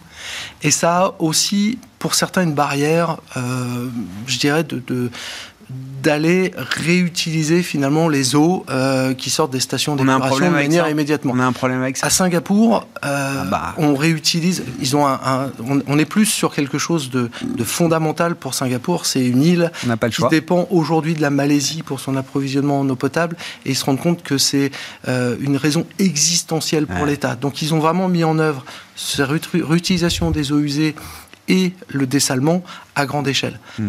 Et 0.63 0.71
ça 0.71 0.99
a 0.99 1.15
aussi, 1.19 1.79
pour 1.99 2.15
certains, 2.15 2.43
une 2.43 2.55
barrière, 2.55 3.19
euh, 3.37 3.89
je 4.27 4.39
dirais, 4.39 4.65
de, 4.65 5.11
d'aller 6.09 6.53
réutiliser 6.57 7.63
finalement 7.63 8.09
les 8.09 8.35
eaux 8.35 8.65
euh, 8.71 9.13
qui 9.13 9.29
sortent 9.29 9.53
des 9.53 9.61
stations 9.61 9.95
d'épuration 9.95 10.47
de 10.47 10.51
manière 10.51 10.89
immédiatement. 10.89 11.35
On 11.37 11.39
a 11.39 11.45
un 11.45 11.53
problème 11.53 11.83
avec 11.83 11.99
ça. 11.99 12.07
À 12.07 12.11
Singapour, 12.11 12.87
euh, 13.05 13.43
ah 13.43 13.45
bah. 13.45 13.75
on 13.77 13.95
réutilise. 13.95 14.65
Ils 14.81 14.97
ont 14.97 15.07
un, 15.07 15.53
on, 15.87 15.99
est 15.99 16.07
plus 16.07 16.25
sur 16.25 16.55
quelque 16.55 16.79
chose 16.79 17.11
de, 17.11 17.29
fondamental 17.63 18.37
pour 18.37 18.55
Singapour. 18.55 19.05
C'est 19.05 19.27
une 19.27 19.43
île 19.43 19.71
qui 20.11 20.23
dépend 20.31 20.67
aujourd'hui 20.71 21.13
de 21.13 21.21
la 21.21 21.29
Malaisie 21.29 21.83
pour 21.83 22.01
son 22.01 22.17
approvisionnement 22.17 22.81
en 22.81 22.89
eau 22.89 22.97
potable, 22.97 23.37
et 23.67 23.73
ils 23.73 23.77
se 23.77 23.85
rendent 23.85 24.01
compte 24.01 24.23
que 24.23 24.39
c'est 24.39 24.71
euh, 25.09 25.37
une 25.41 25.59
raison 25.59 25.85
existentielle 25.99 26.87
pour 26.87 27.05
l'État. 27.05 27.37
Donc 27.37 27.61
ils 27.61 27.75
ont 27.75 27.81
vraiment 27.81 28.09
mis 28.09 28.25
en 28.25 28.39
œuvre 28.39 28.65
cette 28.97 29.29
réutilisation 29.29 30.31
des 30.31 30.53
eaux 30.53 30.61
usées 30.61 30.95
et 31.49 31.73
le 31.89 32.07
dessalement 32.07 32.63
à 32.95 33.07
grande 33.07 33.29
échelle. 33.29 33.59
Hmm. 33.79 33.89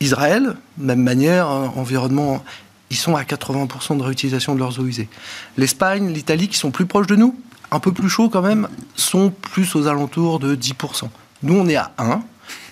Israël, 0.00 0.56
même 0.78 1.02
manière, 1.02 1.48
hein, 1.48 1.72
environnement, 1.76 2.44
ils 2.90 2.96
sont 2.96 3.16
à 3.16 3.22
80% 3.22 3.98
de 3.98 4.02
réutilisation 4.02 4.54
de 4.54 4.58
leurs 4.58 4.78
eaux 4.80 4.84
usées. 4.84 5.08
L'Espagne, 5.56 6.12
l'Italie, 6.12 6.48
qui 6.48 6.56
sont 6.56 6.70
plus 6.70 6.86
proches 6.86 7.06
de 7.06 7.16
nous, 7.16 7.38
un 7.70 7.78
peu 7.78 7.92
plus 7.92 8.08
chauds 8.08 8.28
quand 8.28 8.42
même, 8.42 8.68
sont 8.96 9.30
plus 9.30 9.76
aux 9.76 9.86
alentours 9.86 10.40
de 10.40 10.56
10%. 10.56 11.08
Nous, 11.42 11.54
on 11.54 11.68
est 11.68 11.76
à 11.76 11.92
1 11.98 12.22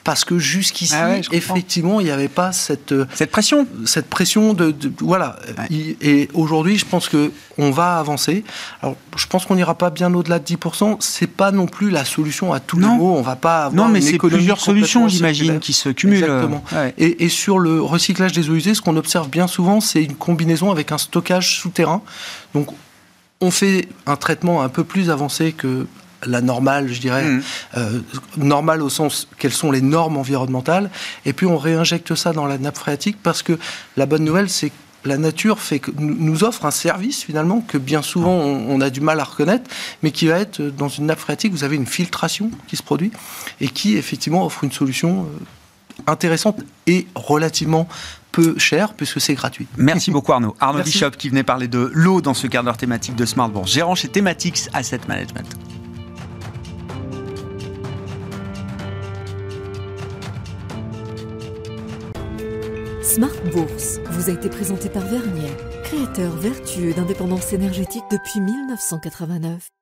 parce 0.09 0.25
que 0.25 0.39
jusqu'ici, 0.39 0.95
Ah 0.97 1.11
ouais, 1.11 1.21
effectivement, 1.33 2.01
il 2.01 2.05
n'y 2.05 2.11
avait 2.11 2.29
pas 2.29 2.51
cette, 2.53 2.93
euh, 2.93 3.05
Cette 3.13 3.31
pression 3.31 3.67
cette 3.85 4.09
pression 4.09 4.55
de, 4.55 4.71
de- 4.71 4.91
voilà. 5.01 5.37
Il- 5.69 5.97
Et 6.01 6.31
aujourd'hui, 6.33 6.79
je 6.79 6.87
pense 6.87 7.11
que 7.11 7.31
on 7.59 7.71
va 7.71 7.99
avancer. 7.99 8.43
Alors, 8.81 8.97
je 9.19 9.27
pense 9.27 9.45
qu'on 9.45 9.55
n'ira 9.57 9.75
pas 9.75 9.91
bien 9.91 10.15
au-delà 10.15 10.39
de 10.39 10.45
10%. 10.45 10.97
C'est 11.01 11.27
pas 11.27 11.51
non 11.51 11.67
plus 11.67 11.91
la 11.91 12.07
solution 12.07 12.55
à 12.55 12.59
tous 12.61 12.79
Non. 12.79 12.93
les 12.93 12.97
maux. 12.97 13.17
On 13.19 13.21
va 13.21 13.37
pas 13.37 13.67
avoir 13.67 13.75
Non, 13.87 13.93
mais 13.93 14.01
c'est 14.01 14.17
plusieurs 14.17 14.61
solutions, 14.61 15.09
j'imagine, 15.09 15.59
qui 15.61 15.75
se 15.75 15.91
cumulent. 15.91 16.25
Exactement. 16.25 16.65
Ouais. 16.73 16.95
Et, 16.97 17.25
et 17.25 17.29
sur 17.29 17.59
le 17.59 17.83
recyclage 17.83 18.33
des 18.33 18.49
eaux 18.49 18.55
usées, 18.55 18.73
ce 18.75 18.81
qu'on 18.81 18.97
observe 18.97 19.29
bien 19.29 19.47
souvent, 19.47 19.83
c'est 19.83 20.03
une 20.03 20.15
combinaison 20.17 20.71
avec 20.71 20.91
un 20.91 20.97
stockage 20.99 21.59
souterrain. 21.61 22.01
Donc, 22.55 22.69
on 23.43 23.51
fait 23.51 23.91
un 24.07 24.17
traitement 24.17 24.63
un 24.63 24.71
peu 24.71 24.85
plus 24.85 25.11
avancé 25.11 25.53
que 25.53 25.87
la 26.27 26.41
normale, 26.41 26.93
je 26.93 27.01
dirais, 27.01 27.25
Mhm. 27.25 27.43
euh, 27.77 28.01
normale 28.37 28.83
au 28.83 28.89
sens 28.89 29.29
quelles 29.39 29.53
sont 29.53 29.71
les 29.71 29.81
normes 29.83 30.17
environnementales, 30.17 30.91
et 31.25 31.33
puis 31.33 31.47
on 31.47 31.57
réinjecte 31.59 32.15
ça 32.15 32.33
dans 32.33 32.47
la 32.47 32.59
nappe 32.59 32.77
phréatique 32.77 33.17
parce 33.23 33.43
que 33.43 33.59
la 33.97 34.07
bonne 34.07 34.25
nouvelle, 34.25 34.49
c'est 34.49 34.71
que 34.71 34.75
la 35.05 35.17
nature 35.17 35.61
fait 35.61 35.79
que, 35.79 35.93
nous 35.97 36.43
offre 36.43 36.65
un 36.67 36.73
service 36.73 37.23
finalement 37.23 37.61
que 37.61 37.79
bien 37.79 38.03
souvent 38.03 38.33
on, 38.33 38.69
on 38.69 38.81
a 38.81 38.91
du 38.91 39.01
mal 39.01 39.21
à 39.21 39.25
reconnaître, 39.25 39.71
mais 40.03 40.11
qui 40.11 40.27
va 40.27 40.39
être 40.41 40.61
dans 40.61 40.89
une 40.89 41.07
nappe 41.07 41.21
phréatique, 41.21 41.53
vous 41.53 41.63
avez 41.65 41.77
une 41.77 41.87
filtration 41.87 42.51
qui 42.67 42.77
se 42.77 42.83
produit 42.83 43.13
et 43.61 43.69
qui 43.69 43.97
effectivement 43.97 44.45
offre 44.45 44.65
une 44.65 44.73
solution 44.73 45.23
euh, 45.23 46.03
intéressante 46.09 46.59
et 46.89 47.07
relativement 47.15 47.89
peu 48.33 48.59
chère 48.59 48.93
puisque 48.95 49.21
c'est 49.21 49.35
gratuit. 49.35 49.67
Merci 49.77 50.11
beaucoup 50.11 50.33
Arnaud. 50.33 50.57
Arnaud 50.61 50.79
Merci. 50.79 50.93
Bishop 50.93 51.11
qui 51.13 51.29
venait 51.29 51.45
parler 51.45 51.69
de 51.69 51.91
l'eau 51.95 52.21
dans 52.21 52.35
ce 52.35 52.47
quart 52.49 52.65
d'heure 52.65 52.77
thématique 52.77 53.15
de 53.15 53.25
Smart 53.25 53.49
Bourse, 53.49 53.71
gérant 53.73 53.95
chez 53.95 54.09
Thematics 54.09 54.69
Asset 54.75 55.01
Management. 55.09 55.47
Smart 63.09 63.43
Bourse 63.55 64.01
vous 64.11 64.29
a 64.29 64.35
été 64.35 64.51
présenté 64.51 64.91
par 64.91 65.03
Vernier, 65.07 65.49
créateur 65.83 66.37
vertueux 66.37 66.93
d'indépendance 66.93 67.55
énergétique 67.55 68.05
depuis 68.11 68.39
1989. 68.39 69.78